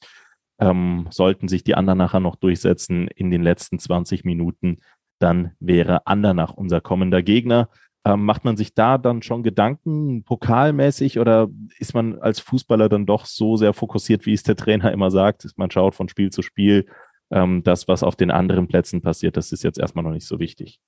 Ähm, 0.60 1.06
sollten 1.10 1.48
sich 1.48 1.64
die 1.64 1.74
Andernacher 1.74 2.20
noch 2.20 2.36
durchsetzen 2.36 3.08
in 3.08 3.30
den 3.30 3.42
letzten 3.42 3.78
20 3.78 4.24
Minuten, 4.24 4.78
dann 5.18 5.52
wäre 5.60 6.06
Andernach 6.06 6.52
unser 6.54 6.80
kommender 6.80 7.22
Gegner. 7.22 7.68
Ähm, 8.04 8.24
macht 8.24 8.44
man 8.44 8.56
sich 8.56 8.74
da 8.74 8.96
dann 8.96 9.22
schon 9.22 9.42
Gedanken 9.42 10.24
pokalmäßig 10.24 11.18
oder 11.18 11.48
ist 11.78 11.94
man 11.94 12.18
als 12.18 12.40
Fußballer 12.40 12.88
dann 12.88 13.04
doch 13.04 13.26
so 13.26 13.56
sehr 13.56 13.74
fokussiert, 13.74 14.24
wie 14.24 14.32
es 14.32 14.42
der 14.42 14.56
Trainer 14.56 14.90
immer 14.90 15.10
sagt? 15.10 15.46
Man 15.56 15.70
schaut 15.70 15.94
von 15.94 16.08
Spiel 16.08 16.30
zu 16.30 16.40
Spiel. 16.40 16.86
Ähm, 17.30 17.62
das, 17.62 17.88
was 17.88 18.02
auf 18.02 18.16
den 18.16 18.30
anderen 18.30 18.68
Plätzen 18.68 19.02
passiert, 19.02 19.36
das 19.36 19.52
ist 19.52 19.62
jetzt 19.62 19.78
erstmal 19.78 20.02
noch 20.02 20.12
nicht 20.12 20.26
so 20.26 20.38
wichtig. 20.38 20.80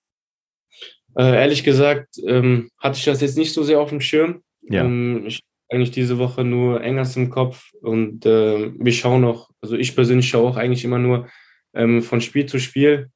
Äh, 1.14 1.36
ehrlich 1.36 1.64
gesagt 1.64 2.16
ähm, 2.26 2.70
hatte 2.78 2.96
ich 2.96 3.04
das 3.04 3.20
jetzt 3.20 3.36
nicht 3.36 3.52
so 3.52 3.62
sehr 3.62 3.80
auf 3.80 3.90
dem 3.90 4.00
Schirm. 4.00 4.42
Ja. 4.62 4.84
Ähm, 4.84 5.24
ich 5.26 5.42
eigentlich 5.72 5.90
diese 5.90 6.18
Woche 6.18 6.44
nur 6.44 6.82
Engers 6.82 7.16
im 7.16 7.30
Kopf 7.30 7.72
und 7.80 8.26
äh, 8.26 8.72
wir 8.78 8.92
schauen 8.92 9.24
auch, 9.24 9.50
also 9.60 9.76
ich 9.76 9.94
persönlich 9.94 10.28
schaue 10.28 10.50
auch 10.50 10.56
eigentlich 10.56 10.84
immer 10.84 10.98
nur 10.98 11.28
ähm, 11.74 12.02
von 12.02 12.20
Spiel 12.20 12.46
zu 12.46 12.58
Spiel 12.58 13.10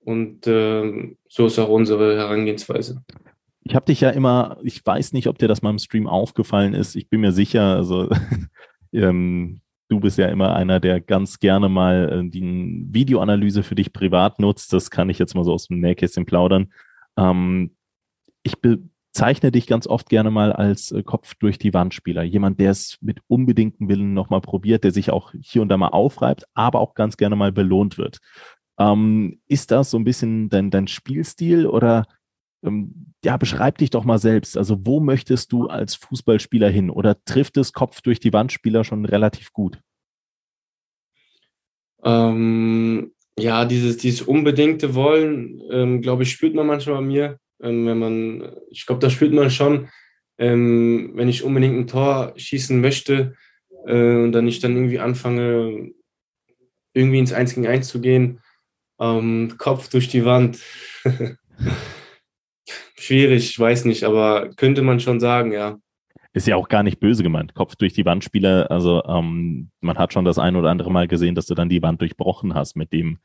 und 0.00 0.46
äh, 0.46 1.14
so 1.28 1.46
ist 1.46 1.58
auch 1.58 1.68
unsere 1.68 2.16
Herangehensweise. 2.16 3.04
Ich 3.62 3.74
habe 3.74 3.86
dich 3.86 4.00
ja 4.00 4.10
immer, 4.10 4.58
ich 4.62 4.84
weiß 4.84 5.12
nicht, 5.12 5.26
ob 5.28 5.38
dir 5.38 5.48
das 5.48 5.62
mal 5.62 5.70
im 5.70 5.78
Stream 5.78 6.06
aufgefallen 6.06 6.74
ist, 6.74 6.96
ich 6.96 7.08
bin 7.08 7.20
mir 7.20 7.32
sicher, 7.32 7.76
also 7.76 8.08
ähm, 8.92 9.60
du 9.88 10.00
bist 10.00 10.16
ja 10.16 10.28
immer 10.28 10.54
einer, 10.54 10.80
der 10.80 11.00
ganz 11.00 11.38
gerne 11.38 11.68
mal 11.68 12.22
äh, 12.24 12.30
die 12.30 12.86
Videoanalyse 12.90 13.62
für 13.62 13.74
dich 13.74 13.92
privat 13.92 14.38
nutzt, 14.38 14.72
das 14.72 14.90
kann 14.90 15.10
ich 15.10 15.18
jetzt 15.18 15.34
mal 15.34 15.44
so 15.44 15.52
aus 15.52 15.68
dem 15.68 15.80
Nähkästchen 15.80 16.24
plaudern. 16.24 16.72
Ähm, 17.18 17.76
ich 18.42 18.60
bezeichne 19.12 19.50
dich 19.50 19.66
ganz 19.66 19.86
oft 19.86 20.08
gerne 20.08 20.30
mal 20.30 20.52
als 20.52 20.92
äh, 20.92 21.02
Kopf 21.02 21.34
durch 21.34 21.58
die 21.58 21.74
Wand 21.74 21.94
Spieler. 21.94 22.22
Jemand, 22.22 22.60
der 22.60 22.70
es 22.70 22.98
mit 23.00 23.20
unbedingtem 23.26 23.88
Willen 23.88 24.14
nochmal 24.14 24.40
probiert, 24.40 24.84
der 24.84 24.92
sich 24.92 25.10
auch 25.10 25.32
hier 25.40 25.62
und 25.62 25.68
da 25.68 25.76
mal 25.76 25.88
aufreibt, 25.88 26.44
aber 26.54 26.80
auch 26.80 26.94
ganz 26.94 27.16
gerne 27.16 27.36
mal 27.36 27.52
belohnt 27.52 27.98
wird. 27.98 28.18
Ähm, 28.78 29.40
ist 29.46 29.70
das 29.72 29.90
so 29.90 29.98
ein 29.98 30.04
bisschen 30.04 30.48
dein, 30.48 30.70
dein 30.70 30.86
Spielstil 30.86 31.66
oder 31.66 32.06
ähm, 32.62 33.14
ja, 33.24 33.36
beschreib 33.36 33.78
dich 33.78 33.90
doch 33.90 34.04
mal 34.04 34.18
selbst. 34.18 34.56
Also 34.56 34.86
wo 34.86 35.00
möchtest 35.00 35.52
du 35.52 35.66
als 35.66 35.96
Fußballspieler 35.96 36.68
hin 36.68 36.88
oder 36.88 37.22
trifft 37.24 37.56
es 37.56 37.72
Kopf 37.72 38.02
durch 38.02 38.20
die 38.20 38.32
Wand 38.32 38.52
Spieler 38.52 38.84
schon 38.84 39.04
relativ 39.04 39.52
gut? 39.52 39.80
Ähm, 42.02 43.12
ja, 43.38 43.64
dieses, 43.64 43.96
dieses 43.98 44.22
unbedingte 44.22 44.94
Wollen, 44.94 45.60
ähm, 45.70 46.00
glaube 46.00 46.22
ich, 46.22 46.30
spürt 46.30 46.54
man 46.54 46.66
manchmal 46.66 46.96
bei 46.96 47.02
mir. 47.02 47.38
Ähm, 47.62 47.86
wenn 47.86 47.98
man, 47.98 48.56
ich 48.70 48.86
glaube, 48.86 49.00
das 49.00 49.12
spürt 49.12 49.32
man 49.32 49.50
schon, 49.50 49.88
ähm, 50.38 51.12
wenn 51.14 51.28
ich 51.28 51.44
unbedingt 51.44 51.76
ein 51.76 51.86
Tor 51.86 52.32
schießen 52.36 52.80
möchte 52.80 53.34
äh, 53.86 54.16
und 54.16 54.32
dann 54.32 54.48
ich 54.48 54.60
dann 54.60 54.74
irgendwie 54.74 54.98
anfange, 54.98 55.92
irgendwie 56.94 57.18
ins 57.18 57.32
1 57.32 57.54
gegen 57.54 57.66
1 57.66 57.88
zu 57.88 58.00
gehen, 58.00 58.40
ähm, 59.00 59.54
Kopf 59.58 59.88
durch 59.88 60.08
die 60.08 60.24
Wand. 60.24 60.58
Schwierig, 62.96 63.50
ich 63.50 63.58
weiß 63.58 63.86
nicht, 63.86 64.04
aber 64.04 64.50
könnte 64.56 64.82
man 64.82 65.00
schon 65.00 65.20
sagen, 65.20 65.52
ja. 65.52 65.78
Ist 66.32 66.46
ja 66.46 66.56
auch 66.56 66.68
gar 66.68 66.82
nicht 66.82 67.00
böse 67.00 67.22
gemeint. 67.22 67.54
Kopf 67.54 67.74
durch 67.76 67.92
die 67.92 68.04
Wand 68.04 68.22
Spieler, 68.22 68.70
also 68.70 69.02
ähm, 69.04 69.70
man 69.80 69.98
hat 69.98 70.12
schon 70.12 70.24
das 70.24 70.38
ein 70.38 70.54
oder 70.54 70.70
andere 70.70 70.90
Mal 70.90 71.08
gesehen, 71.08 71.34
dass 71.34 71.46
du 71.46 71.54
dann 71.54 71.68
die 71.68 71.82
Wand 71.82 72.00
durchbrochen 72.00 72.54
hast 72.54 72.76
mit 72.76 72.92
dem 72.92 73.18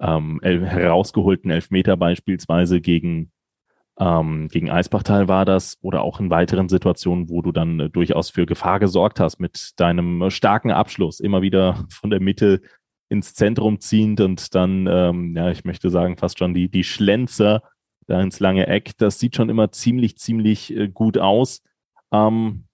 ähm, 0.00 0.40
herausgeholten 0.42 1.50
Elfmeter 1.50 1.96
beispielsweise 1.96 2.80
gegen, 2.80 3.30
ähm, 4.00 4.48
gegen 4.48 4.70
Eisbachtal 4.70 5.28
war 5.28 5.44
das 5.44 5.76
oder 5.82 6.02
auch 6.02 6.20
in 6.20 6.30
weiteren 6.30 6.70
Situationen, 6.70 7.28
wo 7.28 7.42
du 7.42 7.52
dann 7.52 7.78
äh, 7.78 7.90
durchaus 7.90 8.30
für 8.30 8.46
Gefahr 8.46 8.80
gesorgt 8.80 9.20
hast 9.20 9.38
mit 9.38 9.72
deinem 9.76 10.30
starken 10.30 10.70
Abschluss, 10.70 11.20
immer 11.20 11.42
wieder 11.42 11.86
von 11.90 12.10
der 12.10 12.20
Mitte 12.20 12.62
ins 13.10 13.34
Zentrum 13.34 13.80
ziehend 13.80 14.20
und 14.20 14.54
dann, 14.54 14.86
ähm, 14.86 15.36
ja, 15.36 15.50
ich 15.50 15.64
möchte 15.64 15.90
sagen, 15.90 16.16
fast 16.16 16.38
schon 16.38 16.54
die, 16.54 16.70
die 16.70 16.84
Schlenzer 16.84 17.62
da 18.06 18.20
ins 18.20 18.40
lange 18.40 18.66
Eck. 18.66 18.96
Das 18.98 19.18
sieht 19.18 19.36
schon 19.36 19.50
immer 19.50 19.70
ziemlich, 19.70 20.16
ziemlich 20.16 20.74
äh, 20.74 20.88
gut 20.88 21.18
aus. 21.18 21.62
Ähm, 22.12 22.64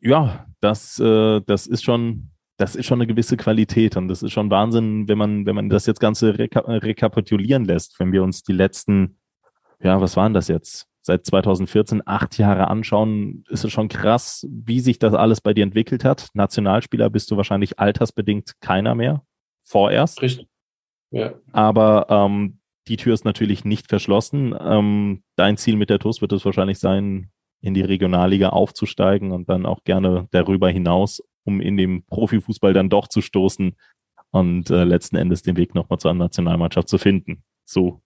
ja, 0.00 0.46
das, 0.60 0.98
äh, 0.98 1.40
das 1.46 1.66
ist 1.66 1.84
schon, 1.84 2.30
das 2.56 2.76
ist 2.76 2.86
schon 2.86 2.98
eine 3.00 3.06
gewisse 3.06 3.36
Qualität 3.36 3.96
und 3.96 4.08
das 4.08 4.22
ist 4.22 4.32
schon 4.32 4.50
Wahnsinn, 4.50 5.08
wenn 5.08 5.18
man, 5.18 5.46
wenn 5.46 5.54
man 5.54 5.68
das 5.68 5.86
jetzt 5.86 6.00
Ganze 6.00 6.38
reka 6.38 6.60
rekapitulieren 6.60 7.64
lässt, 7.64 7.98
wenn 8.00 8.12
wir 8.12 8.22
uns 8.22 8.42
die 8.42 8.52
letzten, 8.52 9.18
ja, 9.84 10.00
was 10.00 10.16
waren 10.16 10.34
das 10.34 10.48
jetzt? 10.48 10.88
Seit 11.02 11.26
2014 11.26 12.02
acht 12.06 12.38
Jahre 12.38 12.68
anschauen, 12.68 13.44
ist 13.50 13.64
es 13.64 13.70
schon 13.70 13.88
krass, 13.88 14.46
wie 14.50 14.80
sich 14.80 14.98
das 14.98 15.12
alles 15.12 15.42
bei 15.42 15.52
dir 15.52 15.62
entwickelt 15.62 16.02
hat. 16.02 16.28
Nationalspieler 16.32 17.10
bist 17.10 17.30
du 17.30 17.36
wahrscheinlich 17.36 17.78
altersbedingt 17.78 18.54
keiner 18.60 18.94
mehr. 18.94 19.22
Vorerst. 19.62 20.22
Richtig. 20.22 20.48
Ja. 21.10 21.34
Aber 21.52 22.06
ähm, 22.08 22.60
die 22.88 22.96
Tür 22.96 23.12
ist 23.12 23.26
natürlich 23.26 23.66
nicht 23.66 23.88
verschlossen. 23.88 24.54
Ähm, 24.58 25.22
dein 25.36 25.58
Ziel 25.58 25.76
mit 25.76 25.90
der 25.90 25.98
TUS 25.98 26.22
wird 26.22 26.32
es 26.32 26.44
wahrscheinlich 26.44 26.78
sein, 26.78 27.30
in 27.60 27.74
die 27.74 27.82
Regionalliga 27.82 28.50
aufzusteigen 28.50 29.32
und 29.32 29.48
dann 29.48 29.66
auch 29.66 29.84
gerne 29.84 30.28
darüber 30.32 30.70
hinaus, 30.70 31.22
um 31.44 31.60
in 31.60 31.76
dem 31.76 32.04
Profifußball 32.04 32.72
dann 32.72 32.90
doch 32.90 33.08
zu 33.08 33.20
stoßen 33.20 33.76
und 34.30 34.70
äh, 34.70 34.84
letzten 34.84 35.16
Endes 35.16 35.42
den 35.42 35.56
Weg 35.56 35.74
nochmal 35.74 35.98
zur 35.98 36.12
Nationalmannschaft 36.12 36.88
zu 36.88 36.98
finden. 36.98 37.42
So 37.64 38.02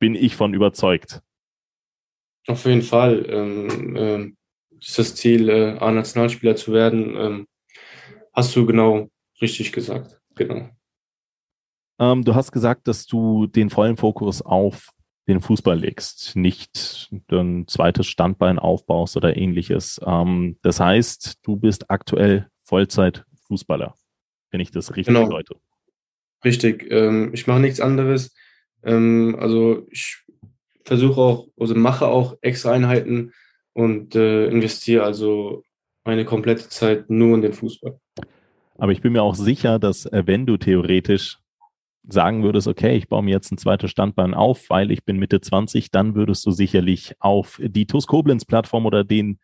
bin 0.00 0.16
ich 0.16 0.34
von 0.34 0.52
überzeugt. 0.54 1.22
Auf 2.48 2.64
jeden 2.64 2.82
Fall 2.82 3.24
ähm, 3.28 3.96
äh, 3.96 4.76
ist 4.80 4.98
das 4.98 5.14
Ziel, 5.14 5.48
äh, 5.48 5.78
A-Nationalspieler 5.78 6.56
zu 6.56 6.72
werden. 6.72 7.16
Ähm, 7.16 7.46
hast 8.32 8.56
du 8.56 8.66
genau 8.66 9.08
richtig 9.40 9.70
gesagt. 9.72 10.20
Genau. 10.34 10.68
Ähm, 12.00 12.24
du 12.24 12.34
hast 12.34 12.50
gesagt, 12.50 12.88
dass 12.88 13.06
du 13.06 13.46
den 13.46 13.70
vollen 13.70 13.96
Fokus 13.96 14.42
auf 14.42 14.88
den 15.28 15.40
Fußball 15.40 15.78
legst, 15.78 16.34
nicht 16.34 17.10
ein 17.30 17.68
zweites 17.68 18.06
Standbein 18.06 18.58
aufbaust 18.58 19.16
oder 19.16 19.36
ähnliches. 19.36 20.00
Ähm, 20.04 20.56
das 20.62 20.80
heißt, 20.80 21.38
du 21.42 21.56
bist 21.56 21.90
aktuell 21.90 22.48
Vollzeit-Fußballer, 22.64 23.94
wenn 24.50 24.60
ich 24.60 24.70
das 24.70 24.96
richtig 24.96 25.14
genau. 25.14 25.28
deute. 25.28 25.56
Richtig. 26.42 26.90
Ähm, 26.90 27.32
ich 27.34 27.46
mache 27.46 27.60
nichts 27.60 27.80
anderes. 27.80 28.34
Ähm, 28.84 29.36
also 29.38 29.86
ich 29.90 30.18
versuche 30.84 31.20
auch, 31.20 31.48
also 31.58 31.74
mache 31.74 32.06
auch 32.06 32.36
extra 32.40 32.72
Einheiten 32.72 33.32
und 33.72 34.14
äh, 34.14 34.48
investiere 34.48 35.04
also 35.04 35.62
meine 36.04 36.24
komplette 36.24 36.68
Zeit 36.68 37.10
nur 37.10 37.34
in 37.34 37.42
den 37.42 37.52
Fußball. 37.52 37.98
Aber 38.78 38.92
ich 38.92 39.02
bin 39.02 39.12
mir 39.12 39.22
auch 39.22 39.34
sicher, 39.34 39.78
dass 39.78 40.06
äh, 40.06 40.22
wenn 40.26 40.46
du 40.46 40.56
theoretisch 40.56 41.38
sagen 42.08 42.42
würdest, 42.42 42.66
okay, 42.66 42.96
ich 42.96 43.08
baue 43.08 43.22
mir 43.22 43.32
jetzt 43.32 43.52
ein 43.52 43.58
zweites 43.58 43.90
Standbein 43.90 44.34
auf, 44.34 44.70
weil 44.70 44.90
ich 44.90 45.04
bin 45.04 45.18
Mitte 45.18 45.40
20, 45.40 45.90
dann 45.90 46.14
würdest 46.14 46.46
du 46.46 46.50
sicherlich 46.50 47.14
auf 47.20 47.60
die 47.62 47.86
TUS 47.86 48.06
Koblenz 48.06 48.46
Plattform 48.46 48.86
oder 48.86 49.04
den 49.04 49.38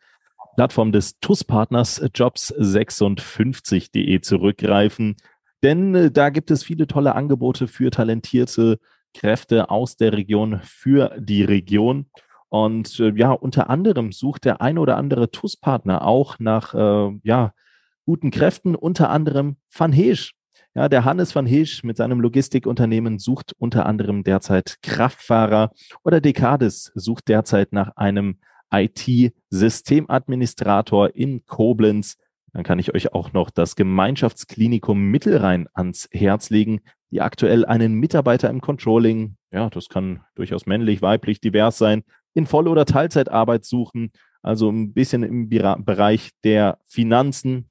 Plattform 0.57 0.91
des 0.91 1.21
TUS-Partners 1.21 2.03
jobs56.de 2.03 4.21
zurückgreifen. 4.23 5.17
Denn 5.63 5.95
äh, 5.95 6.11
da 6.11 6.31
gibt 6.31 6.51
es 6.51 6.65
viele 6.65 6.87
tolle 6.87 7.15
Angebote 7.15 7.69
für 7.69 7.91
talentierte 7.91 8.79
Kräfte 9.17 9.71
aus 9.71 9.97
der 9.97 10.13
Region 10.13 10.61
für 10.63 11.17
die 11.19 11.43
Region. 11.43 12.07
Und 12.49 13.01
äh, 13.01 13.13
ja, 13.17 13.33
unter 13.33 13.69
anderem 13.71 14.13
sucht 14.13 14.45
der 14.45 14.61
ein 14.61 14.79
oder 14.79 14.97
andere 14.97 15.31
TUS-Partner 15.31 16.07
auch 16.07 16.39
nach 16.39 16.75
äh, 16.75 17.19
ja, 17.23 17.53
guten 18.05 18.31
Kräften, 18.31 18.75
unter 18.75 19.09
anderem 19.11 19.57
Van 19.77 19.93
Heesch. 19.93 20.35
Ja, 20.75 20.89
der 20.91 21.07
Hannes 21.07 21.35
van 21.35 21.47
Heesch 21.47 21.83
mit 21.85 21.97
seinem 21.97 22.21
Logistikunternehmen 22.21 23.19
sucht 23.19 23.55
unter 23.59 23.87
anderem 23.87 24.25
derzeit 24.25 24.77
Kraftfahrer 24.83 25.71
oder 26.05 26.21
Decades 26.21 26.93
sucht 26.95 27.29
derzeit 27.29 27.73
nach 27.73 27.97
einem 27.97 28.41
IT-Systemadministrator 28.71 31.15
in 31.15 31.47
Koblenz. 31.47 32.19
Dann 32.53 32.63
kann 32.63 32.79
ich 32.79 32.95
euch 32.95 33.15
auch 33.15 33.33
noch 33.33 33.49
das 33.49 33.75
Gemeinschaftsklinikum 33.77 35.01
Mittelrhein 35.01 35.67
ans 35.73 36.11
Herz 36.13 36.51
legen, 36.51 36.83
die 37.11 37.21
aktuell 37.21 37.65
einen 37.65 37.95
Mitarbeiter 37.95 38.51
im 38.51 38.61
Controlling, 38.61 39.37
ja, 39.51 39.71
das 39.71 39.89
kann 39.89 40.25
durchaus 40.35 40.67
männlich, 40.67 41.03
weiblich, 41.03 41.41
divers 41.41 41.79
sein, 41.79 42.03
in 42.35 42.47
Voll- 42.47 42.69
oder 42.69 42.85
Teilzeitarbeit 42.85 43.65
suchen, 43.65 44.13
also 44.43 44.71
ein 44.71 44.93
bisschen 44.93 45.23
im 45.23 45.49
Bereich 45.49 46.31
der 46.45 46.79
Finanzen. 46.87 47.71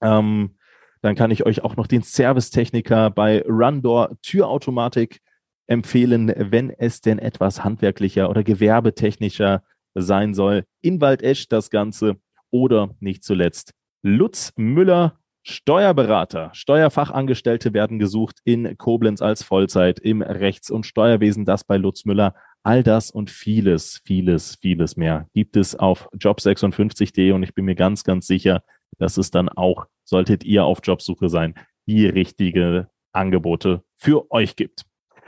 Ähm, 0.00 0.56
dann 1.02 1.14
kann 1.14 1.30
ich 1.30 1.44
euch 1.46 1.62
auch 1.62 1.76
noch 1.76 1.86
den 1.86 2.02
Servicetechniker 2.02 3.10
bei 3.10 3.42
Rundor 3.42 4.16
Türautomatik 4.22 5.20
empfehlen, 5.66 6.32
wenn 6.36 6.70
es 6.70 7.00
denn 7.00 7.18
etwas 7.18 7.64
handwerklicher 7.64 8.28
oder 8.28 8.42
gewerbetechnischer 8.42 9.62
sein 9.94 10.34
soll. 10.34 10.64
In 10.80 11.00
Waldesch 11.00 11.48
das 11.48 11.70
Ganze 11.70 12.16
oder 12.50 12.94
nicht 13.00 13.24
zuletzt 13.24 13.74
Lutz 14.02 14.52
Müller, 14.56 15.19
Steuerberater. 15.50 16.50
Steuerfachangestellte 16.52 17.74
werden 17.74 17.98
gesucht 17.98 18.38
in 18.44 18.78
Koblenz 18.78 19.20
als 19.20 19.42
Vollzeit 19.42 19.98
im 19.98 20.22
Rechts- 20.22 20.70
und 20.70 20.86
Steuerwesen. 20.86 21.44
Das 21.44 21.64
bei 21.64 21.76
Lutz 21.76 22.04
Müller. 22.04 22.34
All 22.62 22.82
das 22.82 23.10
und 23.10 23.30
vieles, 23.30 24.00
vieles, 24.04 24.56
vieles 24.60 24.96
mehr 24.96 25.26
gibt 25.34 25.56
es 25.56 25.74
auf 25.74 26.08
job56.de 26.12 27.32
und 27.32 27.42
ich 27.42 27.54
bin 27.54 27.64
mir 27.64 27.74
ganz, 27.74 28.04
ganz 28.04 28.26
sicher, 28.26 28.62
dass 28.98 29.16
es 29.16 29.30
dann 29.30 29.48
auch, 29.48 29.86
solltet 30.04 30.44
ihr 30.44 30.64
auf 30.64 30.80
Jobsuche 30.82 31.28
sein, 31.28 31.54
die 31.86 32.06
richtige 32.06 32.90
Angebote 33.12 33.82
für 33.96 34.30
euch 34.30 34.56
gibt. 34.56 34.84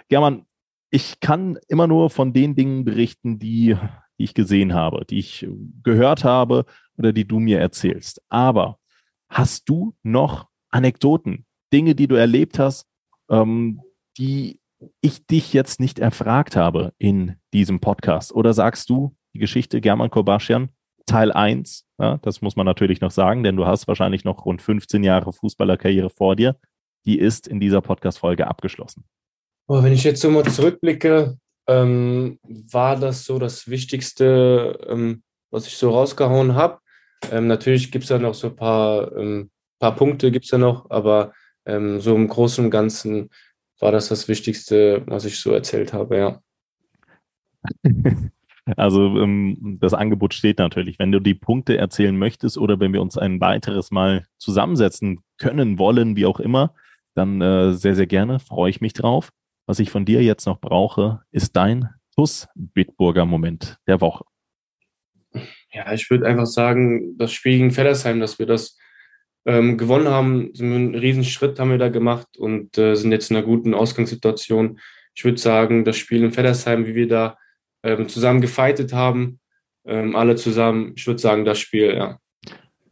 German, 0.08 0.44
ich 0.90 1.20
kann 1.20 1.58
immer 1.68 1.86
nur 1.86 2.10
von 2.10 2.34
den 2.34 2.54
Dingen 2.54 2.84
berichten, 2.84 3.38
die, 3.38 3.76
die 4.18 4.24
ich 4.24 4.34
gesehen 4.34 4.74
habe, 4.74 5.06
die 5.08 5.18
ich 5.18 5.48
gehört 5.82 6.22
habe 6.22 6.66
oder 6.98 7.14
die 7.14 7.26
du 7.26 7.38
mir 7.38 7.58
erzählst. 7.60 8.20
Aber 8.28 8.78
hast 9.32 9.68
du 9.68 9.94
noch 10.02 10.48
Anekdoten, 10.70 11.46
Dinge, 11.72 11.94
die 11.94 12.06
du 12.06 12.14
erlebt 12.14 12.58
hast, 12.58 12.86
ähm, 13.30 13.80
die 14.18 14.60
ich 15.00 15.26
dich 15.26 15.52
jetzt 15.52 15.80
nicht 15.80 15.98
erfragt 15.98 16.54
habe 16.54 16.92
in 16.98 17.36
diesem 17.52 17.80
Podcast? 17.80 18.34
Oder 18.34 18.52
sagst 18.52 18.90
du, 18.90 19.16
die 19.34 19.38
Geschichte 19.38 19.80
German 19.80 20.10
Kobaschian, 20.10 20.68
Teil 21.06 21.32
1, 21.32 21.86
ja, 21.98 22.18
das 22.18 22.42
muss 22.42 22.56
man 22.56 22.66
natürlich 22.66 23.00
noch 23.00 23.10
sagen, 23.10 23.42
denn 23.42 23.56
du 23.56 23.66
hast 23.66 23.88
wahrscheinlich 23.88 24.24
noch 24.24 24.44
rund 24.44 24.60
15 24.62 25.02
Jahre 25.02 25.32
Fußballerkarriere 25.32 26.10
vor 26.10 26.36
dir, 26.36 26.56
die 27.06 27.18
ist 27.18 27.48
in 27.48 27.58
dieser 27.58 27.80
Podcast-Folge 27.80 28.46
abgeschlossen. 28.46 29.04
Wenn 29.66 29.92
ich 29.92 30.04
jetzt 30.04 30.20
so 30.20 30.30
mal 30.30 30.44
zurückblicke, 30.44 31.38
ähm, 31.66 32.38
war 32.42 32.96
das 32.96 33.24
so 33.24 33.38
das 33.38 33.68
Wichtigste, 33.68 34.78
ähm, 34.88 35.22
was 35.50 35.66
ich 35.66 35.76
so 35.76 35.90
rausgehauen 35.90 36.54
habe. 36.54 36.81
Ähm, 37.30 37.46
natürlich 37.46 37.90
gibt 37.92 38.04
es 38.04 38.08
da 38.08 38.18
noch 38.18 38.34
so 38.34 38.48
ein 38.48 38.56
paar, 38.56 39.16
ähm, 39.16 39.50
paar 39.78 39.94
Punkte, 39.94 40.30
gibt 40.30 40.44
es 40.44 40.50
da 40.50 40.58
noch, 40.58 40.90
aber 40.90 41.32
ähm, 41.66 42.00
so 42.00 42.14
im 42.14 42.28
Großen 42.28 42.64
und 42.64 42.70
Ganzen 42.70 43.30
war 43.78 43.92
das 43.92 44.08
das 44.08 44.28
Wichtigste, 44.28 45.02
was 45.06 45.24
ich 45.24 45.38
so 45.38 45.52
erzählt 45.52 45.92
habe, 45.92 46.16
ja. 46.18 46.40
Also 48.76 49.18
ähm, 49.18 49.78
das 49.80 49.92
Angebot 49.92 50.34
steht 50.34 50.58
natürlich. 50.58 50.98
Wenn 50.98 51.10
du 51.10 51.18
die 51.18 51.34
Punkte 51.34 51.76
erzählen 51.76 52.16
möchtest 52.16 52.56
oder 52.56 52.78
wenn 52.78 52.92
wir 52.92 53.02
uns 53.02 53.18
ein 53.18 53.40
weiteres 53.40 53.90
Mal 53.90 54.24
zusammensetzen 54.38 55.20
können, 55.36 55.78
wollen, 55.78 56.14
wie 56.14 56.26
auch 56.26 56.38
immer, 56.38 56.72
dann 57.14 57.40
äh, 57.40 57.72
sehr, 57.72 57.96
sehr 57.96 58.06
gerne, 58.06 58.38
freue 58.38 58.70
ich 58.70 58.80
mich 58.80 58.92
drauf. 58.92 59.32
Was 59.66 59.80
ich 59.80 59.90
von 59.90 60.04
dir 60.04 60.22
jetzt 60.22 60.46
noch 60.46 60.60
brauche, 60.60 61.22
ist 61.32 61.56
dein 61.56 61.88
TUS 62.14 62.48
Bitburger 62.54 63.26
Moment 63.26 63.78
der 63.86 64.00
Woche. 64.00 64.24
Ja, 65.72 65.92
ich 65.92 66.10
würde 66.10 66.26
einfach 66.26 66.46
sagen, 66.46 67.16
das 67.16 67.32
Spiel 67.32 67.58
gegen 67.58 67.70
Fellersheim, 67.70 68.20
dass 68.20 68.38
wir 68.38 68.46
das 68.46 68.76
ähm, 69.46 69.78
gewonnen 69.78 70.08
haben, 70.08 70.50
sind 70.54 70.72
einen 70.72 70.94
riesen 70.94 71.24
Schritt 71.24 71.58
haben 71.58 71.70
wir 71.70 71.78
da 71.78 71.88
gemacht 71.88 72.36
und 72.36 72.78
äh, 72.78 72.94
sind 72.94 73.10
jetzt 73.10 73.30
in 73.30 73.36
einer 73.36 73.46
guten 73.46 73.74
Ausgangssituation. 73.74 74.78
Ich 75.14 75.24
würde 75.24 75.38
sagen, 75.38 75.84
das 75.84 75.96
Spiel 75.96 76.22
in 76.22 76.32
Fellersheim, 76.32 76.86
wie 76.86 76.94
wir 76.94 77.08
da 77.08 77.38
ähm, 77.82 78.08
zusammen 78.08 78.40
gefightet 78.40 78.92
haben, 78.92 79.40
ähm, 79.84 80.14
alle 80.14 80.36
zusammen, 80.36 80.92
ich 80.96 81.06
würde 81.06 81.20
sagen, 81.20 81.44
das 81.44 81.58
Spiel, 81.58 81.94
ja. 81.94 82.18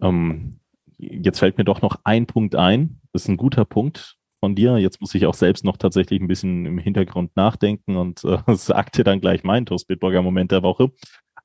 Ähm, 0.00 0.58
jetzt 0.98 1.38
fällt 1.38 1.58
mir 1.58 1.64
doch 1.64 1.82
noch 1.82 2.00
ein 2.04 2.26
Punkt 2.26 2.56
ein. 2.56 3.00
Das 3.12 3.22
ist 3.22 3.28
ein 3.28 3.36
guter 3.36 3.64
Punkt 3.64 4.16
von 4.40 4.54
dir. 4.54 4.78
Jetzt 4.78 5.00
muss 5.00 5.14
ich 5.14 5.26
auch 5.26 5.34
selbst 5.34 5.64
noch 5.64 5.76
tatsächlich 5.76 6.20
ein 6.20 6.28
bisschen 6.28 6.66
im 6.66 6.78
Hintergrund 6.78 7.36
nachdenken 7.36 7.96
und 7.96 8.24
äh, 8.24 8.38
sagte 8.54 9.04
dann 9.04 9.20
gleich 9.20 9.44
mein 9.44 9.66
Toastbitburger 9.66 10.22
Moment 10.22 10.50
der 10.50 10.62
Woche. 10.62 10.90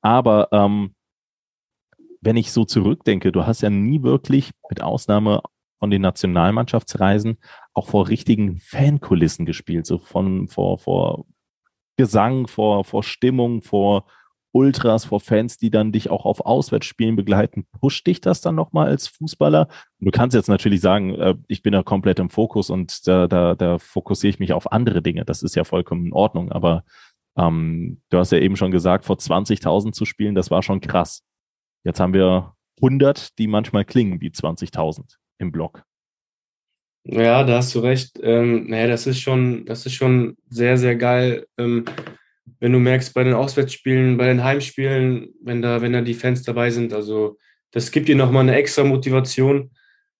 Aber 0.01 0.47
ähm, 0.51 0.95
wenn 2.25 2.37
ich 2.37 2.51
so 2.51 2.65
zurückdenke, 2.65 3.31
du 3.31 3.45
hast 3.45 3.61
ja 3.61 3.69
nie 3.69 4.01
wirklich, 4.01 4.51
mit 4.69 4.81
Ausnahme 4.81 5.41
von 5.79 5.91
den 5.91 6.01
Nationalmannschaftsreisen, 6.01 7.37
auch 7.73 7.87
vor 7.87 8.09
richtigen 8.09 8.57
Fankulissen 8.57 9.45
gespielt, 9.45 9.85
so 9.85 9.99
von 9.99 10.47
vor, 10.47 10.79
vor 10.79 11.25
Gesang, 11.97 12.47
vor, 12.47 12.83
vor 12.83 13.03
Stimmung, 13.03 13.61
vor 13.61 14.05
Ultras, 14.51 15.05
vor 15.05 15.19
Fans, 15.19 15.57
die 15.57 15.69
dann 15.69 15.91
dich 15.91 16.09
auch 16.09 16.25
auf 16.25 16.45
Auswärtsspielen 16.45 17.15
begleiten. 17.15 17.67
Pusht 17.79 18.07
dich 18.07 18.21
das 18.21 18.41
dann 18.41 18.55
nochmal 18.55 18.87
als 18.87 19.07
Fußballer? 19.07 19.67
du 19.99 20.11
kannst 20.11 20.33
jetzt 20.33 20.47
natürlich 20.47 20.81
sagen, 20.81 21.13
äh, 21.15 21.35
ich 21.47 21.61
bin 21.61 21.73
da 21.73 21.83
komplett 21.83 22.19
im 22.19 22.29
Fokus 22.29 22.69
und 22.69 23.05
da, 23.07 23.27
da, 23.27 23.55
da 23.55 23.77
fokussiere 23.77 24.29
ich 24.29 24.39
mich 24.39 24.53
auf 24.53 24.71
andere 24.71 25.01
Dinge. 25.01 25.25
Das 25.25 25.43
ist 25.43 25.55
ja 25.55 25.63
vollkommen 25.65 26.07
in 26.07 26.13
Ordnung. 26.13 26.51
Aber 26.51 26.83
ähm, 27.37 28.01
du 28.09 28.17
hast 28.17 28.31
ja 28.31 28.37
eben 28.39 28.55
schon 28.55 28.71
gesagt, 28.71 29.05
vor 29.05 29.17
20.000 29.17 29.91
zu 29.91 30.05
spielen, 30.05 30.35
das 30.35 30.51
war 30.51 30.63
schon 30.63 30.79
krass. 30.79 31.21
Jetzt 31.85 31.99
haben 31.99 32.13
wir 32.13 32.55
100, 32.77 33.37
die 33.37 33.47
manchmal 33.47 33.85
klingen 33.85 34.19
wie 34.19 34.29
20.000 34.29 35.17
im 35.37 35.51
Block. 35.51 35.83
Ja, 37.03 37.43
da 37.43 37.57
hast 37.57 37.75
du 37.75 37.79
recht. 37.79 38.19
Ähm, 38.23 38.67
naja, 38.67 38.87
das 38.87 39.05
ist 39.05 39.19
schon, 39.19 39.65
das 39.65 39.85
ist 39.85 39.93
schon 39.93 40.35
sehr, 40.49 40.77
sehr 40.77 40.95
geil. 40.95 41.45
Ähm, 41.59 41.85
wenn 42.59 42.71
du 42.71 42.79
merkst, 42.79 43.13
bei 43.13 43.23
den 43.23 43.35
Auswärtsspielen, 43.35 44.17
bei 44.17 44.25
den 44.25 44.43
Heimspielen, 44.43 45.29
wenn 45.41 45.61
da, 45.61 45.81
wenn 45.83 45.93
da 45.93 46.01
die 46.01 46.15
Fans 46.15 46.41
dabei 46.41 46.71
sind, 46.71 46.91
also 46.91 47.37
das 47.69 47.91
gibt 47.91 48.07
dir 48.07 48.15
nochmal 48.15 48.43
eine 48.43 48.55
extra 48.55 48.83
Motivation. 48.83 49.69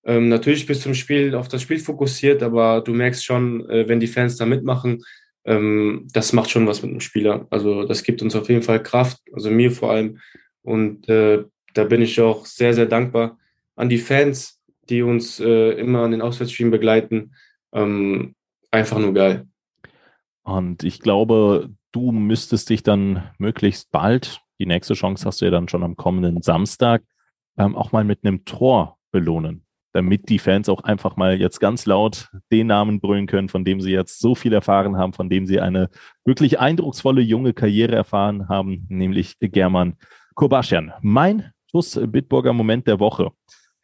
Ähm, 0.04 0.30
natürlich 0.30 0.68
bist 0.68 0.86
du 0.86 0.90
im 0.90 0.96
Spiel 0.96 1.34
auf 1.34 1.48
das 1.48 1.64
Spiel 1.64 1.80
fokussiert, 1.80 2.44
aber 2.44 2.82
du 2.82 2.94
merkst 2.94 3.26
schon, 3.26 3.68
äh, 3.72 3.90
wenn 3.90 4.00
die 4.00 4.08
Fans 4.08 4.38
da 4.38 4.46
mitmachen, 4.46 5.04
ähm, 5.46 6.08
das 6.14 6.32
macht 6.34 6.52
schon 6.52 6.68
was 6.68 6.84
mit 6.84 6.92
dem 6.92 7.00
Spieler. 7.00 7.48
Also 7.50 7.86
das 7.86 8.04
gibt 8.04 8.22
uns 8.22 8.36
auf 8.36 8.50
jeden 8.50 8.62
Fall 8.62 8.84
Kraft, 8.84 9.18
also 9.34 9.50
mir 9.50 9.72
vor 9.72 9.92
allem. 9.92 10.20
Und 10.62 11.10
äh, 11.10 11.44
da 11.76 11.84
bin 11.84 12.02
ich 12.02 12.20
auch 12.20 12.46
sehr, 12.46 12.74
sehr 12.74 12.88
dankbar 12.88 13.38
an 13.76 13.90
die 13.90 13.98
Fans, 13.98 14.62
die 14.90 15.02
uns 15.02 15.40
äh, 15.40 15.72
immer 15.72 16.04
an 16.04 16.12
den 16.12 16.22
Auswärtsspielen 16.22 16.72
begleiten. 16.72 17.36
Ähm, 17.74 18.36
einfach 18.72 18.98
nur 18.98 19.14
geil. 19.14 19.48
Und 20.44 20.84
ich 20.84 21.00
glaube, 21.00 21.70
du 21.92 22.12
müsstest 22.12 22.70
dich 22.70 22.84
dann 22.84 23.30
möglichst 23.38 23.92
bald, 23.92 24.42
die 24.60 24.66
nächste 24.66 24.94
Chance 24.94 25.26
hast 25.26 25.42
du 25.42 25.46
ja 25.46 25.52
dann 25.52 25.68
schon 25.68 25.84
am 25.84 25.98
kommenden 25.98 26.42
Samstag, 26.42 27.04
ähm, 27.58 27.76
auch 27.76 27.92
mal 27.92 28.04
mit 28.04 28.20
einem 28.24 28.46
Tor 28.46 28.98
belohnen, 29.12 29.66
damit 29.92 30.30
die 30.30 30.40
Fans 30.40 30.70
auch 30.70 30.84
einfach 30.84 31.18
mal 31.18 31.40
jetzt 31.40 31.60
ganz 31.60 31.86
laut 31.86 32.30
den 32.52 32.68
Namen 32.68 33.02
brüllen 33.02 33.28
können, 33.28 33.50
von 33.50 33.66
dem 33.66 33.82
sie 33.82 33.92
jetzt 33.92 34.20
so 34.20 34.36
viel 34.36 34.54
erfahren 34.54 34.98
haben, 34.98 35.14
von 35.14 35.30
dem 35.30 35.46
sie 35.46 35.60
eine 35.60 35.90
wirklich 36.24 36.60
eindrucksvolle 36.60 37.22
junge 37.22 37.54
Karriere 37.54 37.96
erfahren 37.96 38.48
haben, 38.48 38.86
nämlich 38.88 39.36
German 39.40 39.98
Kobaschian. 40.36 40.94
Mein 41.02 41.52
TUS 41.76 42.00
Bitburger 42.08 42.54
Moment 42.54 42.88
der 42.88 43.02
Woche 43.02 43.32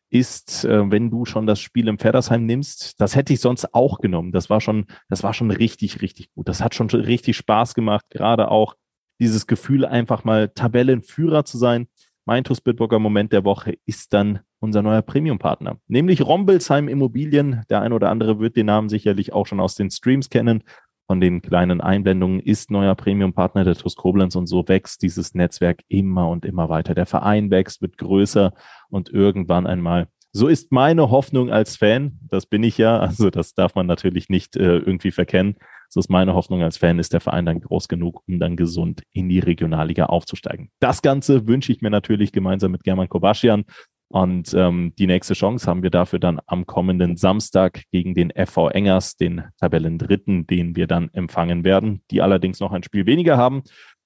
ist, 0.10 0.64
äh, 0.64 0.90
wenn 0.90 1.10
du 1.10 1.26
schon 1.26 1.46
das 1.46 1.60
Spiel 1.60 1.90
im 1.90 1.98
Pferdersheim 1.98 2.46
nimmst, 2.46 3.02
das 3.02 3.18
hätte 3.18 3.34
ich 3.34 3.42
sonst 3.42 3.74
auch 3.74 4.00
genommen. 4.00 4.32
Das 4.32 4.50
war 4.50 4.62
schon, 4.62 4.86
das 5.10 5.24
war 5.24 5.34
schon 5.34 5.52
richtig, 5.52 6.02
richtig 6.02 6.32
gut. 6.34 6.48
Das 6.48 6.62
hat 6.62 6.74
schon 6.74 6.90
richtig 6.90 7.36
Spaß 7.36 7.74
gemacht. 7.74 8.06
Gerade 8.10 8.50
auch 8.50 8.76
dieses 9.20 9.46
Gefühl, 9.46 9.86
einfach 9.86 10.24
mal 10.24 10.48
Tabellenführer 10.48 11.44
zu 11.44 11.58
sein. 11.58 11.88
Mein 12.24 12.46
TUS 12.46 12.62
Bitburger 12.62 13.00
Moment 13.00 13.34
der 13.34 13.44
Woche 13.44 13.76
ist 13.86 14.14
dann 14.14 14.40
unser 14.60 14.82
neuer 14.82 15.02
Premium-Partner, 15.02 15.78
nämlich 15.88 16.22
Rombelsheim 16.22 16.88
Immobilien. 16.88 17.64
Der 17.70 17.82
ein 17.82 17.92
oder 17.92 18.10
andere 18.10 18.40
wird 18.40 18.56
den 18.56 18.68
Namen 18.68 18.88
sicherlich 18.88 19.34
auch 19.34 19.48
schon 19.48 19.60
aus 19.60 19.76
den 19.76 19.92
Streams 19.92 20.30
kennen 20.30 20.64
von 21.12 21.20
den 21.20 21.42
kleinen 21.42 21.82
Einblendungen 21.82 22.40
ist 22.40 22.72
neuer 22.72 22.96
Premium-Partner 22.96 23.66
der 23.66 23.76
TUS 23.76 23.98
Koblenz 23.98 24.38
und 24.38 24.48
so 24.48 24.66
wächst 24.70 25.02
dieses 25.02 25.36
Netzwerk 25.36 25.82
immer 25.90 26.30
und 26.30 26.46
immer 26.46 26.70
weiter. 26.70 26.96
Der 26.96 27.06
Verein 27.06 27.52
wächst, 27.52 27.82
wird 27.82 27.98
größer 27.98 28.54
und 28.88 29.10
irgendwann 29.10 29.68
einmal 29.68 30.08
so 30.32 30.48
ist 30.48 30.72
meine 30.72 31.10
Hoffnung 31.12 31.52
als 31.52 31.76
Fan, 31.76 32.18
das 32.30 32.46
bin 32.46 32.64
ich 32.64 32.78
ja, 32.78 32.98
also 33.00 33.30
das 33.30 33.54
darf 33.54 33.76
man 33.76 33.88
natürlich 33.88 34.30
nicht 34.30 34.56
äh, 34.56 34.78
irgendwie 34.78 35.12
verkennen. 35.12 35.58
So 35.90 36.00
ist 36.00 36.10
meine 36.10 36.34
Hoffnung 36.34 36.64
als 36.64 36.78
Fan, 36.78 37.00
ist 37.00 37.12
der 37.12 37.20
Verein 37.20 37.46
dann 37.46 37.60
groß 37.60 37.90
genug, 37.90 38.24
um 38.26 38.40
dann 38.40 38.56
gesund 38.56 39.04
in 39.12 39.28
die 39.28 39.40
Regionalliga 39.40 40.06
aufzusteigen. 40.06 40.70
Das 40.80 41.02
Ganze 41.02 41.46
wünsche 41.48 41.74
ich 41.74 41.82
mir 41.82 41.90
natürlich 41.90 42.32
gemeinsam 42.32 42.72
mit 42.72 42.86
German 42.86 43.10
Kobaschian 43.10 43.66
Und 44.12 44.54
ähm, 44.54 44.94
die 45.00 45.08
nächste 45.08 45.34
Chance 45.34 45.68
haben 45.68 45.84
wir 45.84 45.90
dafür 45.90 46.20
dann 46.20 46.42
am 46.46 46.66
kommenden 46.66 47.16
Samstag 47.16 47.84
gegen 47.92 48.14
den 48.14 48.32
FV 48.32 48.68
Engers, 48.70 49.16
den 49.16 49.46
Tabellendritten, 49.58 50.46
den 50.48 50.76
wir 50.76 50.86
dann 50.86 51.10
empfangen 51.14 51.64
werden, 51.64 52.02
die 52.12 52.22
allerdings 52.22 52.60
noch 52.60 52.74
ein 52.74 52.84
Spiel 52.84 53.06
weniger 53.06 53.38
haben. 53.38 53.64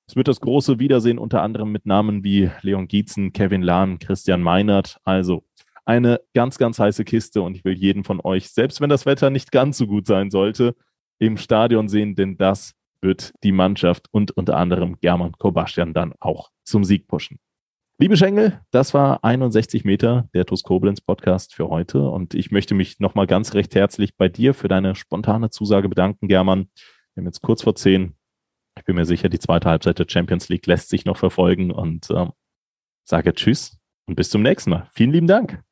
Es 0.07 0.15
wird 0.15 0.27
das 0.27 0.41
große 0.41 0.77
Wiedersehen 0.77 1.17
unter 1.17 1.41
anderem 1.41 1.71
mit 1.71 1.87
Namen 1.87 2.23
wie 2.23 2.51
Leon 2.61 2.87
Gietzen, 2.87 3.33
Kevin 3.33 3.63
Lahn, 3.63 3.97
Christian 3.97 4.43
Meinert. 4.43 4.99
Also 5.03 5.43
eine 5.85 6.21
ganz, 6.35 6.59
ganz 6.59 6.77
heiße 6.77 7.03
Kiste 7.03 7.41
und 7.41 7.57
ich 7.57 7.65
will 7.65 7.75
jeden 7.75 8.03
von 8.03 8.21
euch, 8.23 8.51
selbst 8.51 8.81
wenn 8.81 8.89
das 8.89 9.07
Wetter 9.07 9.31
nicht 9.31 9.51
ganz 9.51 9.79
so 9.79 9.87
gut 9.87 10.05
sein 10.05 10.29
sollte, 10.29 10.75
im 11.17 11.37
Stadion 11.37 11.87
sehen, 11.87 12.13
denn 12.13 12.37
das 12.37 12.73
wird 13.01 13.33
die 13.43 13.51
Mannschaft 13.51 14.07
und 14.11 14.37
unter 14.37 14.57
anderem 14.57 14.97
German 15.01 15.31
Kobastian 15.31 15.93
dann 15.93 16.13
auch 16.19 16.51
zum 16.63 16.83
Sieg 16.83 17.07
pushen. 17.07 17.39
Liebe 17.97 18.17
Schengel, 18.17 18.59
das 18.71 18.93
war 18.93 19.23
61 19.23 19.85
Meter 19.85 20.27
der 20.33 20.45
TuS 20.45 20.63
Koblenz 20.63 20.99
Podcast 20.99 21.55
für 21.55 21.69
heute 21.69 22.09
und 22.09 22.33
ich 22.33 22.51
möchte 22.51 22.75
mich 22.75 22.99
nochmal 22.99 23.25
ganz 23.25 23.53
recht 23.53 23.73
herzlich 23.73 24.17
bei 24.17 24.27
dir 24.27 24.53
für 24.53 24.67
deine 24.67 24.95
spontane 24.95 25.49
Zusage 25.49 25.87
bedanken, 25.87 26.27
German. 26.27 26.69
Wir 27.13 27.21
haben 27.21 27.27
jetzt 27.27 27.41
kurz 27.41 27.63
vor 27.63 27.73
zehn. 27.73 28.17
Ich 28.77 28.83
bin 28.83 28.97
mir 28.97 29.05
sicher, 29.05 29.29
die 29.29 29.39
zweite 29.39 29.69
Halbzeit 29.69 29.97
der 29.97 30.07
Champions 30.09 30.49
League 30.49 30.67
lässt 30.67 30.89
sich 30.89 31.05
noch 31.05 31.15
verfolgen 31.15 31.71
und 31.71 32.09
äh, 32.09 32.25
sage 33.05 33.33
Tschüss 33.33 33.79
und 34.07 34.15
bis 34.15 34.29
zum 34.29 34.41
nächsten 34.41 34.71
Mal. 34.71 34.89
Vielen 34.91 35.11
lieben 35.11 35.27
Dank. 35.27 35.64